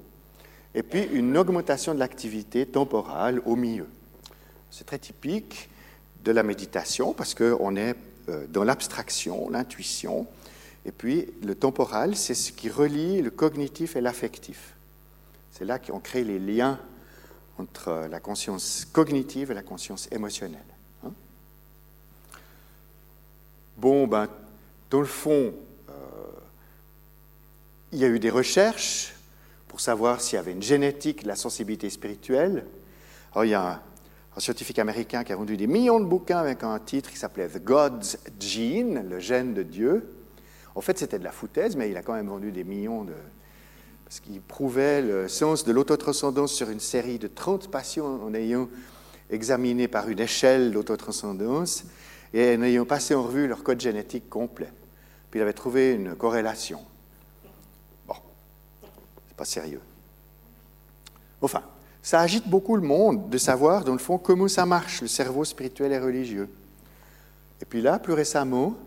et 0.73 0.83
puis 0.83 1.07
une 1.11 1.37
augmentation 1.37 1.93
de 1.93 1.99
l'activité 1.99 2.65
temporale 2.65 3.41
au 3.45 3.55
milieu. 3.55 3.87
C'est 4.69 4.85
très 4.85 4.99
typique 4.99 5.69
de 6.27 6.33
la 6.33 6.43
méditation 6.43 7.13
parce 7.13 7.33
qu'on 7.33 7.77
est 7.77 7.95
euh, 8.27 8.45
dans 8.49 8.65
l'abstraction, 8.65 9.49
l'intuition, 9.49 10.27
et 10.85 10.91
puis 10.91 11.27
le 11.41 11.55
temporal, 11.55 12.17
c'est 12.17 12.33
ce 12.33 12.51
qui 12.51 12.69
relie 12.69 13.21
le 13.21 13.29
cognitif 13.29 13.95
et 13.95 14.01
l'affectif. 14.01 14.73
C'est 15.53 15.63
là 15.63 15.79
qu'on 15.79 15.99
crée 15.99 16.25
les 16.25 16.37
liens 16.37 16.79
entre 17.57 18.07
la 18.11 18.19
conscience 18.19 18.85
cognitive 18.91 19.51
et 19.51 19.53
la 19.53 19.63
conscience 19.63 20.09
émotionnelle. 20.11 20.59
Hein. 21.05 21.11
bon, 23.77 24.05
ben, 24.05 24.27
dans 24.89 24.99
le 24.99 25.05
fond, 25.05 25.53
euh, 25.89 25.93
il 27.93 27.99
y 27.99 28.03
a 28.03 28.09
eu 28.09 28.19
des 28.19 28.29
recherches 28.29 29.13
pour 29.69 29.79
savoir 29.79 30.19
s'il 30.19 30.35
y 30.35 30.39
avait 30.39 30.51
une 30.51 30.61
génétique 30.61 31.23
de 31.23 31.29
la 31.29 31.37
sensibilité 31.37 31.89
spirituelle. 31.89 32.65
Alors, 33.31 33.45
il 33.45 33.51
y 33.51 33.53
a 33.53 33.81
un 34.37 34.39
scientifique 34.39 34.77
américain 34.77 35.23
qui 35.23 35.33
a 35.33 35.35
vendu 35.35 35.57
des 35.57 35.65
millions 35.65 35.99
de 35.99 36.05
bouquins 36.05 36.37
avec 36.37 36.63
un 36.63 36.77
titre 36.77 37.09
qui 37.09 37.17
s'appelait 37.17 37.47
The 37.47 37.63
God's 37.63 38.19
Gene, 38.39 39.09
le 39.09 39.19
gène 39.19 39.55
de 39.55 39.63
Dieu. 39.63 40.13
En 40.75 40.81
fait, 40.81 40.99
c'était 40.99 41.17
de 41.17 41.23
la 41.23 41.31
foutaise, 41.31 41.75
mais 41.75 41.89
il 41.89 41.97
a 41.97 42.03
quand 42.03 42.13
même 42.13 42.27
vendu 42.27 42.51
des 42.51 42.63
millions 42.63 43.03
de. 43.03 43.15
Parce 44.05 44.19
qu'il 44.19 44.39
prouvait 44.41 45.01
le 45.01 45.27
sens 45.27 45.65
de 45.65 45.71
l'autotranscendance 45.71 46.53
sur 46.53 46.69
une 46.69 46.79
série 46.79 47.17
de 47.17 47.27
30 47.27 47.71
patients 47.71 48.21
en 48.23 48.31
ayant 48.35 48.69
examiné 49.31 49.87
par 49.87 50.07
une 50.07 50.19
échelle 50.19 50.71
l'autotranscendance 50.71 51.85
et 52.31 52.55
en 52.55 52.61
ayant 52.61 52.85
passé 52.85 53.15
en 53.15 53.23
revue 53.23 53.47
leur 53.47 53.63
code 53.63 53.81
génétique 53.81 54.29
complet. 54.29 54.69
Puis 55.31 55.39
il 55.39 55.41
avait 55.41 55.51
trouvé 55.51 55.93
une 55.93 56.15
corrélation. 56.15 56.81
Bon, 58.07 58.15
c'est 58.83 59.35
pas 59.35 59.45
sérieux. 59.45 59.81
Enfin, 61.41 61.63
ça 62.07 62.21
agite 62.21 62.47
beaucoup 62.47 62.77
le 62.77 62.83
monde 62.83 63.29
de 63.29 63.37
savoir, 63.37 63.83
dans 63.83 63.91
le 63.91 63.97
fond, 63.97 64.17
comment 64.17 64.47
ça 64.47 64.65
marche, 64.65 65.01
le 65.01 65.09
cerveau 65.09 65.43
spirituel 65.43 65.91
et 65.91 65.99
religieux. 65.99 66.47
Et 67.61 67.65
puis 67.65 67.81
là, 67.81 67.99
plus 67.99 68.13
récemment, 68.13 68.77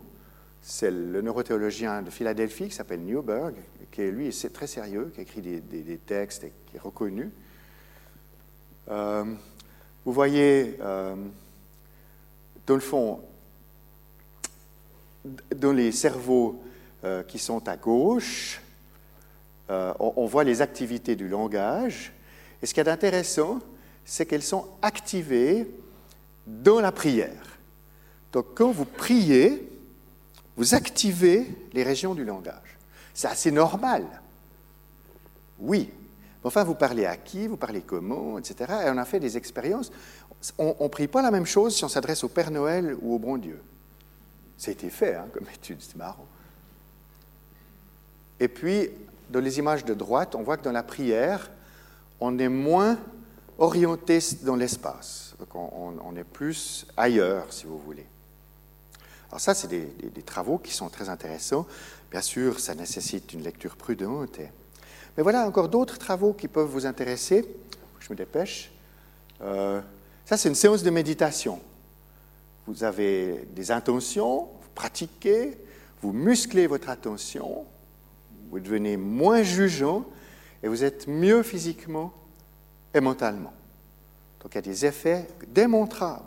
c'est 0.63 0.89
le 0.89 1.21
neurothéologien 1.21 2.01
de 2.01 2.09
Philadelphie 2.09 2.69
qui 2.69 2.73
s'appelle 2.73 3.01
Newberg, 3.01 3.53
qui 3.91 4.01
lui 4.09 4.29
est 4.29 4.51
très 4.51 4.65
sérieux, 4.65 5.11
qui 5.13 5.21
écrit 5.21 5.39
des, 5.41 5.99
textes 6.03 6.45
et 6.45 6.51
qui 6.65 6.77
est 6.77 6.79
reconnu. 6.79 7.29
Euh, 8.89 9.23
vous 10.03 10.13
voyez, 10.13 10.79
euh, 10.81 11.15
dans 12.65 12.73
le 12.73 12.79
fond, 12.79 13.19
dans 15.55 15.73
les 15.73 15.91
cerveaux 15.91 16.59
euh, 17.03 17.21
qui 17.21 17.37
sont 17.37 17.67
à 17.67 17.77
gauche, 17.77 18.63
on, 19.69 20.25
voit 20.25 20.43
les 20.43 20.63
activités 20.63 21.15
du 21.15 21.29
langage. 21.29 22.13
Et 22.61 22.65
ce 22.65 22.73
qui 22.73 22.79
est 22.79 22.87
intéressant, 22.87 23.59
c'est 24.05 24.25
qu'elles 24.25 24.43
sont 24.43 24.67
activées 24.81 25.67
dans 26.45 26.79
la 26.79 26.91
prière. 26.91 27.59
Donc 28.31 28.47
quand 28.55 28.71
vous 28.71 28.85
priez, 28.85 29.67
vous 30.57 30.75
activez 30.75 31.47
les 31.73 31.83
régions 31.83 32.13
du 32.13 32.23
langage. 32.23 32.77
C'est 33.13 33.27
assez 33.27 33.51
normal. 33.51 34.05
Oui. 35.59 35.89
Enfin, 36.43 36.63
vous 36.63 36.75
parlez 36.75 37.05
à 37.05 37.17
qui, 37.17 37.47
vous 37.47 37.57
parlez 37.57 37.81
comment, 37.81 38.39
etc. 38.39 38.73
Et 38.85 38.89
on 38.89 38.97
a 38.97 39.05
fait 39.05 39.19
des 39.19 39.37
expériences. 39.37 39.91
On 40.57 40.75
ne 40.79 40.87
prie 40.87 41.07
pas 41.07 41.21
la 41.21 41.29
même 41.29 41.45
chose 41.45 41.75
si 41.75 41.85
on 41.85 41.89
s'adresse 41.89 42.23
au 42.23 42.29
Père 42.29 42.49
Noël 42.49 42.95
ou 43.01 43.13
au 43.13 43.19
bon 43.19 43.37
Dieu. 43.37 43.61
Ça 44.57 44.69
a 44.69 44.71
été 44.71 44.89
fait 44.89 45.15
hein, 45.15 45.25
comme 45.31 45.45
étude, 45.53 45.77
c'est 45.79 45.95
marrant. 45.95 46.25
Et 48.39 48.47
puis, 48.47 48.89
dans 49.29 49.39
les 49.39 49.59
images 49.59 49.85
de 49.85 49.93
droite, 49.93 50.33
on 50.33 50.41
voit 50.41 50.57
que 50.57 50.63
dans 50.63 50.71
la 50.71 50.83
prière, 50.83 51.51
on 52.21 52.37
est 52.37 52.47
moins 52.47 52.97
orienté 53.57 54.19
dans 54.43 54.55
l'espace. 54.55 55.35
On, 55.53 56.15
est 56.15 56.23
plus 56.23 56.85
ailleurs, 56.95 57.51
si 57.51 57.65
vous 57.65 57.79
voulez. 57.79 58.05
Alors 59.29 59.41
ça, 59.41 59.53
c'est 59.53 59.67
des, 59.67 60.21
travaux 60.23 60.59
qui 60.59 60.71
sont 60.71 60.87
très 60.87 61.09
intéressants. 61.09 61.65
Bien 62.11 62.21
sûr, 62.21 62.59
ça 62.59 62.75
nécessite 62.75 63.33
une 63.33 63.43
lecture 63.43 63.75
prudente. 63.75 64.39
Mais 65.17 65.23
voilà 65.23 65.47
encore 65.47 65.67
d'autres 65.67 65.97
travaux 65.97 66.33
qui 66.33 66.47
peuvent 66.47 66.69
vous 66.69 66.85
intéresser. 66.85 67.45
Je 67.99 68.07
me 68.11 68.15
dépêche. 68.15 68.71
Euh, 69.41 69.81
ça, 70.25 70.37
c'est 70.37 70.49
une 70.49 70.55
séance 70.55 70.83
de 70.83 70.89
méditation. 70.91 71.59
Vous 72.67 72.83
avez 72.83 73.47
des 73.55 73.71
intentions, 73.71 74.41
vous 74.41 74.69
pratiquez, 74.75 75.57
vous 76.01 76.13
musclez 76.13 76.67
votre 76.67 76.89
attention, 76.89 77.65
vous 78.51 78.59
devenez 78.59 78.95
moins 78.95 79.41
jugeant 79.41 80.05
et 80.63 80.67
vous 80.67 80.83
êtes 80.83 81.07
mieux 81.07 81.43
physiquement 81.43 82.13
et 82.93 82.99
mentalement. 82.99 83.53
Donc 84.41 84.53
il 84.53 84.55
y 84.55 84.59
a 84.59 84.61
des 84.61 84.85
effets 84.85 85.27
démontrables. 85.47 86.23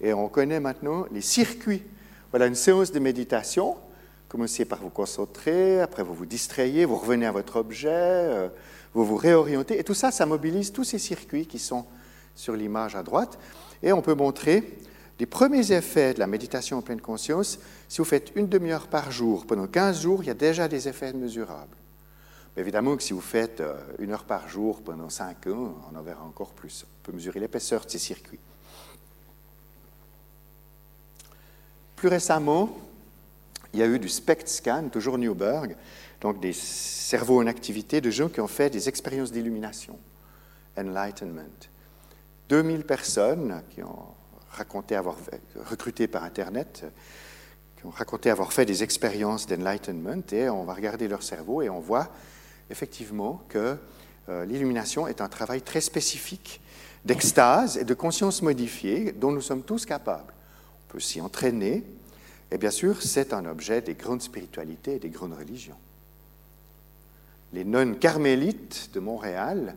Et 0.00 0.12
on 0.12 0.28
connaît 0.28 0.60
maintenant 0.60 1.06
les 1.12 1.20
circuits 1.20 1.82
voilà 2.32 2.46
une 2.46 2.54
séance 2.54 2.90
de 2.92 2.98
méditation. 2.98 3.76
Commencez 4.30 4.64
par 4.64 4.80
vous 4.80 4.88
concentrer, 4.88 5.82
après 5.82 6.02
vous 6.02 6.14
vous 6.14 6.24
distrayez, 6.24 6.86
vous 6.86 6.96
revenez 6.96 7.26
à 7.26 7.30
votre 7.30 7.56
objet, 7.56 7.90
euh, 7.90 8.48
vous 8.94 9.04
vous 9.04 9.16
réorientez. 9.16 9.78
Et 9.78 9.84
tout 9.84 9.92
ça, 9.92 10.10
ça 10.10 10.24
mobilise 10.24 10.72
tous 10.72 10.84
ces 10.84 10.98
circuits 10.98 11.46
qui 11.46 11.58
sont 11.58 11.84
sur 12.34 12.56
l'image 12.56 12.96
à 12.96 13.02
droite. 13.02 13.38
Et 13.82 13.92
on 13.92 14.00
peut 14.00 14.14
montrer 14.14 14.78
les 15.20 15.26
premiers 15.26 15.72
effets 15.72 16.14
de 16.14 16.20
la 16.20 16.26
méditation 16.26 16.78
en 16.78 16.80
pleine 16.80 17.02
conscience. 17.02 17.58
Si 17.86 17.98
vous 17.98 18.06
faites 18.06 18.32
une 18.34 18.48
demi-heure 18.48 18.86
par 18.86 19.12
jour, 19.12 19.44
pendant 19.46 19.66
15 19.66 20.00
jours, 20.00 20.22
il 20.22 20.28
y 20.28 20.30
a 20.30 20.34
déjà 20.34 20.68
des 20.68 20.88
effets 20.88 21.12
mesurables. 21.12 21.76
Évidemment 22.56 22.96
que 22.96 23.02
si 23.02 23.12
vous 23.12 23.20
faites 23.20 23.60
euh, 23.60 23.78
une 23.98 24.12
heure 24.12 24.24
par 24.24 24.48
jour 24.48 24.82
pendant 24.82 25.08
5 25.08 25.46
ans, 25.46 25.74
on 25.90 25.96
en 25.96 26.02
verra 26.02 26.22
encore 26.22 26.52
plus. 26.52 26.84
On 26.84 27.06
peut 27.06 27.12
mesurer 27.12 27.40
l'épaisseur 27.40 27.84
de 27.84 27.90
ces 27.90 27.98
circuits. 27.98 28.40
Plus 31.96 32.08
récemment, 32.08 32.76
il 33.72 33.80
y 33.80 33.82
a 33.82 33.86
eu 33.86 33.98
du 33.98 34.08
SPECT 34.08 34.48
scan, 34.48 34.88
toujours 34.90 35.16
Newberg, 35.16 35.76
donc 36.20 36.40
des 36.40 36.52
cerveaux 36.52 37.40
en 37.40 37.46
activité 37.46 38.00
de 38.00 38.10
gens 38.10 38.28
qui 38.28 38.40
ont 38.40 38.48
fait 38.48 38.68
des 38.68 38.88
expériences 38.88 39.32
d'illumination, 39.32 39.98
enlightenment. 40.76 41.68
2000 42.50 42.84
personnes 42.84 43.62
qui 43.70 43.82
ont 43.82 44.06
raconté 44.50 44.94
avoir 44.94 45.16
recruté 45.70 46.06
par 46.06 46.24
Internet, 46.24 46.84
qui 47.78 47.86
ont 47.86 47.90
raconté 47.90 48.28
avoir 48.28 48.52
fait 48.52 48.66
des 48.66 48.82
expériences 48.82 49.46
d'enlightenment, 49.46 50.22
et 50.32 50.50
on 50.50 50.64
va 50.64 50.74
regarder 50.74 51.08
leur 51.08 51.22
cerveau 51.22 51.62
et 51.62 51.70
on 51.70 51.80
voit 51.80 52.10
effectivement 52.72 53.44
que 53.48 53.76
euh, 54.28 54.44
l'illumination 54.44 55.06
est 55.06 55.20
un 55.20 55.28
travail 55.28 55.62
très 55.62 55.80
spécifique 55.80 56.60
d'extase 57.04 57.76
et 57.76 57.84
de 57.84 57.94
conscience 57.94 58.42
modifiée 58.42 59.12
dont 59.12 59.30
nous 59.30 59.40
sommes 59.40 59.62
tous 59.62 59.86
capables 59.86 60.32
peut 60.88 61.00
s'y 61.00 61.20
entraîner. 61.20 61.84
Et 62.50 62.58
bien 62.58 62.70
sûr, 62.70 63.00
c'est 63.02 63.32
un 63.32 63.46
objet 63.46 63.80
des 63.80 63.94
grandes 63.94 64.22
spiritualités 64.22 64.96
et 64.96 64.98
des 64.98 65.08
grandes 65.08 65.34
religions. 65.34 65.78
Les 67.52 67.64
nonnes 67.64 67.98
carmélites 67.98 68.90
de 68.94 69.00
Montréal 69.00 69.76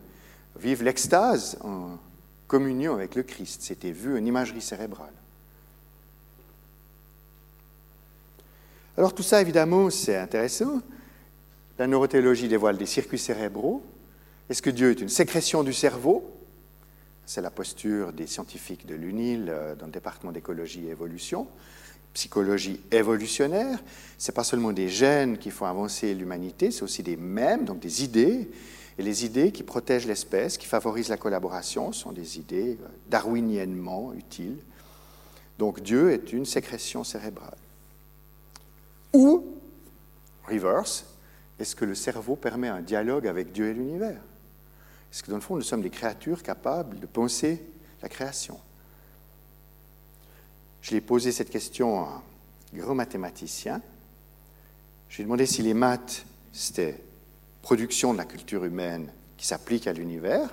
vivent 0.58 0.82
l'extase 0.82 1.58
en 1.62 1.98
communion 2.46 2.94
avec 2.94 3.14
le 3.14 3.22
Christ. 3.22 3.62
C'était 3.62 3.92
vu 3.92 4.16
en 4.16 4.24
imagerie 4.24 4.62
cérébrale. 4.62 5.12
Alors 8.96 9.14
tout 9.14 9.22
ça, 9.22 9.42
évidemment, 9.42 9.90
c'est 9.90 10.16
intéressant. 10.16 10.80
La 11.78 11.86
neurothéologie 11.86 12.48
dévoile 12.48 12.78
des 12.78 12.86
circuits 12.86 13.18
cérébraux. 13.18 13.82
Est-ce 14.48 14.62
que 14.62 14.70
Dieu 14.70 14.90
est 14.90 15.00
une 15.00 15.10
sécrétion 15.10 15.62
du 15.62 15.74
cerveau? 15.74 16.30
C'est 17.26 17.42
la 17.42 17.50
posture 17.50 18.12
des 18.12 18.26
scientifiques 18.26 18.86
de 18.86 18.94
l'UNIL 18.94 19.46
euh, 19.48 19.74
dans 19.74 19.86
le 19.86 19.92
département 19.92 20.32
d'écologie 20.32 20.86
et 20.86 20.90
évolution. 20.90 21.48
Psychologie 22.14 22.80
évolutionnaire, 22.92 23.78
ce 24.16 24.30
n'est 24.30 24.34
pas 24.34 24.44
seulement 24.44 24.72
des 24.72 24.88
gènes 24.88 25.36
qui 25.36 25.50
font 25.50 25.66
avancer 25.66 26.14
l'humanité, 26.14 26.70
c'est 26.70 26.82
aussi 26.82 27.02
des 27.02 27.16
mèmes, 27.16 27.64
donc 27.64 27.80
des 27.80 28.04
idées. 28.04 28.48
Et 28.98 29.02
les 29.02 29.26
idées 29.26 29.52
qui 29.52 29.62
protègent 29.62 30.06
l'espèce, 30.06 30.56
qui 30.56 30.66
favorisent 30.66 31.10
la 31.10 31.18
collaboration, 31.18 31.92
sont 31.92 32.12
des 32.12 32.38
idées 32.38 32.78
euh, 32.80 32.88
darwiniennement 33.10 34.14
utiles. 34.14 34.56
Donc 35.58 35.82
Dieu 35.82 36.12
est 36.12 36.32
une 36.32 36.46
sécrétion 36.46 37.04
cérébrale. 37.04 37.56
Ou, 39.12 39.44
reverse, 40.48 41.04
est-ce 41.58 41.74
que 41.74 41.84
le 41.84 41.94
cerveau 41.94 42.36
permet 42.36 42.68
un 42.68 42.82
dialogue 42.82 43.26
avec 43.26 43.52
Dieu 43.52 43.68
et 43.68 43.74
l'univers? 43.74 44.20
Parce 45.10 45.22
que 45.22 45.30
dans 45.30 45.36
le 45.36 45.42
fond, 45.42 45.56
nous 45.56 45.62
sommes 45.62 45.82
des 45.82 45.90
créatures 45.90 46.42
capables 46.42 46.98
de 47.00 47.06
penser 47.06 47.62
la 48.02 48.08
création? 48.08 48.58
Je 50.82 50.90
lui 50.90 50.98
ai 50.98 51.00
posé 51.00 51.32
cette 51.32 51.50
question 51.50 52.00
à 52.00 52.22
un 52.74 52.78
grand 52.78 52.94
mathématicien. 52.94 53.80
Je 55.08 55.16
lui 55.16 55.22
ai 55.22 55.24
demandé 55.24 55.46
si 55.46 55.62
les 55.62 55.74
maths, 55.74 56.24
c'était 56.52 57.00
production 57.62 58.12
de 58.12 58.18
la 58.18 58.24
culture 58.24 58.64
humaine 58.64 59.10
qui 59.36 59.46
s'applique 59.46 59.86
à 59.86 59.92
l'univers, 59.92 60.48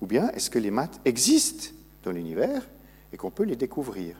ou 0.00 0.06
bien 0.06 0.28
est-ce 0.30 0.50
que 0.50 0.58
les 0.58 0.70
maths 0.70 1.00
existent 1.04 1.68
dans 2.02 2.10
l'univers 2.10 2.66
et 3.12 3.16
qu'on 3.16 3.30
peut 3.30 3.44
les 3.44 3.56
découvrir? 3.56 4.16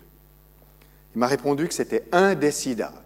Il 1.15 1.19
m'a 1.19 1.27
répondu 1.27 1.69
que 1.69 1.75
c'était 1.75 2.05
indécidable. 2.13 3.04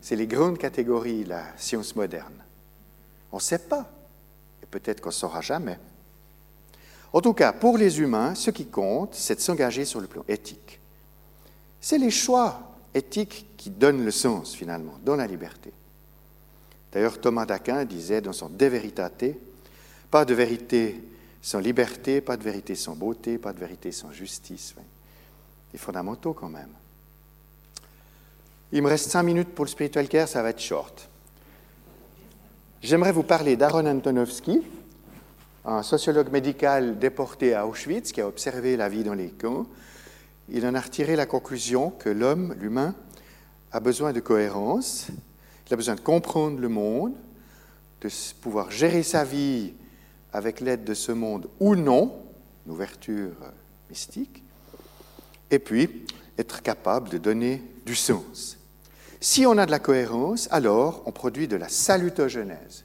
C'est 0.00 0.16
les 0.16 0.26
grandes 0.26 0.58
catégories 0.58 1.24
de 1.24 1.30
la 1.30 1.44
science 1.56 1.96
moderne. 1.96 2.44
On 3.32 3.36
ne 3.36 3.42
sait 3.42 3.58
pas 3.58 3.90
peut-être 4.70 5.00
qu'on 5.00 5.08
ne 5.08 5.14
saura 5.14 5.40
jamais. 5.40 5.78
En 7.12 7.20
tout 7.20 7.32
cas, 7.32 7.52
pour 7.52 7.78
les 7.78 8.00
humains, 8.00 8.34
ce 8.34 8.50
qui 8.50 8.66
compte, 8.66 9.14
c'est 9.14 9.36
de 9.36 9.40
s'engager 9.40 9.84
sur 9.84 10.00
le 10.00 10.06
plan 10.06 10.24
éthique. 10.28 10.78
C'est 11.80 11.98
les 11.98 12.10
choix 12.10 12.60
éthiques 12.94 13.46
qui 13.56 13.70
donnent 13.70 14.04
le 14.04 14.10
sens, 14.10 14.54
finalement, 14.54 14.98
dans 15.04 15.16
la 15.16 15.26
liberté. 15.26 15.72
D'ailleurs, 16.92 17.20
Thomas 17.20 17.46
d'Aquin 17.46 17.84
disait 17.84 18.20
dans 18.20 18.32
son 18.32 18.48
De 18.48 18.66
Veritate, 18.66 19.24
pas 20.10 20.24
de 20.24 20.34
vérité 20.34 21.02
sans 21.40 21.60
liberté, 21.60 22.20
pas 22.20 22.36
de 22.36 22.42
vérité 22.42 22.74
sans 22.74 22.94
beauté, 22.94 23.38
pas 23.38 23.52
de 23.52 23.58
vérité 23.58 23.92
sans 23.92 24.10
justice. 24.10 24.74
Des 25.72 25.78
fondamentaux 25.78 26.32
quand 26.32 26.48
même. 26.48 26.72
Il 28.70 28.82
me 28.82 28.88
reste 28.88 29.10
cinq 29.10 29.22
minutes 29.22 29.54
pour 29.54 29.64
le 29.64 29.70
spiritual 29.70 30.08
care, 30.08 30.28
ça 30.28 30.42
va 30.42 30.50
être 30.50 30.60
short. 30.60 31.08
J'aimerais 32.82 33.12
vous 33.12 33.22
parler 33.22 33.56
d'Aaron 33.56 33.86
Antonovsky, 33.86 34.60
un 35.64 35.82
sociologue 35.82 36.30
médical 36.30 36.98
déporté 36.98 37.54
à 37.54 37.66
Auschwitz 37.66 38.12
qui 38.12 38.20
a 38.20 38.28
observé 38.28 38.76
la 38.76 38.90
vie 38.90 39.04
dans 39.04 39.14
les 39.14 39.30
camps. 39.30 39.66
Il 40.50 40.66
en 40.66 40.74
a 40.74 40.80
retiré 40.80 41.16
la 41.16 41.24
conclusion 41.24 41.90
que 41.90 42.10
l'homme, 42.10 42.54
l'humain, 42.60 42.94
a 43.72 43.80
besoin 43.80 44.12
de 44.12 44.20
cohérence, 44.20 45.06
il 45.66 45.72
a 45.72 45.76
besoin 45.76 45.94
de 45.94 46.00
comprendre 46.00 46.60
le 46.60 46.68
monde, 46.68 47.14
de 48.02 48.10
pouvoir 48.42 48.70
gérer 48.70 49.02
sa 49.02 49.24
vie 49.24 49.72
avec 50.30 50.60
l'aide 50.60 50.84
de 50.84 50.92
ce 50.92 51.12
monde 51.12 51.48
ou 51.58 51.74
non, 51.74 52.22
une 52.66 52.72
ouverture 52.72 53.32
mystique, 53.88 54.42
et 55.50 55.58
puis 55.58 56.04
être 56.36 56.60
capable 56.60 57.08
de 57.08 57.16
donner 57.16 57.62
du 57.86 57.94
sens. 57.94 58.57
Si 59.20 59.46
on 59.46 59.58
a 59.58 59.66
de 59.66 59.70
la 59.70 59.78
cohérence, 59.78 60.48
alors 60.50 61.02
on 61.06 61.12
produit 61.12 61.48
de 61.48 61.56
la 61.56 61.68
salutogenèse. 61.68 62.84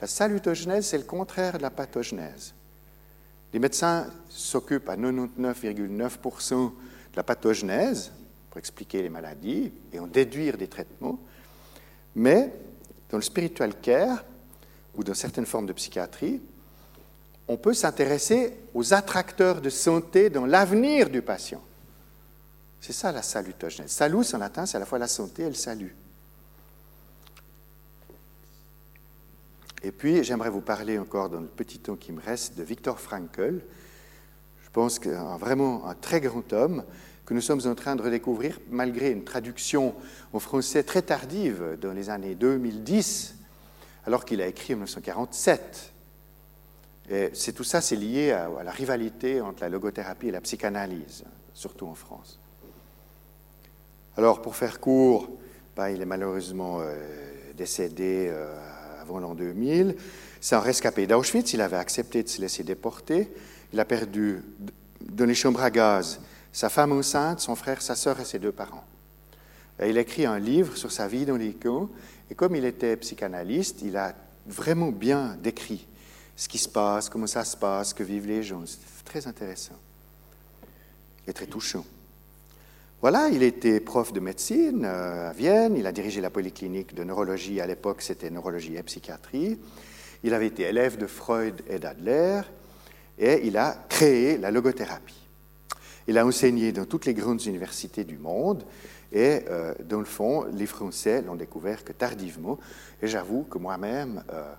La 0.00 0.06
salutogenèse, 0.06 0.86
c'est 0.86 0.98
le 0.98 1.04
contraire 1.04 1.58
de 1.58 1.62
la 1.62 1.70
pathogenèse. 1.70 2.54
Les 3.52 3.58
médecins 3.58 4.06
s'occupent 4.28 4.88
à 4.88 4.96
99,9% 4.96 6.70
de 6.70 7.16
la 7.16 7.22
pathogenèse 7.22 8.12
pour 8.50 8.58
expliquer 8.58 9.02
les 9.02 9.08
maladies 9.08 9.72
et 9.92 9.98
en 9.98 10.06
déduire 10.06 10.56
des 10.56 10.68
traitements, 10.68 11.18
mais 12.14 12.52
dans 13.10 13.18
le 13.18 13.22
spiritual 13.22 13.74
care 13.80 14.24
ou 14.94 15.02
dans 15.02 15.14
certaines 15.14 15.46
formes 15.46 15.66
de 15.66 15.72
psychiatrie, 15.72 16.40
on 17.48 17.56
peut 17.56 17.74
s'intéresser 17.74 18.56
aux 18.74 18.92
attracteurs 18.92 19.60
de 19.60 19.70
santé 19.70 20.30
dans 20.30 20.46
l'avenir 20.46 21.08
du 21.08 21.22
patient. 21.22 21.62
C'est 22.86 22.92
ça 22.92 23.10
la 23.10 23.20
salutogenèse. 23.22 23.90
Salus 23.90 24.32
en 24.32 24.38
latin, 24.38 24.64
c'est 24.64 24.76
à 24.76 24.78
la 24.78 24.86
fois 24.86 25.00
la 25.00 25.08
santé 25.08 25.42
et 25.42 25.48
le 25.48 25.54
salut. 25.54 25.92
Et 29.82 29.90
puis, 29.90 30.22
j'aimerais 30.22 30.50
vous 30.50 30.60
parler 30.60 30.96
encore 30.96 31.28
dans 31.28 31.40
le 31.40 31.48
petit 31.48 31.80
temps 31.80 31.96
qui 31.96 32.12
me 32.12 32.22
reste 32.22 32.56
de 32.56 32.62
Viktor 32.62 33.00
Frankl. 33.00 33.60
Je 34.62 34.70
pense 34.72 35.00
qu'un 35.00 35.36
vraiment 35.36 35.88
un 35.88 35.96
très 35.96 36.20
grand 36.20 36.52
homme 36.52 36.84
que 37.24 37.34
nous 37.34 37.40
sommes 37.40 37.66
en 37.66 37.74
train 37.74 37.96
de 37.96 38.02
redécouvrir 38.02 38.60
malgré 38.70 39.10
une 39.10 39.24
traduction 39.24 39.92
en 40.32 40.38
français 40.38 40.84
très 40.84 41.02
tardive 41.02 41.76
dans 41.80 41.92
les 41.92 42.08
années 42.08 42.36
2010, 42.36 43.34
alors 44.04 44.24
qu'il 44.24 44.40
a 44.40 44.46
écrit 44.46 44.74
en 44.74 44.76
1947. 44.76 45.92
Et 47.10 47.30
c'est 47.34 47.52
tout 47.52 47.64
ça, 47.64 47.80
c'est 47.80 47.96
lié 47.96 48.30
à, 48.30 48.48
la 48.62 48.70
rivalité 48.70 49.40
entre 49.40 49.62
la 49.62 49.70
logothérapie 49.70 50.28
et 50.28 50.30
la 50.30 50.40
psychanalyse, 50.40 51.24
surtout 51.52 51.88
en 51.88 51.96
France. 51.96 52.38
Alors, 54.16 54.40
pour 54.40 54.56
faire 54.56 54.80
court, 54.80 55.28
ben, 55.76 55.90
il 55.90 56.00
est 56.00 56.06
malheureusement 56.06 56.80
euh, 56.80 56.94
décédé 57.54 58.28
euh, 58.30 58.56
avant 59.02 59.18
l'an 59.18 59.34
2000. 59.34 59.94
C'est 60.40 60.54
un 60.54 60.60
rescapé 60.60 61.06
d'Auschwitz. 61.06 61.52
Il 61.52 61.60
avait 61.60 61.76
accepté 61.76 62.22
de 62.22 62.28
se 62.28 62.40
laisser 62.40 62.64
déporter. 62.64 63.30
Il 63.74 63.80
a 63.80 63.84
perdu 63.84 64.42
dans 65.02 65.26
les 65.26 65.34
chambres 65.34 65.60
à 65.60 65.70
gaz 65.70 66.20
sa 66.50 66.70
femme 66.70 66.92
enceinte, 66.92 67.40
son 67.40 67.54
frère, 67.54 67.82
sa 67.82 67.94
sœur 67.94 68.18
et 68.18 68.24
ses 68.24 68.38
deux 68.38 68.52
parents. 68.52 68.84
Et 69.78 69.90
il 69.90 69.98
a 69.98 70.00
écrit 70.00 70.24
un 70.24 70.38
livre 70.38 70.74
sur 70.78 70.90
sa 70.90 71.06
vie 71.06 71.26
dans 71.26 71.36
les 71.36 71.52
camps. 71.52 71.90
Et 72.30 72.34
comme 72.34 72.56
il 72.56 72.64
était 72.64 72.96
psychanalyste, 72.96 73.82
il 73.82 73.98
a 73.98 74.14
vraiment 74.46 74.92
bien 74.92 75.36
décrit 75.42 75.86
ce 76.34 76.48
qui 76.48 76.56
se 76.56 76.70
passe, 76.70 77.10
comment 77.10 77.26
ça 77.26 77.44
se 77.44 77.58
passe, 77.58 77.92
que 77.92 78.02
vivent 78.02 78.26
les 78.26 78.42
gens. 78.42 78.62
C'est 78.64 79.04
très 79.04 79.26
intéressant 79.26 79.76
et 81.26 81.34
très 81.34 81.46
touchant. 81.46 81.84
Voilà, 83.02 83.28
il 83.28 83.42
était 83.42 83.78
prof 83.78 84.14
de 84.14 84.20
médecine 84.20 84.86
euh, 84.86 85.28
à 85.28 85.32
Vienne, 85.34 85.76
il 85.76 85.86
a 85.86 85.92
dirigé 85.92 86.22
la 86.22 86.30
polyclinique 86.30 86.94
de 86.94 87.04
neurologie, 87.04 87.60
à 87.60 87.66
l'époque 87.66 88.00
c'était 88.00 88.30
neurologie 88.30 88.74
et 88.74 88.82
psychiatrie, 88.82 89.60
il 90.22 90.32
avait 90.32 90.46
été 90.46 90.62
élève 90.62 90.96
de 90.96 91.06
Freud 91.06 91.60
et 91.68 91.78
d'Adler, 91.78 92.40
et 93.18 93.46
il 93.46 93.58
a 93.58 93.76
créé 93.90 94.38
la 94.38 94.50
logothérapie. 94.50 95.28
Il 96.08 96.16
a 96.16 96.24
enseigné 96.24 96.72
dans 96.72 96.86
toutes 96.86 97.04
les 97.04 97.12
grandes 97.12 97.44
universités 97.44 98.04
du 98.04 98.16
monde, 98.16 98.64
et 99.12 99.40
euh, 99.50 99.74
dans 99.84 99.98
le 99.98 100.06
fond, 100.06 100.46
les 100.50 100.66
Français 100.66 101.20
l'ont 101.20 101.36
découvert 101.36 101.84
que 101.84 101.92
tardivement, 101.92 102.58
et 103.02 103.08
j'avoue 103.08 103.42
que 103.42 103.58
moi-même, 103.58 104.24
euh, 104.32 104.54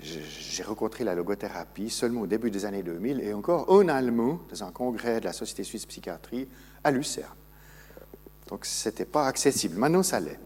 j'ai 0.00 0.62
rencontré 0.62 1.02
la 1.02 1.16
logothérapie 1.16 1.90
seulement 1.90 2.20
au 2.20 2.26
début 2.28 2.52
des 2.52 2.64
années 2.64 2.84
2000, 2.84 3.20
et 3.22 3.34
encore 3.34 3.68
en 3.68 3.88
allemand, 3.88 4.38
dans 4.50 4.62
un 4.62 4.70
congrès 4.70 5.18
de 5.18 5.24
la 5.24 5.32
Société 5.32 5.64
suisse 5.64 5.84
psychiatrie 5.84 6.46
à 6.84 6.92
Lucerne. 6.92 7.41
Donc 8.52 8.66
ce 8.66 8.90
n'était 8.90 9.06
pas 9.06 9.26
accessible. 9.26 9.78
Maintenant, 9.78 10.02
ça 10.02 10.20
l'est. 10.20 10.38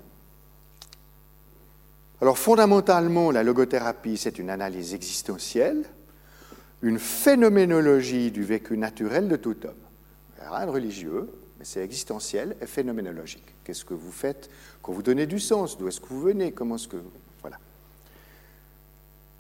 Alors 2.20 2.38
fondamentalement, 2.38 3.32
la 3.32 3.42
logothérapie, 3.42 4.16
c'est 4.16 4.38
une 4.38 4.48
analyse 4.48 4.94
existentielle, 4.94 5.82
une 6.82 7.00
phénoménologie 7.00 8.30
du 8.30 8.44
vécu 8.44 8.78
naturel 8.78 9.26
de 9.26 9.34
tout 9.34 9.57
homme. 9.66 9.74
Rien 10.40 10.66
de 10.66 10.70
religieux, 10.70 11.28
mais 11.59 11.64
c'est 11.64 11.82
existentiel 11.82 12.57
et 12.61 12.66
phénoménologique. 12.66 13.42
Qu'est-ce 13.64 13.84
que 13.84 13.94
vous 13.94 14.12
faites 14.12 14.50
quand 14.82 14.92
vous 14.92 15.02
donnez 15.02 15.26
du 15.26 15.40
sens? 15.40 15.76
D'où 15.76 15.88
est-ce 15.88 16.00
que 16.00 16.07
vous 16.07 16.20
venez? 16.20 16.52
Comment 16.52 16.76
est-ce 16.76 16.86
que... 16.86 16.98
Voilà. 17.40 17.59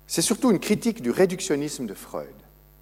C'est 0.08 0.22
surtout 0.22 0.50
une 0.50 0.58
critique 0.58 1.02
du 1.02 1.12
réductionnisme 1.12 1.86
de 1.86 1.94
Freud. 1.94 2.26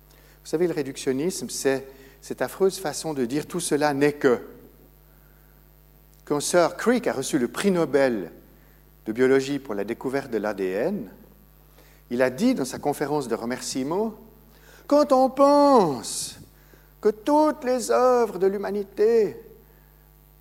Vous 0.08 0.48
savez, 0.48 0.66
le 0.66 0.72
réductionnisme, 0.72 1.50
c'est 1.50 1.86
cette 2.22 2.40
affreuse 2.40 2.78
façon 2.78 3.12
de 3.12 3.26
dire 3.26 3.46
tout 3.46 3.60
cela 3.60 3.92
n'est 3.92 4.14
que 4.14 4.40
quand 6.24 6.40
Sir 6.40 6.76
Crick 6.76 7.06
a 7.06 7.12
reçu 7.12 7.38
le 7.38 7.48
prix 7.48 7.70
Nobel 7.70 8.30
de 9.06 9.12
biologie 9.12 9.58
pour 9.58 9.74
la 9.74 9.84
découverte 9.84 10.30
de 10.30 10.38
l'ADN, 10.38 11.10
il 12.10 12.22
a 12.22 12.30
dit 12.30 12.54
dans 12.54 12.64
sa 12.64 12.78
conférence 12.78 13.28
de 13.28 13.34
remerciement, 13.34 14.14
quand 14.86 15.12
on 15.12 15.28
pense 15.28 16.38
que 17.00 17.10
toutes 17.10 17.64
les 17.64 17.90
œuvres 17.90 18.38
de 18.38 18.46
l'humanité, 18.46 19.36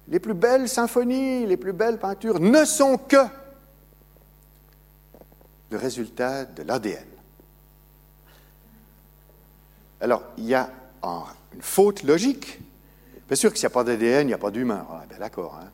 les 0.08 0.20
plus 0.20 0.34
belles 0.34 0.70
symphonies, 0.70 1.46
les 1.46 1.58
plus 1.58 1.74
belles 1.74 2.00
peintures, 2.00 2.40
ne 2.40 2.64
sont 2.64 2.98
que 2.98 3.26
le 5.70 5.78
résultat 5.78 6.46
de 6.46 6.64
l'ADN. 6.64 7.08
Alors, 10.00 10.24
il 10.38 10.46
y 10.46 10.54
a 10.54 10.70
une 11.54 11.62
faute 11.62 12.04
logique 12.04 12.60
Bien 13.28 13.36
sûr 13.36 13.52
que 13.52 13.58
s'il 13.58 13.68
n'y 13.68 13.72
a 13.72 13.74
pas 13.74 13.84
d'ADN, 13.84 14.22
il 14.22 14.28
n'y 14.28 14.34
a 14.34 14.38
pas 14.38 14.52
d'humain. 14.52 14.86
Ah, 14.92 15.06
bien 15.10 15.18
d'accord. 15.18 15.60
Hein. 15.60 15.70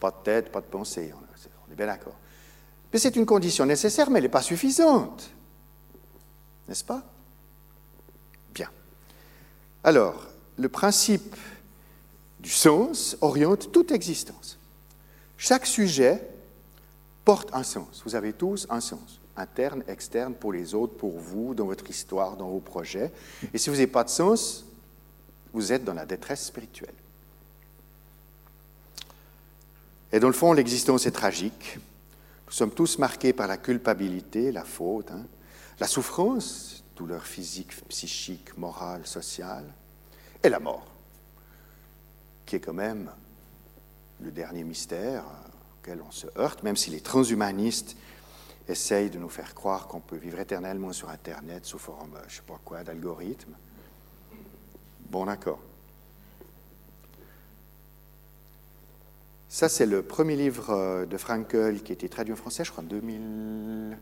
Pas 0.00 0.10
de 0.10 0.16
tête, 0.22 0.52
pas 0.52 0.60
de 0.60 0.66
pensée. 0.66 1.12
On 1.14 1.72
est 1.72 1.76
bien 1.76 1.86
d'accord. 1.86 2.16
Mais 2.92 2.98
c'est 2.98 3.16
une 3.16 3.26
condition 3.26 3.66
nécessaire, 3.66 4.10
mais 4.10 4.18
elle 4.18 4.24
n'est 4.24 4.30
pas 4.30 4.42
suffisante. 4.42 5.30
N'est-ce 6.68 6.84
pas? 6.84 7.02
Bien. 8.54 8.70
Alors, 9.84 10.26
le 10.56 10.68
principe 10.68 11.36
du 12.40 12.50
sens 12.50 13.16
oriente 13.20 13.72
toute 13.72 13.92
existence. 13.92 14.58
Chaque 15.36 15.66
sujet 15.66 16.26
porte 17.24 17.50
un 17.52 17.62
sens. 17.62 18.02
Vous 18.04 18.14
avez 18.14 18.32
tous 18.32 18.66
un 18.70 18.80
sens, 18.80 19.20
interne, 19.36 19.82
externe, 19.86 20.34
pour 20.34 20.52
les 20.52 20.74
autres, 20.74 20.94
pour 20.94 21.18
vous, 21.18 21.54
dans 21.54 21.66
votre 21.66 21.88
histoire, 21.90 22.36
dans 22.36 22.48
vos 22.48 22.60
projets. 22.60 23.12
Et 23.52 23.58
si 23.58 23.70
vous 23.70 23.76
n'avez 23.76 23.86
pas 23.86 24.04
de 24.04 24.08
sens, 24.08 24.64
vous 25.52 25.72
êtes 25.72 25.84
dans 25.84 25.94
la 25.94 26.06
détresse 26.06 26.46
spirituelle. 26.46 26.94
Et 30.12 30.20
dans 30.20 30.28
le 30.28 30.34
fond, 30.34 30.52
l'existence 30.52 31.06
est 31.06 31.12
tragique. 31.12 31.78
Nous 32.46 32.52
sommes 32.52 32.70
tous 32.70 32.98
marqués 32.98 33.32
par 33.32 33.46
la 33.46 33.58
culpabilité, 33.58 34.52
la 34.52 34.64
faute, 34.64 35.10
hein. 35.10 35.24
la 35.80 35.86
souffrance, 35.86 36.82
douleur 36.96 37.26
physique, 37.26 37.72
psychique, 37.88 38.56
morale, 38.56 39.06
sociale, 39.06 39.64
et 40.42 40.48
la 40.48 40.58
mort, 40.58 40.86
qui 42.46 42.56
est 42.56 42.60
quand 42.60 42.72
même 42.72 43.10
le 44.20 44.30
dernier 44.30 44.64
mystère 44.64 45.24
auquel 45.78 46.00
on 46.06 46.10
se 46.10 46.26
heurte, 46.38 46.62
même 46.62 46.76
si 46.76 46.90
les 46.90 47.00
transhumanistes 47.00 47.96
essayent 48.68 49.10
de 49.10 49.18
nous 49.18 49.28
faire 49.28 49.54
croire 49.54 49.86
qu'on 49.86 50.00
peut 50.00 50.16
vivre 50.16 50.40
éternellement 50.40 50.92
sur 50.92 51.10
Internet 51.10 51.64
sous 51.66 51.78
forme, 51.78 52.18
je 52.22 52.24
ne 52.24 52.36
sais 52.36 52.42
pas 52.46 52.60
quoi, 52.64 52.82
d'algorithme. 52.82 53.52
Bon, 55.10 55.26
d'accord. 55.26 55.60
Ça, 59.48 59.68
c'est 59.68 59.86
le 59.86 60.02
premier 60.02 60.36
livre 60.36 60.70
euh, 60.70 61.06
de 61.06 61.16
Frankel 61.16 61.82
qui 61.82 61.92
a 61.92 61.94
été 61.94 62.08
traduit 62.08 62.34
en 62.34 62.36
français, 62.36 62.64
je 62.64 62.70
crois, 62.70 62.84
en 62.84 62.86
2000... 62.86 63.96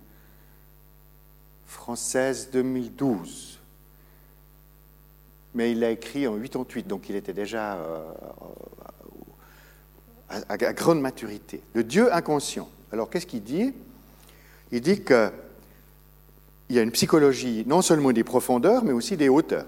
française 1.67 2.51
2012. 2.53 3.61
Mais 5.55 5.71
il 5.71 5.81
l'a 5.81 5.91
écrit 5.91 6.27
en 6.27 6.37
88, 6.39 6.89
donc 6.89 7.09
il 7.09 7.15
était 7.15 7.33
déjà 7.33 7.77
euh, 7.77 8.05
à, 10.29 10.41
à, 10.49 10.57
grande 10.57 11.01
maturité. 11.01 11.63
Le 11.75 11.85
Dieu 11.85 12.13
inconscient. 12.13 12.69
Alors, 12.93 13.09
qu'est-ce 13.09 13.27
qu'il 13.27 13.45
dit? 13.45 13.73
Il 14.73 14.81
dit 14.81 15.03
qu'il 15.03 15.31
y 16.71 16.79
a 16.79 16.83
une 16.83 16.91
psychologie 16.91 17.63
non 17.69 17.83
seulement 17.83 18.13
des 18.13 18.25
profondeurs, 18.25 18.85
mais 18.85 18.93
aussi 18.93 19.17
des 19.17 19.29
hauteurs 19.29 19.67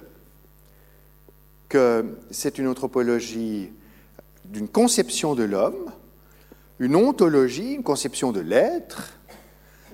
que 1.68 2.16
c'est 2.30 2.58
une 2.58 2.66
anthropologie 2.66 3.70
d'une 4.48 4.68
conception 4.68 5.34
de 5.34 5.42
l'homme, 5.42 5.92
une 6.78 6.96
ontologie, 6.96 7.74
une 7.74 7.82
conception 7.82 8.32
de 8.32 8.40
l'être. 8.40 9.14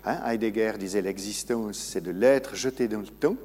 Hein, 0.05 0.21
Heidegger 0.27 0.75
disait 0.79 1.03
l'existence, 1.03 1.79
c'est 1.79 2.01
de 2.01 2.11
l'être 2.11 2.55
jeté 2.55 2.89
dans 2.89 3.01
le 3.01 3.07
temps. 3.07 3.37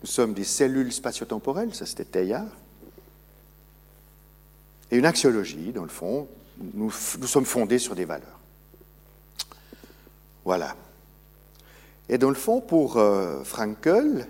Nous 0.00 0.08
sommes 0.08 0.34
des 0.34 0.44
cellules 0.44 0.92
spatio-temporelles, 0.92 1.74
ça 1.74 1.86
c'était 1.86 2.04
Teilhard. 2.04 2.46
Et 4.90 4.96
une 4.96 5.06
axiologie, 5.06 5.72
dans 5.72 5.84
le 5.84 5.88
fond, 5.88 6.26
nous, 6.74 6.92
nous 7.18 7.26
sommes 7.26 7.46
fondés 7.46 7.78
sur 7.78 7.94
des 7.94 8.04
valeurs. 8.04 8.38
Voilà. 10.44 10.74
Et 12.08 12.18
dans 12.18 12.28
le 12.28 12.34
fond, 12.34 12.60
pour 12.60 12.96
euh, 12.96 13.44
Frankel, 13.44 14.26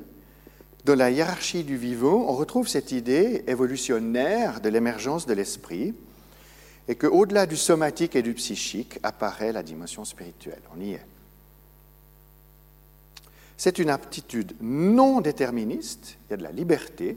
dans 0.85 0.97
la 0.97 1.11
hiérarchie 1.11 1.63
du 1.63 1.77
vivant, 1.77 2.27
on 2.29 2.35
retrouve 2.35 2.67
cette 2.67 2.91
idée 2.91 3.45
évolutionnaire 3.47 4.61
de 4.61 4.69
l'émergence 4.69 5.27
de 5.27 5.33
l'esprit 5.33 5.95
et 6.89 6.97
qu'au-delà 6.97 7.47
du 7.47 7.57
somatique 7.57 8.17
et 8.17 8.23
du 8.23 8.35
psychique 8.35 8.99
apparaît 9.05 9.53
la 9.53 9.63
dimension 9.63 10.05
spirituelle. 10.05 10.61
On 10.77 10.81
y 10.81 10.93
est. 10.93 11.07
C'est 13.57 13.79
une 13.79 13.91
aptitude 13.91 14.55
non 14.61 15.21
déterministe, 15.21 16.17
il 16.27 16.33
y 16.33 16.35
a 16.35 16.37
de 16.37 16.43
la 16.43 16.51
liberté, 16.51 17.17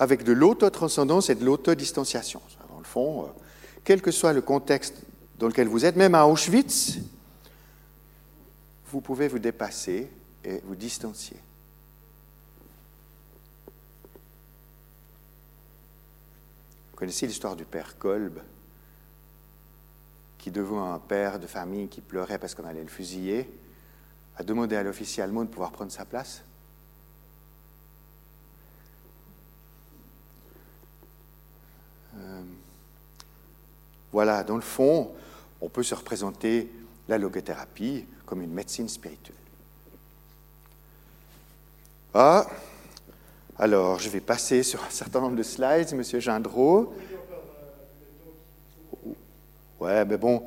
avec 0.00 0.24
de 0.24 0.32
l'autotranscendance 0.32 1.30
et 1.30 1.36
de 1.36 1.44
l'autodistanciation. 1.44 2.40
Dans 2.70 2.78
le 2.78 2.84
fond, 2.84 3.22
euh, 3.22 3.26
quel 3.84 4.02
que 4.02 4.10
soit 4.10 4.32
le 4.32 4.40
contexte 4.40 4.96
dans 5.38 5.46
lequel 5.46 5.68
vous 5.68 5.84
êtes, 5.84 5.94
même 5.94 6.16
à 6.16 6.26
Auschwitz, 6.26 6.98
vous 8.90 9.00
pouvez 9.00 9.28
vous 9.28 9.38
dépasser 9.38 10.10
et 10.44 10.60
vous 10.64 10.74
distancier. 10.74 11.36
Connaissez 17.02 17.26
l'histoire 17.26 17.56
du 17.56 17.64
père 17.64 17.98
Kolb, 17.98 18.38
qui 20.38 20.52
devant 20.52 20.94
un 20.94 21.00
père 21.00 21.40
de 21.40 21.48
famille 21.48 21.88
qui 21.88 22.00
pleurait 22.00 22.38
parce 22.38 22.54
qu'on 22.54 22.64
allait 22.64 22.80
le 22.80 22.88
fusiller, 22.88 23.52
a 24.36 24.44
demandé 24.44 24.76
à 24.76 24.84
l'officier 24.84 25.20
allemand 25.20 25.42
de 25.42 25.48
pouvoir 25.48 25.72
prendre 25.72 25.90
sa 25.90 26.04
place? 26.04 26.42
Euh, 32.18 32.42
Voilà, 34.12 34.44
dans 34.44 34.54
le 34.54 34.62
fond, 34.62 35.10
on 35.60 35.68
peut 35.68 35.82
se 35.82 35.96
représenter 35.96 36.70
la 37.08 37.18
logothérapie 37.18 38.04
comme 38.26 38.42
une 38.42 38.52
médecine 38.52 38.88
spirituelle. 38.88 39.34
Ah, 42.14 42.46
alors 43.62 43.98
je 44.00 44.08
vais 44.08 44.18
passer 44.18 44.64
sur 44.64 44.82
un 44.82 44.90
certain 44.90 45.20
nombre 45.20 45.36
de 45.36 45.44
slides, 45.44 45.94
Monsieur 45.94 46.18
Gendreau. 46.18 46.92
Ouais, 49.78 50.04
mais 50.04 50.16
bon, 50.16 50.42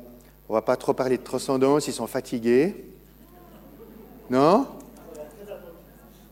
on 0.50 0.52
va 0.52 0.60
pas 0.60 0.76
trop 0.76 0.92
parler 0.92 1.16
de 1.16 1.22
transcendance, 1.22 1.88
ils 1.88 1.94
sont 1.94 2.06
fatigués. 2.06 2.84
Non? 4.28 4.66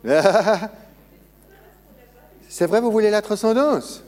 C'est 2.51 2.66
vrai, 2.66 2.82
vous 2.82 2.93
voulez 2.93 3.09
la 3.09 3.22
transcendance 3.22 4.05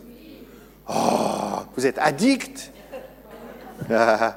Oh, 0.86 1.60
vous 1.78 1.86
êtes 1.86 1.96
addict? 1.96 2.72
Dans 3.88 4.34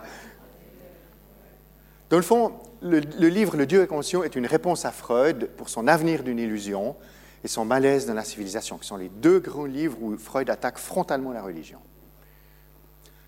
le 2.12 2.22
fond, 2.22 2.54
le, 2.82 3.00
livre 3.00 3.58
Le 3.58 3.66
Dieu 3.66 3.84
est 3.84 3.88
conscient 3.88 4.24
est 4.24 4.38
une 4.38 4.46
réponse 4.46 4.86
à 4.86 4.92
Freud 4.92 5.50
pour 5.58 5.68
son 5.68 5.90
avenir 5.90 6.24
d'une 6.24 6.40
illusion 6.40 6.96
et 7.44 7.48
son 7.48 7.66
malaise 7.66 8.06
dans 8.06 8.14
la 8.14 8.24
civilisation, 8.24 8.78
qui 8.78 8.88
sont 8.88 8.98
les 8.98 9.10
deux 9.10 9.40
grands 9.40 9.66
livres 9.66 9.98
où 10.02 10.18
Freud 10.18 10.50
attaque 10.50 10.78
frontalement 10.78 11.32
la 11.32 11.42
religion. 11.42 11.80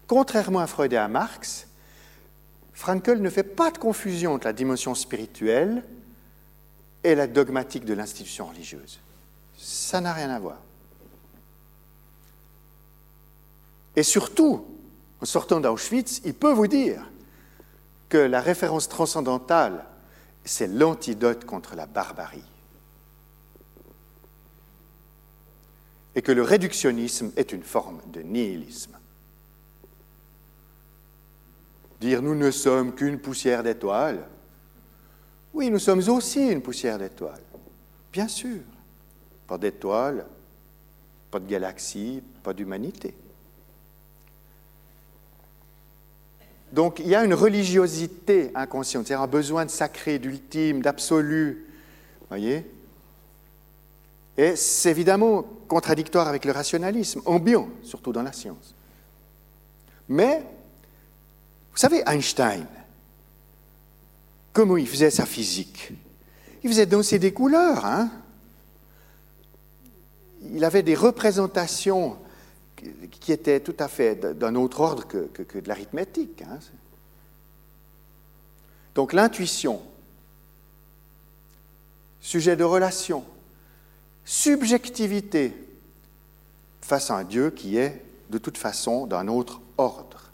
Contrairement 0.08 0.60
à 0.60 0.68
Freud 0.68 0.92
et 0.92 0.98
à 0.98 1.08
Marx, 1.08 1.68
Frankel 2.74 3.22
ne 3.22 3.30
fait 3.30 3.44
pas 3.44 3.72
de 3.72 3.78
confusion 3.78 4.34
entre 4.34 4.48
la 4.48 4.54
dimension 4.54 4.96
spirituelle 4.96 5.84
et 7.04 7.16
la 7.16 7.28
dogmatique 7.28 7.86
de 7.86 7.94
l'institution 7.94 8.48
religieuse. 8.48 9.00
Ça 9.58 10.02
n'a 10.02 10.14
rien 10.14 10.30
à 10.30 10.40
voir. 10.40 10.58
Et 13.96 14.04
surtout, 14.04 14.66
en 15.22 15.26
sortant 15.26 15.60
d'Auschwitz, 15.60 16.22
il 16.26 16.34
peut 16.34 16.52
vous 16.52 16.68
dire 16.68 17.10
que 18.10 18.18
la 18.18 18.42
référence 18.42 18.90
transcendantale, 18.90 19.86
c'est 20.44 20.68
l'antidote 20.68 21.46
contre 21.46 21.76
la 21.76 21.86
barbarie. 21.86 22.44
Et 26.16 26.22
que 26.22 26.32
le 26.32 26.42
réductionnisme 26.42 27.32
est 27.36 27.54
une 27.54 27.64
forme 27.64 28.02
de 28.08 28.22
nihilisme. 28.22 28.98
Dire 32.02 32.22
nous 32.22 32.36
ne 32.36 32.52
sommes 32.52 32.94
qu'une 32.94 33.20
poussière 33.20 33.64
d'étoiles, 33.64 34.28
oui, 35.54 35.70
nous 35.70 35.80
sommes 35.80 36.08
aussi 36.08 36.50
une 36.50 36.62
poussière 36.62 36.98
d'étoiles, 36.98 37.42
bien 38.12 38.28
sûr. 38.28 38.62
Pas 39.48 39.58
d'étoiles, 39.58 40.26
pas 41.30 41.40
de 41.40 41.48
galaxies, 41.48 42.24
pas 42.42 42.54
d'humanité. 42.54 43.14
Donc 46.72 47.00
il 47.00 47.08
y 47.08 47.16
a 47.16 47.26
une 47.26 47.34
religiosité 47.34 48.52
inconsciente, 48.56 49.08
c'est-à-dire 49.08 49.24
un 49.24 49.28
besoin 49.28 49.66
de 49.66 49.70
sacré, 49.70 50.20
d'ultime, 50.20 50.82
d'absolu. 50.82 51.66
Voyez 52.30 52.66
Et 54.38 54.56
c'est 54.56 54.90
évidemment 54.90 55.44
contradictoire 55.72 56.28
avec 56.28 56.44
le 56.44 56.52
rationalisme, 56.52 57.22
ambiant, 57.24 57.70
surtout 57.82 58.12
dans 58.12 58.24
la 58.24 58.34
science. 58.34 58.76
Mais, 60.10 60.44
vous 61.72 61.78
savez, 61.78 62.04
Einstein, 62.06 62.68
comment 64.52 64.76
il 64.76 64.86
faisait 64.86 65.10
sa 65.10 65.26
physique? 65.26 65.94
Il 66.62 66.70
faisait 66.70 66.86
danser 66.86 67.20
des 67.20 67.32
couleurs. 67.32 67.86
Hein? 67.86 68.12
Il 70.52 70.66
avait 70.66 70.84
des 70.84 70.94
représentations 70.94 72.18
qui 73.22 73.32
était 73.32 73.62
tout 73.62 73.78
à 73.80 73.88
fait 73.88 74.20
d'un 74.38 74.56
autre 74.56 74.82
ordre 74.82 75.08
que, 75.08 75.58
de 75.58 75.68
l'arithmétique. 75.70 76.42
Hein? 76.42 76.60
Donc 78.94 79.14
l'intuition, 79.14 79.82
sujet 82.20 82.58
de 82.58 82.66
relation, 82.66 83.24
subjectivité 84.26 85.54
face 86.82 87.12
à 87.12 87.16
un 87.16 87.24
Dieu 87.24 87.52
qui 87.52 87.78
est 87.78 88.02
de 88.30 88.38
toute 88.38 88.58
façon 88.58 89.06
d'un 89.08 89.28
autre 89.28 89.62
ordre. 89.78 90.32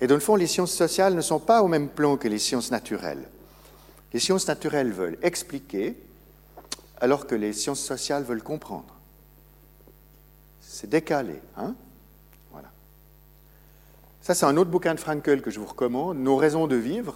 Et 0.00 0.06
dans 0.06 0.14
le 0.14 0.20
fond, 0.20 0.36
les 0.36 0.46
sciences 0.46 0.72
sociales 0.72 1.14
ne 1.14 1.20
sont 1.20 1.40
pas 1.40 1.62
au 1.62 1.68
même 1.68 1.88
plan 1.88 2.16
que 2.16 2.28
les 2.28 2.38
sciences 2.38 2.70
naturelles. 2.70 3.26
Les 4.12 4.20
sciences 4.20 4.46
naturelles 4.46 4.92
veulent 4.92 5.18
expliquer, 5.22 5.96
alors 7.00 7.26
que 7.26 7.34
les 7.34 7.52
sciences 7.52 7.80
sociales 7.80 8.22
veulent 8.22 8.42
comprendre. 8.42 8.94
C'est 10.60 10.88
décalé. 10.88 11.40
Hein? 11.56 11.74
Voilà. 12.52 12.70
Ça, 14.22 14.34
c'est 14.34 14.44
un 14.44 14.56
autre 14.56 14.70
bouquin 14.70 14.94
de 14.94 15.00
Frankel 15.00 15.40
que 15.40 15.50
je 15.50 15.58
vous 15.58 15.66
recommande, 15.66 16.18
Nos 16.18 16.36
raisons 16.36 16.66
de 16.66 16.76
vivre, 16.76 17.14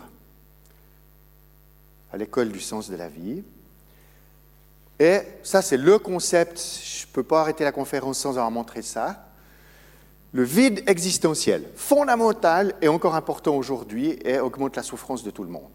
à 2.13 2.17
l'école 2.17 2.51
du 2.51 2.61
sens 2.61 2.89
de 2.91 2.97
la 2.97 3.09
vie. 3.09 3.43
Et 5.01 5.21
ça, 5.43 5.63
c'est 5.63 5.79
le 5.79 5.99
concept, 5.99 6.61
je 6.85 7.07
ne 7.07 7.13
peux 7.13 7.23
pas 7.23 7.41
arrêter 7.41 7.65
la 7.65 7.73
conférence 7.73 8.19
sans 8.19 8.33
avoir 8.33 8.51
montré 8.51 8.83
ça. 8.83 9.27
Le 10.33 10.45
vide 10.45 10.85
existentiel, 10.87 11.65
fondamental 11.75 12.75
et 12.83 12.89
encore 12.89 13.15
important 13.15 13.57
aujourd'hui, 13.57 14.19
et 14.25 14.39
augmente 14.39 14.77
la 14.77 14.83
souffrance 14.83 15.25
de 15.25 15.31
tout 15.31 15.43
le 15.43 15.49
monde. 15.49 15.73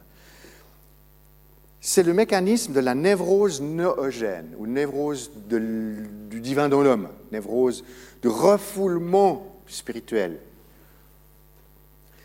C'est 1.82 2.04
le 2.04 2.14
mécanisme 2.14 2.72
de 2.72 2.80
la 2.80 2.94
névrose 2.94 3.62
noogène, 3.62 4.54
ou 4.58 4.68
névrose 4.68 5.32
du 5.50 6.40
divin 6.40 6.70
dans 6.70 6.82
l'homme, 6.82 7.10
névrose 7.32 7.84
de 8.22 8.30
refoulement 8.30 9.60
spirituel. 9.68 10.40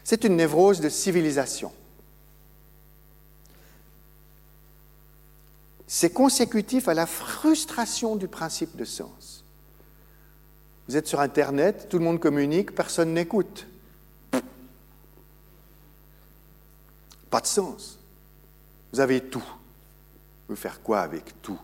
C'est 0.05 0.25
une 0.25 0.37
névrose 0.37 0.81
de 0.81 0.89
civilisation. 0.91 1.73
C'est 5.93 6.11
consécutif 6.11 6.87
à 6.87 6.95
la 6.95 7.05
frustration 7.05 8.15
du 8.15 8.29
principe 8.29 8.77
de 8.77 8.85
sens. 8.85 9.43
Vous 10.87 10.97
êtes 10.97 11.09
sur 11.09 11.19
Internet, 11.19 11.89
tout 11.89 11.99
le 11.99 12.05
monde 12.05 12.21
communique, 12.21 12.77
personne 12.77 13.13
n'écoute. 13.13 13.67
Pas 17.29 17.41
de 17.41 17.47
sens. 17.49 17.99
Vous 18.93 19.01
avez 19.01 19.21
tout. 19.21 19.43
Vous 20.49 20.55
faire 20.55 20.81
quoi 20.81 21.01
avec 21.01 21.43
tout? 21.43 21.59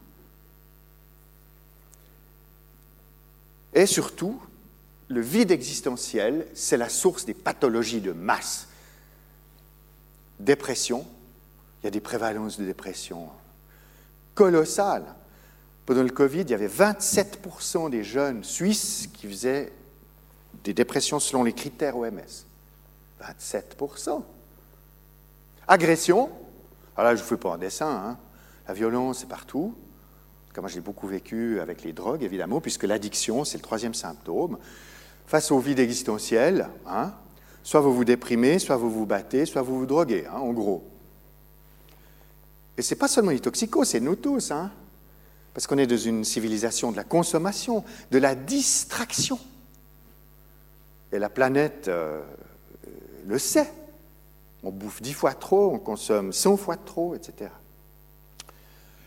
Et 3.74 3.86
surtout, 3.86 4.42
le 5.06 5.20
vide 5.20 5.52
existentiel, 5.52 6.48
c'est 6.52 6.76
la 6.76 6.88
source 6.88 7.26
des 7.26 7.34
pathologies 7.34 8.00
de 8.00 8.10
masse. 8.10 8.66
Dépression, 10.40 11.06
il 11.80 11.84
y 11.84 11.86
a 11.86 11.92
des 11.92 12.00
prévalences 12.00 12.58
de 12.58 12.64
dépression 12.64 13.30
colossales. 14.36 15.16
Pendant 15.84 16.04
le 16.04 16.10
Covid, 16.10 16.42
il 16.42 16.50
y 16.50 16.54
avait 16.54 16.68
27% 16.68 17.90
des 17.90 18.04
jeunes 18.04 18.44
Suisses 18.44 19.08
qui 19.12 19.26
faisaient 19.26 19.72
des 20.62 20.74
dépressions 20.74 21.18
selon 21.18 21.42
les 21.42 21.52
critères 21.52 21.96
OMS. 21.96 22.46
27%. 23.20 24.22
Agression, 25.66 26.30
alors 26.96 27.10
là, 27.10 27.16
je 27.16 27.22
ne 27.22 27.26
fais 27.26 27.36
pas 27.36 27.54
un 27.54 27.58
dessin, 27.58 27.90
hein. 27.90 28.18
La 28.68 28.74
violence 28.74 29.22
est 29.22 29.28
partout. 29.28 29.74
Comme 30.52 30.62
moi, 30.62 30.70
j'ai 30.70 30.80
beaucoup 30.80 31.06
vécu 31.06 31.60
avec 31.60 31.82
les 31.84 31.92
drogues, 31.92 32.22
évidemment, 32.22 32.60
puisque 32.60 32.84
l'addiction, 32.84 33.44
c'est 33.44 33.58
le 33.58 33.62
troisième 33.62 33.94
symptôme. 33.94 34.58
Face 35.26 35.50
au 35.50 35.58
vide 35.58 35.78
existentiel, 35.78 36.68
hein, 36.86 37.12
soit 37.62 37.80
vous 37.80 37.92
vous 37.92 38.04
déprimez, 38.04 38.58
soit 38.58 38.76
vous 38.76 38.90
vous 38.90 39.06
battez, 39.06 39.46
soit 39.46 39.62
vous 39.62 39.78
vous 39.78 39.86
droguez, 39.86 40.26
hein, 40.26 40.38
en 40.38 40.52
gros. 40.52 40.84
Et 42.76 42.82
ce 42.82 42.94
n'est 42.94 42.98
pas 42.98 43.08
seulement 43.08 43.30
les 43.30 43.40
toxicos, 43.40 43.88
c'est 43.88 44.00
nous 44.00 44.16
tous. 44.16 44.50
Hein, 44.50 44.70
parce 45.56 45.66
qu'on 45.66 45.78
est 45.78 45.86
dans 45.86 45.96
une 45.96 46.22
civilisation 46.22 46.92
de 46.92 46.96
la 46.96 47.04
consommation, 47.04 47.82
de 48.10 48.18
la 48.18 48.34
distraction. 48.34 49.38
Et 51.12 51.18
la 51.18 51.30
planète 51.30 51.88
euh, 51.88 52.20
le 53.26 53.38
sait. 53.38 53.72
On 54.62 54.70
bouffe 54.70 55.00
dix 55.00 55.14
fois 55.14 55.32
trop, 55.32 55.72
on 55.72 55.78
consomme 55.78 56.32
cent 56.32 56.58
fois 56.58 56.76
trop, 56.76 57.14
etc. 57.14 57.50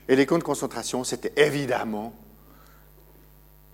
Et 0.08 0.16
les 0.16 0.26
camps 0.26 0.40
de 0.40 0.44
concentration, 0.44 1.04
c'était 1.04 1.34
évidemment 1.38 2.14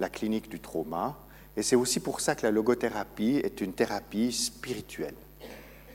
la 0.02 0.10
clinique 0.10 0.50
du 0.50 0.60
trauma. 0.60 1.18
Et 1.56 1.64
c'est 1.64 1.78
aussi 1.78 2.02
pour 2.02 2.20
ça 2.20 2.36
que 2.36 2.46
la 2.46 2.52
logothérapie 2.52 3.40
est 3.42 3.62
une 3.62 3.72
thérapie 3.72 4.34
spirituelle. 4.34 5.16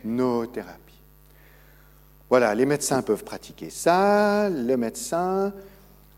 Nos 0.05 0.47
thérapies. 0.47 0.90
Voilà, 2.31 2.55
les 2.55 2.65
médecins 2.65 3.03
peuvent 3.03 3.25
pratiquer 3.25 3.71
ça. 3.71 4.49
Le 4.49 4.77
médecin. 4.77 5.53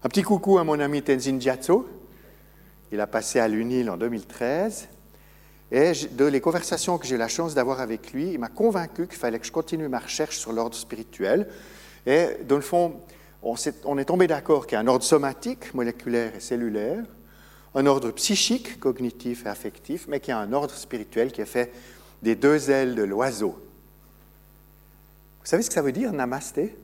Un 0.04 0.08
petit 0.10 0.20
coucou 0.20 0.58
à 0.58 0.64
mon 0.64 0.78
ami 0.78 1.00
Tenzin 1.00 1.40
Gyatso. 1.40 1.88
Il 2.92 3.00
a 3.00 3.06
passé 3.06 3.40
à 3.40 3.48
l'UNIL 3.48 3.88
en 3.88 3.96
2013. 3.96 4.88
Et 5.70 5.92
de 6.10 6.26
les 6.26 6.42
conversations 6.42 6.98
que 6.98 7.06
j'ai 7.06 7.16
la 7.16 7.28
chance 7.28 7.54
d'avoir 7.54 7.80
avec 7.80 8.12
lui, 8.12 8.32
il 8.32 8.38
m'a 8.38 8.50
convaincu 8.50 9.06
qu'il 9.06 9.16
fallait 9.16 9.38
que 9.38 9.46
je 9.46 9.52
continue 9.52 9.88
ma 9.88 10.00
recherche 10.00 10.36
sur 10.36 10.52
l'ordre 10.52 10.76
spirituel. 10.76 11.48
Et 12.04 12.26
dans 12.46 12.56
le 12.56 12.60
fond, 12.60 13.00
on, 13.42 13.56
est, 13.56 14.04
tombé 14.04 14.26
d'accord 14.26 14.66
qu'il 14.66 14.76
y 14.76 14.78
a 14.78 14.80
un 14.80 14.88
ordre 14.88 15.06
somatique, 15.06 15.72
moléculaire 15.72 16.36
et 16.36 16.40
cellulaire, 16.40 17.04
un 17.74 17.86
ordre 17.86 18.10
psychique, 18.10 18.78
cognitif 18.78 19.46
et 19.46 19.48
affectif, 19.48 20.06
mais 20.08 20.20
qu'il 20.20 20.32
y 20.32 20.34
a 20.34 20.38
un 20.40 20.52
ordre 20.52 20.74
spirituel 20.74 21.32
qui 21.32 21.40
est 21.40 21.46
fait 21.46 21.72
des 22.20 22.36
deux 22.36 22.70
ailes 22.70 22.96
de 22.96 23.02
l'oiseau. 23.02 23.56
Vous 25.42 25.48
savez 25.48 25.62
ce 25.62 25.68
que 25.68 25.74
ça 25.74 25.82
veut 25.82 25.92
dire, 25.92 26.12
namasté 26.12 26.76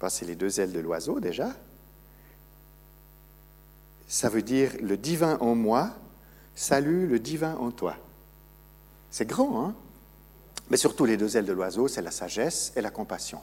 ben, 0.00 0.08
C'est 0.08 0.26
les 0.26 0.34
deux 0.34 0.60
ailes 0.60 0.72
de 0.72 0.80
l'oiseau 0.80 1.18
déjà. 1.18 1.54
Ça 4.06 4.28
veut 4.28 4.42
dire 4.42 4.72
le 4.80 4.96
divin 4.96 5.38
en 5.40 5.54
moi, 5.54 5.94
salue 6.54 7.08
le 7.08 7.18
divin 7.18 7.56
en 7.56 7.70
toi. 7.70 7.96
C'est 9.10 9.26
grand, 9.26 9.64
hein? 9.64 9.74
Mais 10.70 10.76
surtout, 10.76 11.06
les 11.06 11.16
deux 11.16 11.36
ailes 11.36 11.46
de 11.46 11.52
l'oiseau, 11.52 11.88
c'est 11.88 12.02
la 12.02 12.10
sagesse 12.10 12.72
et 12.76 12.82
la 12.82 12.90
compassion. 12.90 13.40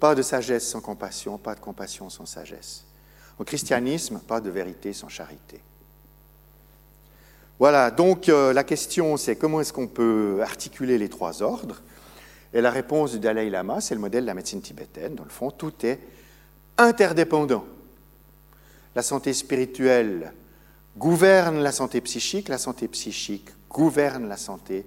Pas 0.00 0.14
de 0.14 0.22
sagesse 0.22 0.68
sans 0.68 0.80
compassion, 0.80 1.38
pas 1.38 1.54
de 1.54 1.60
compassion 1.60 2.10
sans 2.10 2.26
sagesse. 2.26 2.84
Au 3.38 3.44
christianisme, 3.44 4.18
pas 4.18 4.40
de 4.40 4.50
vérité 4.50 4.92
sans 4.92 5.08
charité. 5.08 5.60
Voilà, 7.58 7.90
donc 7.90 8.28
euh, 8.28 8.52
la 8.52 8.62
question 8.62 9.16
c'est 9.16 9.34
comment 9.34 9.60
est-ce 9.60 9.72
qu'on 9.72 9.88
peut 9.88 10.38
articuler 10.42 10.96
les 10.96 11.08
trois 11.08 11.42
ordres? 11.42 11.82
Et 12.54 12.60
la 12.60 12.70
réponse 12.70 13.12
du 13.12 13.18
Dalai 13.18 13.50
Lama, 13.50 13.80
c'est 13.80 13.94
le 13.94 14.00
modèle 14.00 14.22
de 14.22 14.28
la 14.28 14.34
médecine 14.34 14.62
tibétaine. 14.62 15.16
Dans 15.16 15.24
le 15.24 15.30
fond, 15.30 15.50
tout 15.50 15.72
est 15.84 15.98
interdépendant. 16.78 17.64
La 18.94 19.02
santé 19.02 19.32
spirituelle 19.32 20.32
gouverne 20.96 21.58
la 21.58 21.72
santé 21.72 22.00
psychique, 22.00 22.48
la 22.48 22.58
santé 22.58 22.88
psychique 22.88 23.50
gouverne 23.68 24.28
la 24.28 24.36
santé 24.36 24.86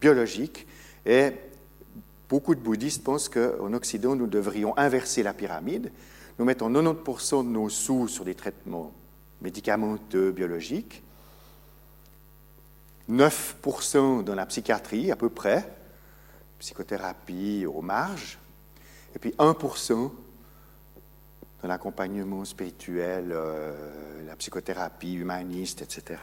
biologique, 0.00 0.66
et 1.04 1.32
beaucoup 2.28 2.54
de 2.54 2.60
bouddhistes 2.60 3.02
pensent 3.02 3.28
qu'en 3.28 3.72
Occident, 3.72 4.14
nous 4.14 4.26
devrions 4.26 4.76
inverser 4.78 5.22
la 5.22 5.32
pyramide. 5.32 5.90
Nous 6.38 6.44
mettons 6.44 6.70
90% 6.70 7.44
de 7.44 7.50
nos 7.50 7.68
sous 7.68 8.08
sur 8.08 8.24
des 8.24 8.34
traitements 8.34 8.92
médicamenteux, 9.42 10.30
biologiques, 10.30 11.02
9% 13.10 14.24
dans 14.24 14.34
la 14.34 14.46
psychiatrie 14.46 15.10
à 15.10 15.16
peu 15.16 15.28
près, 15.28 15.70
psychothérapie 16.58 17.66
aux 17.66 17.82
marges, 17.82 18.38
et 19.14 19.18
puis 19.18 19.34
1% 19.38 20.10
dans 21.62 21.68
l'accompagnement 21.68 22.44
spirituel, 22.44 23.30
euh, 23.32 24.26
la 24.26 24.36
psychothérapie 24.36 25.14
humaniste, 25.14 25.82
etc 25.82 26.18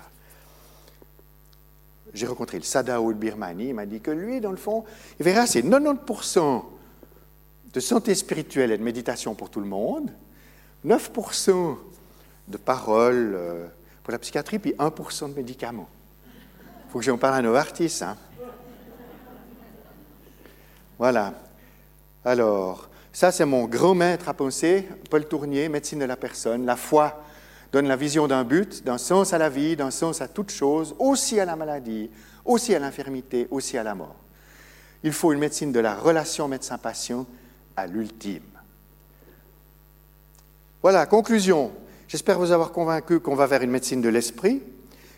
j'ai 2.14 2.28
rencontré 2.28 2.58
le 2.58 2.64
Sadao 2.64 3.14
de 3.14 3.18
Birmanie, 3.18 3.70
il 3.70 3.74
m'a 3.74 3.86
dit 3.86 4.00
que 4.00 4.12
lui, 4.12 4.42
dans 4.42 4.52
le 4.52 4.58
fond, 4.58 4.84
il 5.20 5.24
verra, 5.24 5.46
c'est 5.46 5.62
90% 5.62 6.64
de 7.74 7.80
santé 7.80 8.16
spirituelle 8.16 8.72
et 8.72 8.78
de 8.78 8.84
méditation 8.84 9.36
pour 9.36 9.50
tout 9.50 9.60
le 9.60 9.68
monde, 9.68 10.12
9% 10.86 11.78
de 12.48 12.58
paroles 12.58 13.34
euh, 13.36 13.68
pour 14.04 14.12
la 14.12 14.20
psychiatrie, 14.20 14.60
puis 14.60 14.74
1% 14.74 15.30
de 15.30 15.36
médicaments. 15.36 15.90
Il 16.88 16.92
faut 16.92 17.00
que 17.00 17.06
j'en 17.06 17.18
parle 17.18 17.36
à 17.36 17.42
nos 17.42 17.54
artistes. 17.54 18.02
Hein. 18.02 18.16
Voilà. 20.98 21.34
Alors, 22.24 22.90
ça, 23.12 23.32
c'est 23.32 23.46
mon 23.46 23.66
grand 23.66 23.94
maître 23.94 24.30
à 24.30 24.34
penser, 24.34 24.88
Paul 25.10 25.28
Tournier, 25.28 25.70
médecine 25.70 26.00
de 26.00 26.06
la 26.06 26.16
personne, 26.16 26.66
la 26.66 26.76
foi 26.76 27.24
donne 27.74 27.88
la 27.88 27.98
vision 27.98 28.28
d'un 28.28 28.46
but, 28.46 28.86
d'un 28.86 28.98
sens 28.98 29.34
à 29.34 29.38
la 29.38 29.50
vie, 29.50 29.76
d'un 29.76 29.92
sens 29.92 30.22
à 30.22 30.28
toute 30.28 30.52
chose, 30.52 30.96
aussi 31.00 31.40
à 31.40 31.46
la 31.46 31.56
maladie, 31.56 32.10
aussi 32.46 32.74
à 32.74 32.80
l'infirmité, 32.80 33.48
aussi 33.52 33.78
à 33.78 33.84
la 33.84 33.94
mort. 33.94 34.16
Il 35.04 35.12
faut 35.12 35.34
une 35.34 35.40
médecine 35.40 35.72
de 35.72 35.80
la 35.80 35.94
relation 35.96 36.48
médecin-patient 36.48 37.26
à 37.76 37.86
l'ultime. 37.86 38.42
Voilà, 40.82 41.06
conclusion. 41.06 41.72
J'espère 42.08 42.40
vous 42.40 42.52
avoir 42.52 42.72
convaincu 42.72 43.20
qu'on 43.20 43.36
va 43.36 43.48
vers 43.48 43.62
une 43.62 43.72
médecine 43.72 44.02
de 44.02 44.10
l'esprit, 44.10 44.64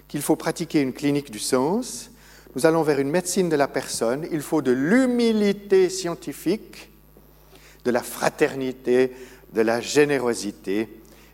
qu'il 0.09 0.21
faut 0.21 0.35
pratiquer 0.35 0.81
une 0.81 0.91
clinique 0.91 1.31
du 1.31 1.39
sens. 1.39 2.11
Nous 2.55 2.65
allons 2.65 2.83
vers 2.83 2.99
une 2.99 3.09
médecine 3.09 3.47
de 3.47 3.55
la 3.55 3.69
personne. 3.69 4.27
Il 4.31 4.41
faut 4.41 4.61
de 4.61 4.71
l'humilité 4.71 5.87
scientifique, 5.89 6.91
de 7.85 7.91
la 7.91 8.03
fraternité, 8.03 9.15
de 9.53 9.61
la 9.61 9.79
générosité 9.79 10.89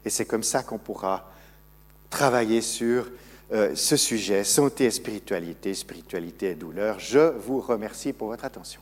et 0.05 0.09
c'est 0.11 0.25
comme 0.25 0.43
ça 0.43 0.61
qu'on 0.61 0.77
pourra 0.77 1.31
travailler 2.11 2.61
sur 2.61 3.07
euh, 3.51 3.75
ce 3.75 3.97
sujet, 3.97 4.43
santé 4.43 4.85
et 4.85 4.91
spiritualité, 4.91 5.73
spiritualité 5.73 6.51
et 6.51 6.55
douleur. 6.55 6.99
Je 6.99 7.33
vous 7.39 7.59
remercie 7.59 8.13
pour 8.13 8.27
votre 8.27 8.45
attention. 8.45 8.81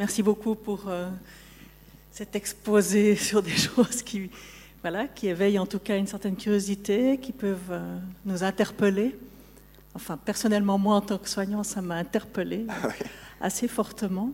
Merci 0.00 0.22
beaucoup 0.22 0.54
pour 0.54 0.88
euh, 0.88 1.10
cet 2.10 2.34
exposé 2.34 3.16
sur 3.28 3.42
des 3.42 3.50
choses 3.50 4.00
qui, 4.00 4.30
voilà, 4.80 5.06
qui 5.06 5.28
éveillent 5.28 5.58
en 5.58 5.66
tout 5.66 5.78
cas 5.78 5.98
une 5.98 6.06
certaine 6.06 6.36
curiosité, 6.36 7.18
qui 7.18 7.32
peuvent 7.32 7.58
euh, 7.70 7.98
nous 8.24 8.42
interpeller. 8.42 9.14
Enfin, 9.94 10.16
personnellement, 10.16 10.78
moi, 10.78 10.94
en 10.94 11.02
tant 11.02 11.18
que 11.18 11.28
soignant, 11.28 11.62
ça 11.62 11.82
m'a 11.82 11.96
interpellé 11.96 12.64
ah 12.70 12.88
assez 13.42 13.68
fortement. 13.68 14.32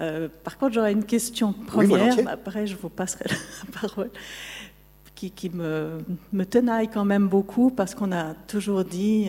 Euh, 0.00 0.30
par 0.42 0.56
contre, 0.56 0.72
j'aurais 0.72 0.92
une 0.92 1.04
question 1.04 1.52
première, 1.52 2.16
après 2.26 2.66
je 2.66 2.76
vous 2.76 2.88
passerai 2.88 3.26
la 3.28 3.78
parole, 3.78 4.10
qui, 5.14 5.32
qui 5.32 5.50
me, 5.50 5.98
me, 6.32 6.46
tenaille 6.46 6.88
quand 6.88 7.04
même 7.04 7.28
beaucoup, 7.28 7.70
parce 7.70 7.94
qu'on 7.94 8.10
a 8.10 8.32
toujours 8.32 8.84
dit... 8.84 9.28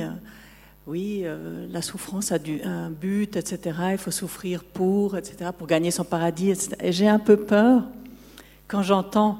Oui, 0.88 1.23
euh, 1.26 1.68
la 1.69 1.81
souffrance 1.81 2.31
a 2.31 2.38
un 2.64 2.89
but, 2.89 3.35
etc. 3.35 3.77
Il 3.91 3.97
faut 3.97 4.09
souffrir 4.09 4.64
pour, 4.64 5.18
etc., 5.18 5.51
pour 5.55 5.68
gagner 5.68 5.91
son 5.91 6.05
paradis, 6.05 6.49
etc. 6.51 6.77
Et 6.81 6.93
j'ai 6.93 7.09
un 7.09 7.19
peu 7.19 7.35
peur 7.35 7.84
quand 8.69 8.84
j'entends 8.84 9.38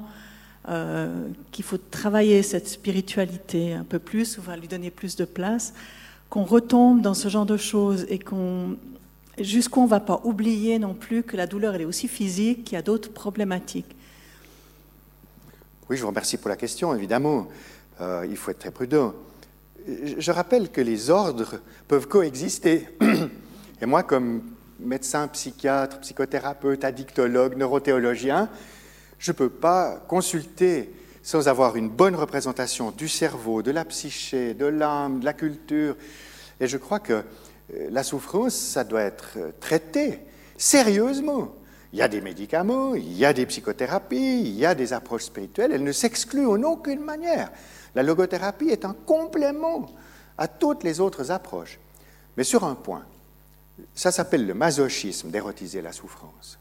euh, 0.68 1.26
qu'il 1.50 1.64
faut 1.64 1.78
travailler 1.78 2.42
cette 2.42 2.68
spiritualité 2.68 3.72
un 3.72 3.84
peu 3.84 3.98
plus, 3.98 4.36
ou 4.36 4.42
lui 4.60 4.68
donner 4.68 4.90
plus 4.90 5.16
de 5.16 5.24
place, 5.24 5.72
qu'on 6.28 6.44
retombe 6.44 7.00
dans 7.00 7.14
ce 7.14 7.28
genre 7.28 7.46
de 7.46 7.56
choses 7.56 8.04
et 8.10 8.18
qu'on 8.18 8.76
jusqu'où 9.40 9.80
on 9.80 9.84
ne 9.84 9.88
va 9.88 10.00
pas 10.00 10.20
oublier 10.24 10.78
non 10.78 10.92
plus 10.92 11.22
que 11.22 11.36
la 11.36 11.46
douleur 11.46 11.74
elle 11.74 11.82
est 11.82 11.86
aussi 11.86 12.08
physique, 12.08 12.64
qu'il 12.64 12.74
y 12.74 12.78
a 12.78 12.82
d'autres 12.82 13.10
problématiques. 13.10 13.96
Oui, 15.88 15.96
je 15.96 16.02
vous 16.02 16.08
remercie 16.08 16.36
pour 16.36 16.50
la 16.50 16.56
question, 16.56 16.94
évidemment. 16.94 17.48
Euh, 18.02 18.26
il 18.28 18.36
faut 18.36 18.50
être 18.50 18.58
très 18.58 18.70
prudent 18.70 19.14
je 20.18 20.32
rappelle 20.32 20.70
que 20.70 20.80
les 20.80 21.10
ordres 21.10 21.60
peuvent 21.86 22.08
coexister. 22.08 22.88
Et 23.80 23.86
moi, 23.86 24.02
comme 24.02 24.42
médecin, 24.80 25.28
psychiatre, 25.28 26.00
psychothérapeute, 26.00 26.84
addictologue, 26.84 27.56
neurothéologien, 27.56 28.48
je 29.18 29.32
ne 29.32 29.36
peux 29.36 29.48
pas 29.48 30.04
consulter 30.08 30.92
sans 31.22 31.48
avoir 31.48 31.76
une 31.76 31.88
bonne 31.88 32.14
représentation 32.14 32.90
du 32.90 33.08
cerveau, 33.08 33.62
de 33.62 33.70
la 33.70 33.84
psyché, 33.84 34.54
de 34.54 34.66
l'âme, 34.66 35.20
de 35.20 35.24
la 35.24 35.32
culture. 35.32 35.96
Et 36.60 36.66
je 36.66 36.76
crois 36.78 37.00
que 37.00 37.12
euh, 37.12 37.88
la 37.90 38.02
souffrance, 38.02 38.54
ça 38.54 38.84
doit 38.84 39.02
être 39.02 39.32
euh, 39.36 39.50
traité 39.60 40.20
sérieusement. 40.56 41.54
Il 41.92 41.98
y 41.98 42.02
a 42.02 42.08
des 42.08 42.20
médicaments, 42.20 42.94
il 42.94 43.16
y 43.16 43.24
a 43.24 43.32
des 43.32 43.46
psychothérapies, 43.46 44.40
il 44.40 44.54
y 44.54 44.66
a 44.66 44.74
des 44.74 44.92
approches 44.92 45.24
spirituelles, 45.24 45.72
elles 45.72 45.84
ne 45.84 45.92
s'excluent 45.92 46.46
en 46.46 46.62
aucune 46.62 47.00
manière. 47.00 47.50
La 47.94 48.02
logothérapie 48.02 48.68
est 48.68 48.84
un 48.84 48.94
complément 49.06 49.86
à 50.36 50.48
toutes 50.48 50.84
les 50.84 51.00
autres 51.00 51.30
approches. 51.30 51.78
Mais 52.36 52.44
sur 52.44 52.64
un 52.64 52.74
point, 52.74 53.04
ça 53.94 54.12
s'appelle 54.12 54.46
le 54.46 54.54
masochisme 54.54 55.30
d'érotiser 55.30 55.80
la 55.80 55.92
souffrance. 55.92 56.58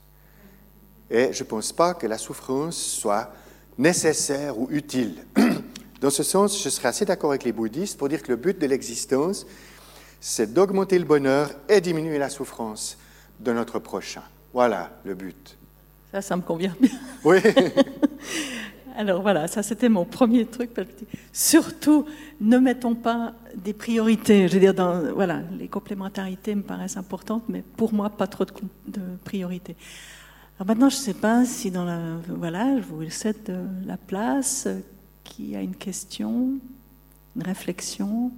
Et 1.09 1.33
je 1.33 1.43
ne 1.43 1.47
pense 1.47 1.73
pas 1.73 1.93
que 1.93 2.07
la 2.07 2.17
souffrance 2.17 2.77
soit 2.77 3.31
nécessaire 3.77 4.57
ou 4.57 4.67
utile. 4.71 5.25
Dans 6.01 6.09
ce 6.09 6.23
sens, 6.23 6.61
je 6.61 6.69
serais 6.69 6.89
assez 6.89 7.05
d'accord 7.05 7.31
avec 7.31 7.43
les 7.43 7.51
bouddhistes 7.51 7.97
pour 7.97 8.09
dire 8.09 8.21
que 8.21 8.29
le 8.29 8.35
but 8.35 8.59
de 8.59 8.67
l'existence, 8.67 9.45
c'est 10.19 10.53
d'augmenter 10.53 10.99
le 10.99 11.05
bonheur 11.05 11.51
et 11.69 11.81
diminuer 11.81 12.17
la 12.17 12.29
souffrance 12.29 12.97
de 13.39 13.51
notre 13.51 13.79
prochain. 13.79 14.23
Voilà 14.57 14.89
le 15.05 15.13
but. 15.13 15.55
Ça, 16.11 16.19
ça 16.19 16.35
me 16.35 16.41
convient 16.41 16.75
bien. 16.81 16.89
Oui. 17.23 17.37
Alors 18.97 19.21
voilà, 19.21 19.47
ça 19.47 19.61
c'était 19.61 19.87
mon 19.87 20.03
premier 20.03 20.47
truc. 20.47 20.71
Surtout, 21.31 22.07
ne 22.41 22.57
mettons 22.57 22.95
pas 22.95 23.35
des 23.55 23.73
priorités. 23.73 24.47
Je 24.47 24.55
veux 24.55 24.59
dire, 24.59 24.73
dans, 24.73 25.13
voilà, 25.13 25.43
les 25.59 25.67
complémentarités 25.67 26.55
me 26.55 26.63
paraissent 26.63 26.97
importantes, 26.97 27.43
mais 27.49 27.61
pour 27.61 27.93
moi, 27.93 28.09
pas 28.09 28.25
trop 28.25 28.45
de, 28.45 28.53
de 28.87 29.01
priorités. 29.23 29.75
Alors 30.57 30.65
maintenant, 30.65 30.89
je 30.89 30.95
ne 30.95 31.01
sais 31.01 31.13
pas 31.13 31.45
si 31.45 31.69
dans 31.69 31.85
la. 31.85 31.99
Voilà, 32.27 32.77
je 32.77 32.87
vous 32.87 33.01
laisse 33.01 33.27
la 33.85 33.97
place. 33.97 34.67
Qui 35.23 35.55
a 35.55 35.61
une 35.61 35.75
question, 35.75 36.53
une 37.35 37.43
réflexion? 37.43 38.31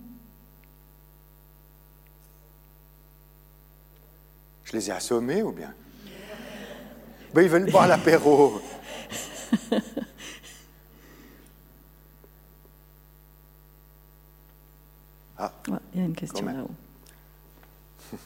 Je 4.66 4.74
les 4.74 4.90
ai 4.90 4.91
assommés 4.91 5.44
ou 5.44 5.54
bien? 5.54 5.74
Ben, 7.34 7.42
Ils 7.42 7.50
veulent 7.50 7.70
boire 7.72 7.88
l'apéro. 7.94 8.62
ah, 15.38 15.52
il 15.94 16.00
y 16.00 16.04
a 16.04 16.06
une 16.06 16.16
question 16.16 16.46
là-haut. 16.46 16.72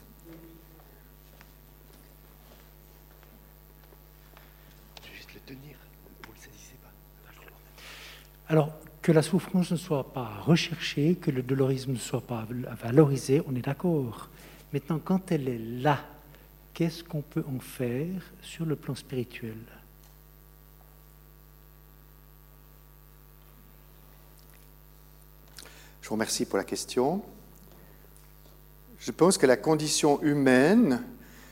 juste 5.16 5.34
le 5.34 5.40
tenir, 5.42 5.78
vous 6.24 6.32
ne 6.32 6.36
le 6.36 6.42
saisissez 6.42 6.76
pas. 6.82 6.92
Alors, 8.48 8.72
que 9.04 9.12
la 9.12 9.22
souffrance 9.22 9.72
ne 9.72 9.78
soit 9.78 10.14
pas 10.14 10.32
recherchée, 10.46 11.16
que 11.16 11.30
le 11.30 11.44
dolorisme 11.44 11.92
ne 11.92 11.98
soit 11.98 12.22
pas 12.22 12.48
valorisé, 12.82 13.42
on 13.48 13.56
est 13.56 13.62
d'accord. 13.62 14.30
Maintenant, 14.72 14.98
quand 15.04 15.32
elle 15.32 15.50
est 15.50 15.60
là, 15.60 16.00
qu'est-ce 16.74 17.04
qu'on 17.04 17.22
peut 17.22 17.44
en 17.48 17.60
faire 17.60 18.22
sur 18.42 18.66
le 18.66 18.76
plan 18.76 18.96
spirituel 18.96 19.58
Je 26.02 26.10
vous 26.10 26.16
remercie 26.16 26.46
pour 26.46 26.58
la 26.58 26.66
question. 26.66 27.24
Je 29.00 29.12
pense 29.12 29.38
que 29.38 29.46
la 29.46 29.56
condition 29.56 30.22
humaine, 30.22 31.02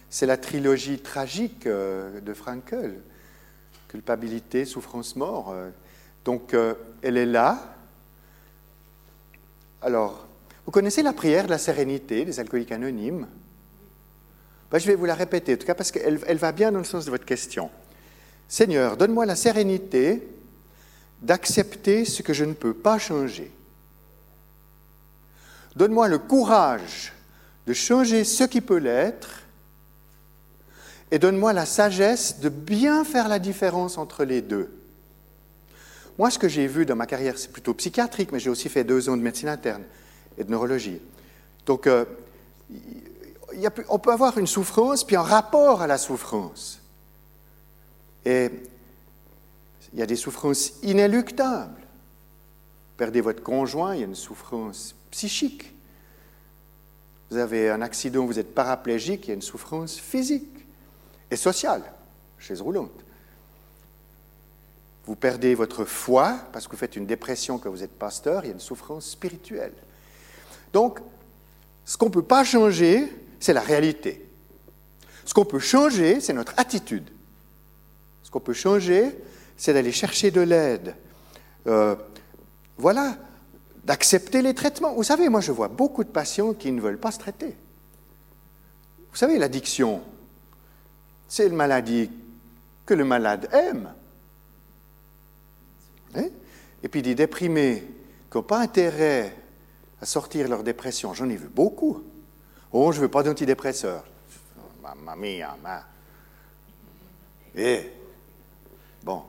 c'est 0.10 0.26
la 0.26 0.35
trilogie 0.35 0.99
tragique 0.99 1.68
euh, 1.68 2.19
de 2.19 2.34
Frankel. 2.34 3.02
Culpabilité, 3.88 4.65
souffrance, 4.65 5.15
mort. 5.15 5.52
Euh. 5.52 5.69
Donc, 6.26 6.53
euh, 6.53 6.73
elle 7.02 7.15
est 7.15 7.26
là. 7.26 7.76
Alors, 9.81 10.27
vous 10.65 10.72
connaissez 10.72 11.02
la 11.02 11.14
prière 11.14 11.45
de 11.45 11.52
la 11.52 11.57
sérénité 11.57 12.26
des 12.26 12.39
alcooliques 12.39 12.73
anonymes? 12.73 13.27
Ben, 14.72 14.80
je 14.80 14.88
vais 14.88 14.95
vous 14.95 15.06
la 15.06 15.15
répéter, 15.15 15.53
en 15.53 15.57
tout 15.57 15.65
cas 15.65 15.76
parce 15.76 15.91
qu'elle 15.91 16.19
elle 16.26 16.38
va 16.38 16.52
bien 16.52 16.72
dans 16.72 16.80
le 16.80 16.85
sens 16.85 17.06
de 17.06 17.11
votre 17.11 17.26
question. 17.26 17.69
Seigneur, 18.48 18.98
donne-moi 18.98 19.26
la 19.26 19.35
sérénité 19.35 20.27
d'accepter 21.22 22.06
ce 22.06 22.22
que 22.22 22.34
je 22.34 22.45
ne 22.45 22.53
peux 22.53 22.73
pas 22.73 22.98
changer. 22.98 23.52
Donne-moi 25.76 26.07
le 26.07 26.19
courage 26.19 27.14
de 27.68 27.73
changer 27.73 28.23
ce 28.23 28.43
qui 28.43 28.61
peut 28.61 28.77
l'être 28.77 29.43
et 31.11 31.19
donne-moi 31.19 31.53
la 31.53 31.65
sagesse 31.65 32.39
de 32.39 32.49
bien 32.49 33.03
faire 33.03 33.27
la 33.27 33.39
différence 33.39 33.98
entre 33.98 34.23
les 34.23 34.41
deux. 34.41 34.69
Moi, 36.18 36.30
ce 36.30 36.39
que 36.39 36.48
j'ai 36.48 36.68
vu 36.68 36.85
dans 36.85 36.95
ma 36.95 37.06
carrière, 37.06 37.38
c'est 37.38 37.52
plutôt 37.52 37.73
psychiatrique, 37.73 38.31
mais 38.31 38.39
j'ai 38.39 38.49
aussi 38.49 38.69
fait 38.69 38.84
deux 38.84 39.10
ans 39.10 39.18
de 39.18 39.22
médecine 39.22 39.49
interne 39.49 39.84
et 40.38 40.43
de 40.43 40.52
neurologie. 40.52 40.99
Donc, 41.65 41.88
euh, 41.88 42.06
on 43.90 43.99
peut 43.99 44.11
avoir 44.11 44.38
une 44.38 44.48
souffrance, 44.48 45.03
puis 45.03 45.15
un 45.15 45.22
rapport 45.22 45.82
à 45.82 45.88
la 45.88 45.98
souffrance. 45.98 46.80
Et 48.26 48.49
il 49.94 49.99
y 49.99 50.02
a 50.02 50.06
des 50.06 50.15
souffrances 50.15 50.73
inéluctables. 50.84 51.82
Perdez 52.98 53.22
votre 53.22 53.44
conjoint, 53.44 53.95
il 53.95 54.02
y 54.02 54.03
a 54.03 54.07
une 54.07 54.15
souffrance 54.15 54.95
psychique. 55.10 55.73
Vous 57.30 57.38
avez 57.38 57.69
un 57.69 57.82
accident, 57.82 58.26
vous 58.26 58.40
êtes 58.40 58.53
paraplégique, 58.53 59.26
il 59.26 59.28
y 59.30 59.32
a 59.32 59.36
une 59.36 59.41
souffrance 59.41 59.98
physique 59.98 60.65
et 61.30 61.36
sociale, 61.36 61.84
chaise 62.38 62.61
roulante. 62.61 62.91
Vous 65.06 65.15
perdez 65.15 65.56
votre 65.56 65.86
foi 65.86 66.36
parce 66.53 66.68
que 66.68 66.73
vous 66.73 66.78
faites 66.78 66.95
une 66.95 67.06
dépression 67.06 67.57
quand 67.57 67.72
vous 67.72 67.84
êtes 67.84 67.98
pasteur, 67.98 68.44
il 68.44 68.48
y 68.48 68.52
a 68.52 68.53
une 68.53 68.60
souffrance 68.60 69.10
spirituelle. 69.10 69.73
Donc, 70.73 70.99
ce 71.86 71.98
qu'on 71.98 72.06
ne 72.06 72.11
peut 72.11 72.22
pas 72.22 72.44
changer, 72.44 73.11
c'est 73.41 73.53
la 73.53 73.61
réalité. 73.61 74.26
Ce 75.26 75.34
qu'on 75.34 75.45
peut 75.45 75.59
changer, 75.59 76.22
c'est 76.22 76.34
notre 76.34 76.53
attitude. 76.57 77.09
Ce 78.23 78.31
qu'on 78.31 78.39
peut 78.39 78.53
changer, 78.53 79.18
c'est 79.57 79.73
d'aller 79.73 79.91
chercher 79.91 80.31
de 80.31 80.41
l'aide. 80.41 80.95
Euh, 81.68 81.95
voilà, 82.77 83.18
d'accepter 83.84 84.41
les 84.41 84.53
traitements. 84.53 84.93
Vous 84.93 85.03
savez, 85.03 85.27
moi 85.27 85.41
je 85.41 85.51
vois 85.51 85.68
beaucoup 85.68 86.03
de 86.03 86.09
patients 86.09 86.53
qui 86.53 86.72
ne 86.72 86.80
veulent 86.80 86.99
pas 86.99 87.11
se 87.11 87.19
traiter. 87.19 87.55
Vous 89.11 89.18
savez, 89.18 89.38
l'addiction, 89.38 90.01
c'est 91.27 91.47
une 91.47 91.55
maladie 91.55 92.09
que 92.85 92.93
le 92.93 93.03
malade 93.03 93.49
aime. 93.51 93.91
Hein? 96.15 96.27
Et 96.84 96.88
puis 96.88 97.01
des 97.01 97.15
déprimés 97.15 97.84
qui 98.31 98.38
n'ont 98.38 98.43
pas 98.43 98.59
intérêt 98.59 99.35
à 99.99 100.05
sortir 100.05 100.47
leur 100.47 100.63
dépression, 100.63 101.13
j'en 101.13 101.30
ai 101.30 101.35
vu 101.35 101.47
beaucoup. 101.47 102.03
Oh, 102.73 102.91
je 102.91 102.98
ne 102.98 103.03
veux 103.03 103.10
pas 103.10 103.23
d'antidépresseur. 103.23 104.03
Mamma 104.81 105.15
mia, 105.15 105.57
ma. 105.61 105.84
Et, 107.56 107.91
bon. 109.03 109.23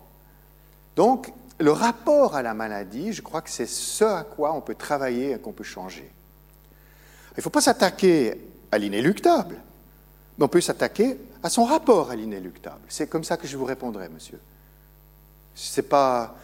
Donc, 0.94 1.32
le 1.58 1.72
rapport 1.72 2.36
à 2.36 2.42
la 2.42 2.54
maladie, 2.54 3.12
je 3.12 3.22
crois 3.22 3.42
que 3.42 3.50
c'est 3.50 3.66
ce 3.66 4.04
à 4.04 4.24
quoi 4.24 4.52
on 4.52 4.60
peut 4.60 4.74
travailler 4.74 5.32
et 5.32 5.38
qu'on 5.38 5.52
peut 5.52 5.64
changer. 5.64 6.10
Il 7.32 7.38
ne 7.38 7.42
faut 7.42 7.50
pas 7.50 7.60
s'attaquer 7.60 8.34
à 8.70 8.78
l'inéluctable, 8.78 9.56
mais 10.36 10.44
on 10.44 10.48
peut 10.48 10.60
s'attaquer 10.60 11.18
à 11.42 11.48
son 11.48 11.64
rapport 11.64 12.10
à 12.10 12.16
l'inéluctable. 12.16 12.80
C'est 12.88 13.08
comme 13.08 13.24
ça 13.24 13.36
que 13.36 13.46
je 13.46 13.56
vous 13.56 13.64
répondrai, 13.64 14.08
monsieur. 14.08 14.40
Ce 15.54 15.80
n'est 15.80 15.86
pas 15.86 16.36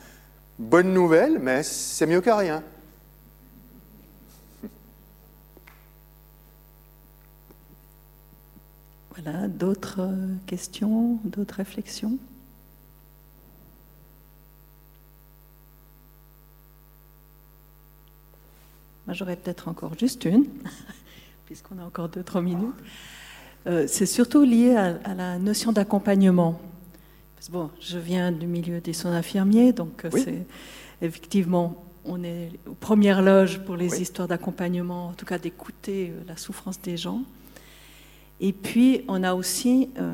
bonne 0.59 0.93
nouvelle, 0.93 1.39
mais 1.39 1.63
c'est 1.63 2.07
mieux 2.07 2.21
que 2.21 2.31
rien. 2.31 2.63
Voilà, 9.21 9.49
d'autres 9.49 10.01
euh, 10.01 10.35
questions, 10.47 11.19
d'autres 11.25 11.57
réflexions? 11.57 12.19
Moi, 19.07 19.15
j'aurais 19.15 19.37
peut-être 19.37 19.69
encore 19.69 19.99
juste 19.99 20.25
une, 20.25 20.45
puisqu'on 21.47 21.79
a 21.79 21.85
encore 21.85 22.09
deux, 22.09 22.23
trois 22.23 22.43
minutes. 22.43 22.75
Euh, 23.67 23.87
c'est 23.89 24.07
surtout 24.07 24.45
lié 24.45 24.77
à, 24.77 25.15
la 25.15 25.39
notion 25.39 25.73
d'accompagnement. 25.73 26.61
Bon, 27.51 27.71
je 27.81 27.99
viens 27.99 28.31
du 28.31 28.47
milieu 28.47 28.81
des 28.81 28.93
soins 28.93 29.13
infirmiers, 29.13 29.73
donc 29.73 30.05
euh, 30.05 30.11
c'est 30.13 30.47
effectivement, 31.01 31.85
on 32.05 32.23
est 32.23 32.51
aux 32.69 32.75
premières 32.75 33.23
loges 33.23 33.59
pour 33.61 33.77
les 33.77 34.03
histoires 34.03 34.29
d'accompagnement, 34.29 35.09
en 35.09 35.13
tout 35.15 35.27
cas 35.27 35.39
d'écouter 35.39 36.13
la 36.27 36.37
souffrance 36.37 36.81
des 36.81 36.97
gens. 36.97 37.23
Et 38.41 38.53
puis, 38.53 39.05
on 39.09 39.23
a 39.23 39.35
aussi 39.35 39.91
euh, 39.99 40.13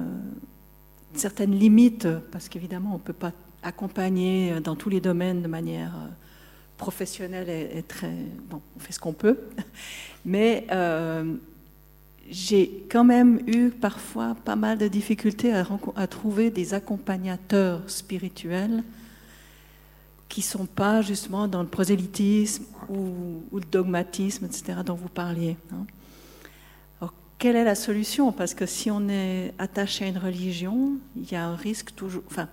certaines 1.15 1.59
limites, 1.59 2.09
parce 2.33 2.49
qu'évidemment, 2.49 2.91
on 2.91 2.99
ne 2.99 3.03
peut 3.03 3.13
pas 3.13 3.33
accompagner 3.63 4.61
dans 4.61 4.77
tous 4.77 4.89
les 4.89 5.01
domaines 5.01 5.43
de 5.43 5.49
manière 5.49 5.95
euh, 5.95 6.09
professionnelle 6.79 7.49
et, 7.49 7.83
très... 7.83 8.13
Bon, 8.49 8.61
on 8.77 8.81
fait 8.81 8.93
ce 8.93 9.01
qu'on 9.01 9.13
peut. 9.13 9.39
Mais 10.25 10.67
euh, 10.71 11.35
j'ai 12.31 12.85
quand 12.91 13.05
même 13.05 13.41
eu 13.47 13.71
parfois 13.71 14.35
pas 14.45 14.57
mal 14.57 14.79
de 14.79 14.89
difficultés 14.89 15.53
à, 15.53 15.67
à 15.97 16.07
trouver 16.07 16.51
des 16.51 16.73
accompagnateurs 16.73 17.83
spirituels 17.89 18.83
qui 20.29 20.41
ne 20.41 20.45
sont 20.45 20.67
pas 20.67 21.03
justement 21.03 21.47
dans 21.47 21.63
le 21.63 21.69
prosélytisme 21.69 22.65
ou, 22.89 23.43
le 23.53 23.65
dogmatisme, 23.71 24.47
etc., 24.47 24.81
dont 24.85 24.95
vous 24.95 25.09
parliez. 25.09 25.57
Hein 25.73 25.87
quelle 27.39 27.57
est 27.57 27.65
la 27.65 27.75
solution? 27.75 28.33
Parce 28.33 28.55
que 28.55 28.67
si 28.67 28.91
on 28.91 29.09
est 29.09 29.53
attaché 29.59 30.05
à 30.05 30.09
une 30.09 30.19
religion, 30.19 30.93
il 31.17 31.31
y 31.31 31.35
a 31.35 31.45
un 31.45 31.57
risque 31.57 31.95
toujours. 31.95 32.23
Enfin, 32.27 32.49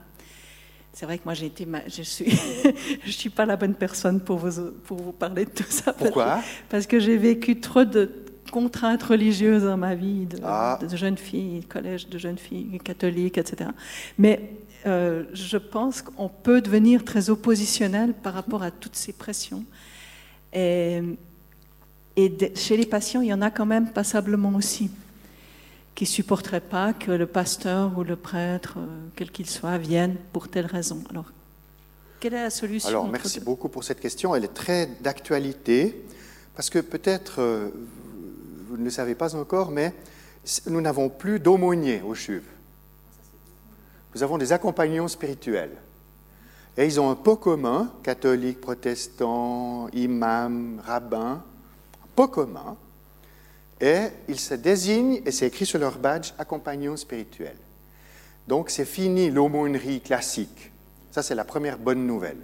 c'est 0.94 1.06
vrai 1.06 1.18
que 1.18 1.24
moi 1.26 1.34
j'ai 1.34 1.46
été, 1.46 1.68
je 1.88 2.02
suis, 2.02 2.32
je 3.06 3.12
suis 3.12 3.30
pas 3.30 3.46
la 3.46 3.56
bonne 3.56 3.76
personne 3.76 4.20
pour 4.20 4.38
vous 4.38 4.72
pour 4.84 4.98
vous 4.98 5.12
parler 5.14 5.46
de 5.46 5.52
tout 5.52 5.64
ça. 5.70 5.94
Pourquoi? 5.94 6.42
Parce 6.70 6.88
que 6.88 7.00
j'ai 7.00 7.18
vécu 7.18 7.60
trop 7.60 7.86
de 7.86 8.12
contraintes 8.52 9.04
religieuses 9.04 9.64
dans 9.64 9.78
ma 9.78 9.96
vie, 9.96 10.26
de, 10.26 10.38
Ah. 10.44 10.78
de 10.82 10.96
jeune 10.96 11.18
fille, 11.18 11.64
collège 11.66 12.10
de 12.10 12.18
jeunes 12.18 12.38
filles 12.38 12.80
catholiques, 12.84 13.38
etc. 13.38 13.70
Mais 14.18 14.52
euh, 14.86 15.24
je 15.34 15.58
pense 15.58 16.02
qu'on 16.02 16.28
peut 16.28 16.62
devenir 16.62 17.06
très 17.06 17.30
oppositionnel 17.30 18.14
par 18.14 18.34
rapport 18.34 18.64
à 18.64 18.72
toutes 18.72 18.96
ces 18.96 19.14
pressions. 19.14 19.64
Et, 20.54 21.02
et 22.16 22.30
de- 22.30 22.52
chez 22.56 22.78
les 22.78 22.86
patients, 22.86 23.22
il 23.22 23.28
y 23.28 23.34
en 23.34 23.42
a 23.42 23.52
quand 23.52 23.66
même 23.66 23.92
passablement 23.92 24.54
aussi 24.56 24.90
qui 25.96 26.06
supporteraient 26.06 26.62
pas 26.62 26.94
que 26.94 27.12
le 27.12 27.26
pasteur 27.28 27.98
ou 27.98 28.04
le 28.04 28.16
prêtre, 28.16 28.76
euh, 28.78 28.86
quel 29.16 29.30
qu'il 29.32 29.50
soit, 29.50 29.78
vienne 29.78 30.16
pour 30.34 30.48
telle 30.48 30.66
raison. 30.66 31.04
Alors, 31.10 31.26
quelle 32.20 32.34
est 32.34 32.44
la 32.44 32.50
solution 32.50 32.90
Alors, 32.90 33.08
merci 33.08 33.40
deux? 33.40 33.46
beaucoup 33.46 33.68
pour 33.70 33.84
cette 33.84 34.00
question. 34.00 34.34
Elle 34.36 34.46
est 34.46 34.54
très 34.54 34.88
d'actualité, 35.02 36.04
parce 36.56 36.70
que 36.70 36.80
peut-être, 36.80 37.40
euh, 37.42 37.70
vous 38.70 38.78
ne 38.78 38.84
le 38.86 38.90
savez 38.90 39.16
pas 39.16 39.36
encore, 39.36 39.70
mais 39.72 39.94
nous 40.68 40.82
n'avons 40.82 41.10
plus 41.10 41.40
d'aumôniers 41.40 42.02
au 42.02 42.16
CHUV. 42.16 42.44
Nous 44.16 44.24
avons 44.24 44.38
des 44.38 44.52
accompagnants 44.54 45.08
spirituels. 45.08 45.76
Et 46.78 46.86
ils 46.86 47.00
ont 47.02 47.10
un 47.10 47.16
pot 47.16 47.36
commun, 47.36 47.92
catholiques, 48.02 48.62
protestants, 48.62 49.90
imams, 49.94 50.82
rabbins, 50.86 51.44
pot 52.22 52.28
commun. 52.28 52.78
Et 53.80 54.10
ils 54.28 54.40
se 54.40 54.54
désignent, 54.54 55.22
et 55.26 55.32
c'est 55.32 55.48
écrit 55.48 55.66
sur 55.66 55.80
leur 55.80 55.98
badge, 55.98 56.34
accompagnants 56.38 56.98
spirituels. 56.98 57.58
Donc 58.48 58.70
c'est 58.70 58.86
fini 58.86 59.32
l'aumônerie 59.32 60.02
classique. 60.02 60.72
Ça, 61.12 61.24
c'est 61.24 61.36
la 61.36 61.44
première 61.46 61.78
bonne 61.80 62.06
nouvelle. 62.06 62.38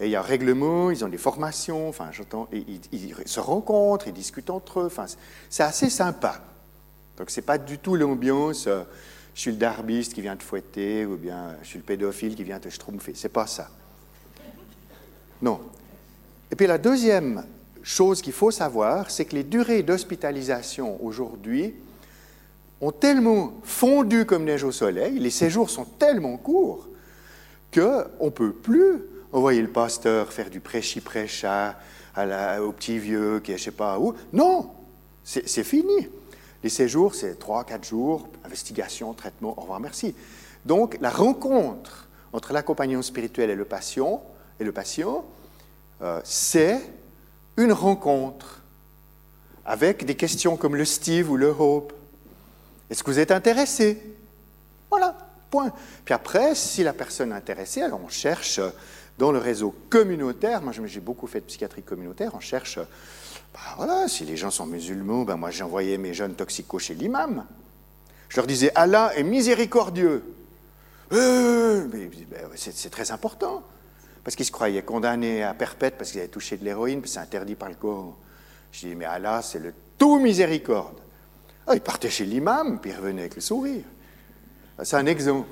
Et 0.00 0.06
il 0.06 0.10
y 0.10 0.16
a 0.16 0.20
un 0.20 0.22
règlement, 0.22 0.90
ils 0.90 1.04
ont 1.04 1.08
des 1.08 1.18
formations, 1.18 1.88
enfin, 1.88 2.10
j'entends, 2.12 2.48
ils, 2.52 3.14
se 3.26 3.40
rencontrent, 3.40 4.06
ils 4.08 4.12
discutent 4.14 4.50
entre 4.50 4.80
eux. 4.80 4.86
Enfin, 4.86 5.06
c'est- 5.06 5.18
c'est 5.50 5.62
assez 5.62 5.90
sympa. 5.90 6.40
Donc, 7.18 7.30
c'est 7.30 7.42
pas 7.42 7.58
du 7.58 7.78
tout 7.78 7.96
l'ambiance. 7.96 8.66
euh, 8.66 8.84
je 9.34 9.40
suis 9.40 9.50
le 9.50 9.56
darbiste 9.56 10.12
qui 10.14 10.20
vient 10.20 10.36
te 10.36 10.42
fouetter, 10.42 11.06
ou 11.06 11.16
bien 11.16 11.38
euh, 11.38 11.54
je 11.62 11.68
suis 11.68 11.78
le 11.78 11.84
pédophile 11.84 12.34
qui 12.34 12.44
vient 12.44 12.58
te 12.60 12.68
schtroumpfer. 12.68 13.14
C'est 13.14 13.28
pas 13.30 13.46
ça. 13.46 13.68
Non. 15.40 15.60
Et 16.50 16.56
puis 16.56 16.66
la 16.66 16.78
deuxième 16.78 17.44
chose 17.82 18.22
qu'il 18.22 18.32
faut 18.32 18.50
savoir, 18.50 19.10
c'est 19.10 19.24
que 19.24 19.34
les 19.34 19.44
durées 19.44 19.82
d'hospitalisation 19.82 21.02
aujourd'hui 21.04 21.74
ont 22.80 22.92
tellement 22.92 23.52
fondu 23.62 24.24
comme 24.26 24.44
neige 24.44 24.64
au 24.64 24.72
soleil, 24.72 25.18
les 25.18 25.30
séjours 25.30 25.70
sont 25.70 25.84
tellement 25.84 26.36
courts 26.36 26.88
qu'on 27.72 28.24
ne 28.26 28.30
peut 28.30 28.52
plus 28.52 29.02
envoyer 29.32 29.62
le 29.62 29.68
pasteur 29.68 30.32
faire 30.32 30.50
du 30.50 30.60
prêchi-prêcha 30.60 31.78
à 32.14 32.26
la- 32.26 32.62
au 32.62 32.72
petit 32.72 32.98
vieux 32.98 33.40
qui 33.40 33.52
est 33.52 33.58
je 33.58 33.64
sais 33.64 33.70
pas 33.70 33.98
où. 33.98 34.14
Non, 34.32 34.70
c'est 35.24 35.48
c'est 35.48 35.64
fini. 35.64 36.08
Les 36.62 36.68
séjours, 36.68 37.14
c'est 37.14 37.38
3-4 37.40 37.84
jours, 37.84 38.28
investigation, 38.44 39.12
traitement, 39.14 39.54
au 39.58 39.62
revoir, 39.62 39.80
merci. 39.80 40.14
Donc, 40.64 40.96
la 41.00 41.10
rencontre 41.10 42.06
entre 42.32 42.52
l'accompagnant 42.52 43.02
spirituel 43.02 43.50
et 43.50 43.56
le 43.56 43.64
patient, 43.64 44.22
et 44.60 44.64
le 44.64 44.70
patient 44.72 45.24
euh, 46.02 46.20
c'est 46.24 46.80
une 47.56 47.72
rencontre 47.72 48.60
avec 49.64 50.04
des 50.04 50.16
questions 50.16 50.56
comme 50.56 50.76
le 50.76 50.84
Steve 50.84 51.30
ou 51.30 51.36
le 51.36 51.48
Hope. 51.48 51.92
Est-ce 52.90 53.02
que 53.02 53.10
vous 53.10 53.18
êtes 53.18 53.30
intéressé? 53.30 54.02
Voilà, 54.90 55.16
point. 55.50 55.72
Puis 56.04 56.14
après, 56.14 56.54
si 56.54 56.82
la 56.82 56.92
personne 56.92 57.32
est 57.32 57.36
intéressée, 57.36 57.82
alors 57.82 58.00
on 58.04 58.08
cherche 58.08 58.60
dans 59.18 59.32
le 59.32 59.38
réseau 59.38 59.74
communautaire, 59.88 60.62
moi 60.62 60.72
j'ai 60.84 61.00
beaucoup 61.00 61.26
fait 61.26 61.40
de 61.40 61.46
psychiatrie 61.46 61.82
communautaire, 61.82 62.32
on 62.34 62.40
cherche, 62.40 62.78
bah 63.54 63.60
voilà, 63.76 64.08
si 64.08 64.24
les 64.24 64.36
gens 64.36 64.50
sont 64.50 64.66
musulmans, 64.66 65.22
ben 65.22 65.36
moi 65.36 65.50
envoyé 65.62 65.98
mes 65.98 66.14
jeunes 66.14 66.34
toxicos 66.34 66.82
chez 66.82 66.94
l'imam. 66.94 67.44
Je 68.28 68.36
leur 68.36 68.46
disais, 68.46 68.72
Allah 68.74 69.12
est 69.14 69.22
miséricordieux. 69.22 70.24
Euh, 71.12 71.86
c'est 72.56 72.74
c'est 72.74 72.88
très 72.88 73.12
important. 73.12 73.62
Parce 74.24 74.36
qu'ils 74.36 74.46
se 74.46 74.52
croyaient 74.52 74.82
condamnés 74.82 75.42
à 75.42 75.52
perpète 75.54 75.96
parce 75.98 76.10
qu'ils 76.12 76.20
avaient 76.20 76.28
touché 76.28 76.56
de 76.56 76.64
l'héroïne, 76.64 77.00
puis 77.00 77.10
c'est 77.10 77.18
interdit 77.18 77.54
par 77.56 77.68
le 77.68 77.74
Coran. 77.74 78.16
Je 78.70 78.86
dis, 78.86 78.94
mais 78.94 79.04
Allah, 79.04 79.42
c'est 79.42 79.58
le 79.58 79.74
tout 79.98 80.18
miséricorde. 80.18 80.96
Ah, 81.66 81.74
ils 81.74 81.80
partaient 81.80 82.10
chez 82.10 82.24
l'imam, 82.24 82.78
puis 82.80 82.90
ils 82.90 82.96
revenaient 82.96 83.22
avec 83.22 83.34
le 83.34 83.40
sourire. 83.40 83.84
C'est 84.82 84.96
un 84.96 85.06
exemple. 85.06 85.48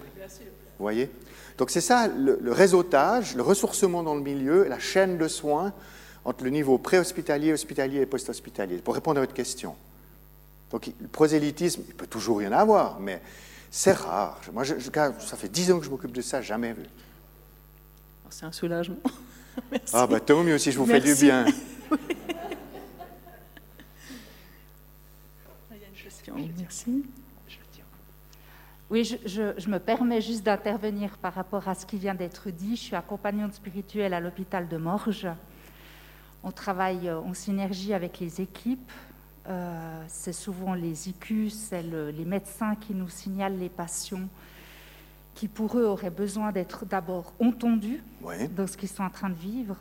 Vous 0.79 0.85
voyez? 0.85 1.11
Donc 1.59 1.71
c'est 1.71 1.81
ça, 1.81 2.09
le, 2.09 2.39
le 2.41 2.53
réseautage, 2.53 3.35
le 3.37 3.43
ressourcement 3.43 4.03
dans 4.03 4.15
le 4.15 4.23
milieu, 4.23 4.65
la 4.67 4.79
chaîne 4.79 5.19
de 5.19 5.29
soins 5.29 5.73
entre 6.25 6.45
le 6.45 6.51
niveau 6.51 6.79
pré-hospitalier, 6.79 7.53
hospitalier 7.53 8.01
et 8.01 8.07
post-hospitalier. 8.07 8.79
Pour 8.79 8.95
répondre 8.95 9.19
à 9.19 9.21
votre 9.21 9.35
question. 9.35 9.75
Donc 10.71 10.87
le 11.01 11.09
prosélytisme, 11.09 11.83
il 11.87 11.95
peut 11.95 12.07
toujours 12.07 12.41
y 12.43 12.47
en 12.47 12.53
avoir, 12.53 12.99
mais 13.01 13.21
c'est 13.71 13.93
rare. 13.93 14.41
Moi, 14.53 14.65
je- 14.65 14.79
je- 14.79 14.91
ça 14.91 15.37
fait 15.37 15.49
dix 15.49 15.71
ans 15.71 15.79
que 15.79 15.85
je 15.85 15.91
m'occupe 15.91 16.13
de 16.13 16.23
ça, 16.23 16.41
jamais 16.41 16.73
vu. 16.73 16.85
C'est 18.41 18.47
un 18.47 18.53
soulagement. 18.53 18.97
Merci. 19.71 19.93
Ah, 19.93 20.07
bah 20.07 20.19
tant 20.19 20.43
mieux 20.43 20.57
si 20.57 20.73
je 20.73 20.79
vous 20.79 20.87
fais 20.87 20.99
du 21.01 21.15
bien. 21.15 21.45
Il 25.71 25.77
y 25.77 25.85
a 25.85 25.89
une 25.89 25.95
question. 26.03 26.35
Merci. 26.59 27.05
Oui, 28.89 29.05
je, 29.05 29.17
je- 29.27 29.53
je 29.61 29.69
me 29.69 29.79
permets 29.79 30.23
juste 30.23 30.43
d'intervenir 30.43 31.19
par 31.19 31.35
rapport 31.35 31.69
à 31.69 31.75
ce 31.75 31.85
qui 31.85 31.99
vient 31.99 32.15
d'être 32.15 32.49
dit. 32.51 32.77
Je 32.77 32.81
suis 32.81 32.97
accompagnante 32.97 33.53
spirituelle 33.53 34.15
à 34.15 34.21
l'hôpital 34.21 34.67
de 34.69 34.79
Morges. 34.79 35.29
On 36.43 36.51
travaille 36.51 37.11
en 37.11 37.35
synergie 37.35 37.93
avec 37.93 38.19
les 38.21 38.41
équipes. 38.41 38.91
Euh, 39.49 40.03
c'est 40.09 40.33
souvent 40.33 40.73
les 40.73 41.11
IQ, 41.11 41.51
c'est 41.51 41.83
le- 41.83 42.11
les 42.11 42.25
médecins 42.25 42.75
qui 42.75 42.95
nous 42.95 43.09
signalent 43.11 43.59
les 43.59 43.69
patients 43.69 44.29
qui, 45.35 45.49
pour 45.49 45.79
eux, 45.79 45.85
auraient 45.85 46.11
besoin 46.11 46.53
d'être 46.53 46.85
d'abord 46.87 47.33
entendus 47.41 48.03
Oui. 48.23 48.49
dans 48.49 48.67
ce 48.67 48.77
qu'ils 48.77 48.89
sont 48.89 49.03
en 49.05 49.11
train 49.11 49.31
de 49.31 49.35
vivre. 49.35 49.77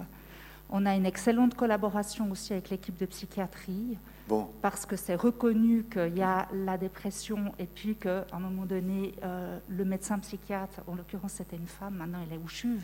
On 0.70 0.86
a 0.86 0.96
une 0.96 1.06
excellente 1.06 1.56
collaboration 1.56 2.30
aussi 2.32 2.54
avec 2.54 2.70
l'équipe 2.70 2.98
de 2.98 3.06
psychiatrie 3.08 3.98
Bon, 4.28 4.48
parce 4.62 4.86
que 4.86 4.96
c'est 4.96 5.16
reconnu 5.16 5.86
qu'il 5.92 6.16
y 6.16 6.22
a 6.22 6.48
la 6.54 6.78
dépression 6.78 7.52
et 7.58 7.66
puis 7.66 7.96
qu'à 7.96 8.26
un 8.32 8.40
moment 8.40 8.66
donné, 8.66 9.16
euh, 9.24 9.58
le 9.68 9.84
médecin 9.86 10.20
psychiatre, 10.20 10.82
en 10.86 10.94
l'occurrence 10.94 11.34
c'était 11.34 11.56
une 11.58 11.66
femme, 11.68 11.96
maintenant 11.96 12.20
elle 12.28 12.34
est 12.36 12.38
au 12.38 12.48
CHUV, 12.48 12.84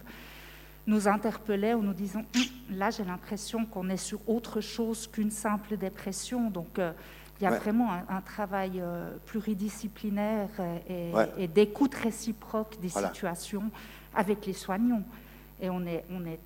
nous 0.87 1.07
interpellait 1.07 1.75
en 1.75 1.83
nous 1.83 1.93
disant 1.93 2.23
Hum, 2.35 2.41
là 2.77 2.89
j'ai 2.89 3.03
l'impression 3.03 3.67
qu'on 3.67 3.89
est 3.89 3.97
sur 3.97 4.19
autre 4.27 4.59
chose 4.59 5.05
qu'une 5.05 5.29
simple 5.29 5.77
dépression. 5.77 6.49
Donc 6.49 6.79
euh, 6.79 6.91
il 7.39 7.43
y 7.43 7.47
a 7.47 7.51
Ouais. 7.51 7.57
vraiment 7.59 7.91
un, 7.91 8.03
un 8.09 8.21
travail 8.21 8.79
euh, 8.79 9.11
pluridisciplinaire 9.25 10.49
et, 10.87 11.09
et- 11.09 11.13
Ouais. 11.13 11.29
et 11.37 11.47
d'écoute 11.47 11.93
réciproque 11.95 12.79
des 12.79 12.87
Voilà. 12.87 13.09
situations 13.09 13.69
avec 14.13 14.45
les 14.45 14.53
soignants. 14.53 15.03
Et 15.61 15.69
on 15.69 15.85
est, 15.85 16.05
on 16.09 16.25
est 16.25 16.39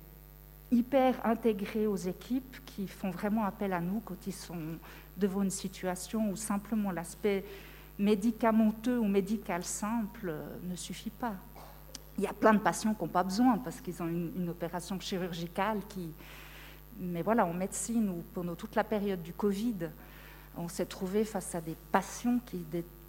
hyper 0.72 1.14
intégrés 1.24 1.86
aux 1.86 1.96
équipes 1.96 2.56
qui 2.66 2.86
font 2.88 3.10
vraiment 3.10 3.44
appel 3.44 3.72
à 3.72 3.80
nous 3.80 4.00
quand 4.04 4.26
ils 4.26 4.32
sont 4.32 4.78
devant 5.16 5.42
une 5.42 5.50
situation 5.50 6.30
où 6.30 6.36
simplement 6.36 6.90
l'aspect 6.90 7.44
médicamenteux 7.98 8.98
ou 8.98 9.06
médical 9.06 9.62
simple 9.64 10.28
euh, 10.30 10.42
ne 10.68 10.74
suffit 10.76 11.10
pas. 11.10 11.34
Il 12.18 12.24
y 12.24 12.26
a 12.26 12.32
plein 12.32 12.52
de 12.54 12.58
patients 12.58 12.94
qui 12.94 13.02
n'ont 13.02 13.08
pas 13.08 13.22
besoin 13.22 13.58
parce 13.58 13.80
qu'ils 13.80 14.02
ont 14.02 14.08
une, 14.08 14.32
une 14.36 14.48
opération 14.48 14.98
chirurgicale 14.98 15.78
qui... 15.88 16.10
Mais 16.98 17.22
voilà, 17.22 17.46
en 17.46 17.54
médecine 17.54 18.08
ou 18.10 18.22
pendant 18.34 18.54
toute 18.54 18.74
la 18.74 18.84
période 18.84 19.22
du 19.22 19.32
Covid, 19.32 19.88
on 20.60 20.68
s'est 20.68 20.86
trouvé 20.86 21.24
face 21.24 21.54
à 21.54 21.60
des 21.60 21.76
patients 21.90 22.38
qui 22.46 22.64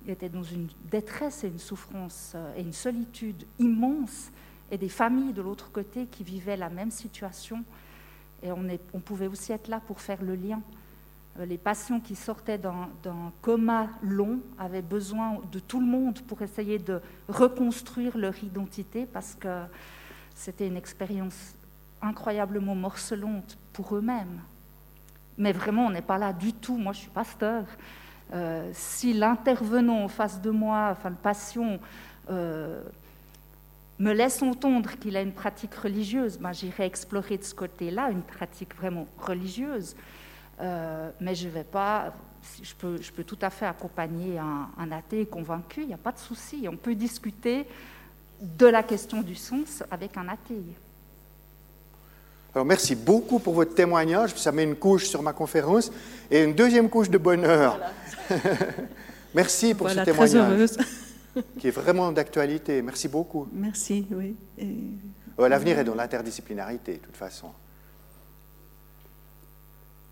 étaient 0.07 0.29
dans 0.29 0.43
une 0.43 0.67
détresse 0.89 1.43
et 1.43 1.47
une 1.47 1.59
souffrance 1.59 2.33
euh, 2.35 2.55
et 2.55 2.61
une 2.61 2.73
solitude 2.73 3.45
immense 3.59 4.31
et 4.71 4.77
des 4.77 4.89
familles 4.89 5.33
de 5.33 5.41
l'autre 5.41 5.71
côté 5.71 6.05
qui 6.05 6.23
vivaient 6.23 6.57
la 6.57 6.69
même 6.69 6.91
situation. 6.91 7.63
Et 8.41 8.51
on, 8.51 8.99
pouvait 8.99 9.27
aussi 9.27 9.51
être 9.51 9.67
là 9.67 9.81
pour 9.85 9.99
faire 9.99 10.23
le 10.23 10.33
lien. 10.33 10.61
Euh, 11.39 11.45
Les 11.45 11.57
patients 11.57 11.99
qui 11.99 12.15
sortaient 12.15 12.57
d'un 12.57 12.89
coma 13.41 13.89
long 14.01 14.39
avaient 14.57 14.81
besoin 14.81 15.39
de 15.51 15.59
tout 15.59 15.79
le 15.79 15.85
monde 15.85 16.19
pour 16.21 16.41
essayer 16.41 16.79
de 16.79 17.01
reconstruire 17.27 18.17
leur 18.17 18.41
identité 18.43 19.05
parce 19.05 19.35
que 19.35 19.63
c'était 20.33 20.67
une 20.67 20.77
expérience 20.77 21.53
incroyablement 22.01 22.73
morcelante 22.73 23.57
pour 23.73 23.95
eux-mêmes. 23.95 24.41
Mais 25.41 25.53
vraiment, 25.53 25.87
on 25.87 25.89
n'est 25.89 26.03
pas 26.03 26.19
là 26.19 26.33
du 26.33 26.53
tout. 26.53 26.77
Moi, 26.77 26.93
je 26.93 26.99
suis 26.99 27.09
pasteur. 27.09 27.63
Euh, 28.31 28.69
si 28.73 29.11
l'intervenant 29.11 30.03
en 30.03 30.07
face 30.07 30.39
de 30.39 30.51
moi, 30.51 30.89
enfin 30.91 31.09
le 31.09 31.15
patient, 31.15 31.79
euh, 32.29 32.83
me 33.97 34.13
laisse 34.13 34.43
entendre 34.43 34.91
qu'il 34.99 35.17
a 35.17 35.21
une 35.23 35.31
pratique 35.31 35.73
religieuse, 35.73 36.37
ben, 36.37 36.53
j'irai 36.53 36.85
explorer 36.85 37.39
de 37.39 37.43
ce 37.43 37.55
côté-là 37.55 38.11
une 38.11 38.21
pratique 38.21 38.75
vraiment 38.75 39.07
religieuse. 39.17 39.95
Euh, 40.59 41.09
mais 41.19 41.33
je 41.33 41.47
ne 41.47 41.53
vais 41.53 41.63
pas 41.63 42.13
je 42.61 42.73
peux, 43.11 43.23
tout 43.23 43.37
à 43.41 43.49
fait 43.49 43.65
accompagner 43.65 44.39
un 44.39 44.91
athée 44.91 45.25
convaincu, 45.25 45.81
il 45.81 45.87
n'y 45.87 45.93
a 45.93 45.97
pas 45.97 46.11
de 46.11 46.17
souci. 46.19 46.67
On 46.71 46.77
peut 46.77 46.95
discuter 46.95 47.67
de 48.41 48.65
la 48.67 48.81
question 48.83 49.21
du 49.21 49.35
sens 49.35 49.83
avec 49.91 50.17
un 50.17 50.27
athée. 50.27 50.63
Alors 52.53 52.65
merci 52.65 52.95
beaucoup 52.95 53.39
pour 53.39 53.53
votre 53.53 53.73
témoignage. 53.73 54.35
Ça 54.35 54.51
met 54.51 54.63
une 54.63 54.75
couche 54.75 55.07
sur 55.07 55.21
ma 55.21 55.33
conférence 55.33 55.91
et 56.29 56.43
une 56.43 56.53
deuxième 56.53 56.89
couche 56.89 57.09
de 57.09 57.17
bonheur. 57.17 57.79
merci 59.33 59.73
pour 59.73 59.87
Voilà, 59.87 60.03
ce 60.05 60.11
témoignage 60.11 60.69
qui 61.59 61.67
est 61.67 61.71
vraiment 61.71 62.11
d'actualité. 62.11 62.81
Merci 62.81 63.07
beaucoup. 63.07 63.47
Merci, 63.53 64.05
oui. 64.11 64.35
Et 64.57 64.75
Euh, 65.39 65.47
L'avenir 65.47 65.79
est 65.79 65.85
dans 65.85 65.95
l'interdisciplinarité, 65.95 66.93
de 66.95 66.97
toute 66.99 67.15
façon. 67.15 67.47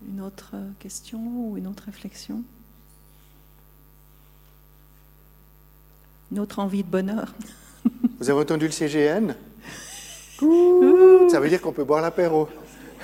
une 0.08 0.22
autre 0.22 0.54
question 0.78 1.18
ou 1.20 1.58
une 1.58 1.66
autre 1.66 1.82
réflexion? 1.84 2.42
Une 6.32 6.38
autre 6.40 6.58
envie 6.58 6.82
de 6.82 6.88
bonheur? 6.88 7.34
Vous 8.18 8.30
avez 8.30 8.40
entendu 8.40 8.64
le 8.66 8.72
CGN 8.72 9.34
Ça 11.30 11.40
veut 11.40 11.48
dire 11.48 11.60
qu'on 11.60 11.72
peut 11.72 11.84
boire 11.84 12.02
l'apéro. 12.02 12.48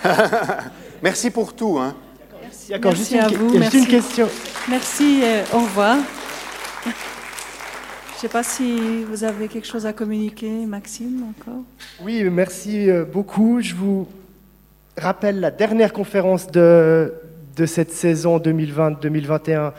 merci 1.03 1.31
pour 1.31 1.55
tout. 1.55 1.79
Hein. 1.79 1.95
Merci 2.43 2.97
juste 2.97 3.11
une, 3.13 3.19
à 3.19 3.29
vous, 3.29 3.49
juste 3.49 3.75
une 3.75 3.81
merci. 3.81 3.87
question. 3.87 4.29
Merci, 4.69 5.23
au 5.53 5.59
revoir. 5.61 5.99
Je 8.17 8.21
ne 8.27 8.29
sais 8.31 8.33
pas 8.33 8.43
si 8.43 9.05
vous 9.05 9.25
avez 9.25 9.47
quelque 9.47 9.67
chose 9.67 9.85
à 9.85 9.93
communiquer, 9.93 10.65
Maxime, 10.65 11.23
encore. 11.39 11.61
Oui, 12.01 12.25
merci 12.31 12.89
euh, 12.89 13.05
beaucoup. 13.05 13.61
Je 13.61 13.75
vous 13.75 14.09
rappelle 14.97 15.39
la 15.39 15.51
dernière 15.51 15.93
conférence 15.93 16.51
de, 16.51 17.13
de 17.57 17.67
cette 17.67 17.93
saison 17.93 18.39
2020-2021, 18.39 19.73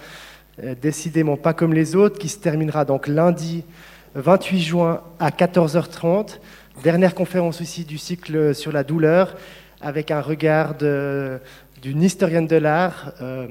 euh, 0.64 0.76
décidément 0.80 1.36
pas 1.36 1.54
comme 1.54 1.74
les 1.74 1.96
autres, 1.96 2.20
qui 2.20 2.30
se 2.30 2.38
terminera 2.38 2.86
donc 2.86 3.08
lundi 3.08 3.64
28 4.14 4.60
juin 4.60 5.02
à 5.20 5.32
14h30. 5.32 6.38
Dernière 6.84 7.16
conférence 7.16 7.60
aussi 7.60 7.86
du 7.86 7.98
cycle 7.98 8.54
sur 8.54 8.72
la 8.72 8.84
douleur, 8.84 9.36
avec 9.82 10.12
un 10.12 10.22
regard 10.22 10.76
d'une 10.76 12.04
historienne 12.04 12.46
de 12.46 12.56
l'art, 12.56 13.14
euh, 13.20 13.48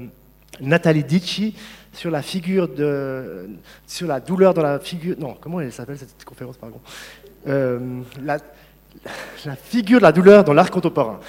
Nathalie 0.61 1.03
Dici, 1.03 1.53
sur 1.91 2.09
la 2.09 2.21
figure 2.21 2.69
de, 2.69 3.49
sur 3.85 4.07
la 4.07 4.21
douleur 4.21 4.53
dans 4.53 4.61
la 4.61 4.79
figure. 4.79 5.17
Non, 5.19 5.35
comment 5.39 5.59
elle 5.59 5.73
s'appelle 5.73 5.97
cette 5.97 6.23
conférence, 6.23 6.57
pardon 6.57 6.79
Euh, 7.47 7.79
la, 8.23 8.37
la 9.45 9.55
figure 9.55 9.99
de 9.99 10.03
la 10.03 10.11
douleur 10.11 10.43
dans 10.43 10.53
l'art 10.53 10.71
contemporain, 10.71 11.19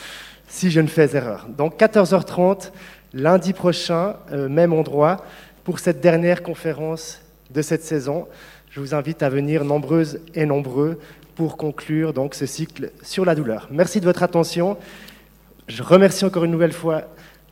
si 0.47 0.71
je 0.71 0.81
ne 0.81 0.89
fais 0.89 1.15
erreur. 1.17 1.47
Donc 1.49 1.79
14h30, 1.79 2.71
lundi 3.13 3.53
prochain, 3.53 4.17
euh, 4.33 4.49
même 4.49 4.73
endroit, 4.73 5.25
pour 5.65 5.81
cette 5.81 6.01
dernière 6.01 6.43
conférence 6.43 7.21
de 7.51 7.61
cette 7.61 7.83
saison. 7.83 8.29
Je 8.71 8.81
vous 8.81 8.95
invite 8.95 9.23
à 9.23 9.29
venir 9.29 9.65
nombreuses 9.65 10.21
et 10.35 10.47
nombreux 10.47 10.99
pour 11.39 11.57
conclure 11.57 12.13
donc 12.13 12.35
ce 12.35 12.47
cycle 12.47 12.91
sur 13.01 13.25
la 13.25 13.37
douleur. 13.37 13.69
Merci 13.71 14.01
de 14.01 14.05
votre 14.05 14.25
attention. 14.25 14.77
Je 15.69 15.85
remercie 15.85 16.25
encore 16.25 16.43
une 16.43 16.51
nouvelle 16.51 16.73
fois 16.73 17.05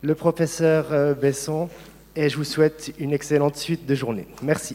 le 0.02 0.16
professeur 0.16 0.86
euh, 0.90 1.14
Besson 1.14 1.68
et 2.16 2.28
je 2.28 2.36
vous 2.36 2.42
souhaite 2.42 2.92
une 2.98 3.12
excellente 3.12 3.54
suite 3.54 3.86
de 3.86 3.94
journée. 3.94 4.26
Merci. 4.42 4.74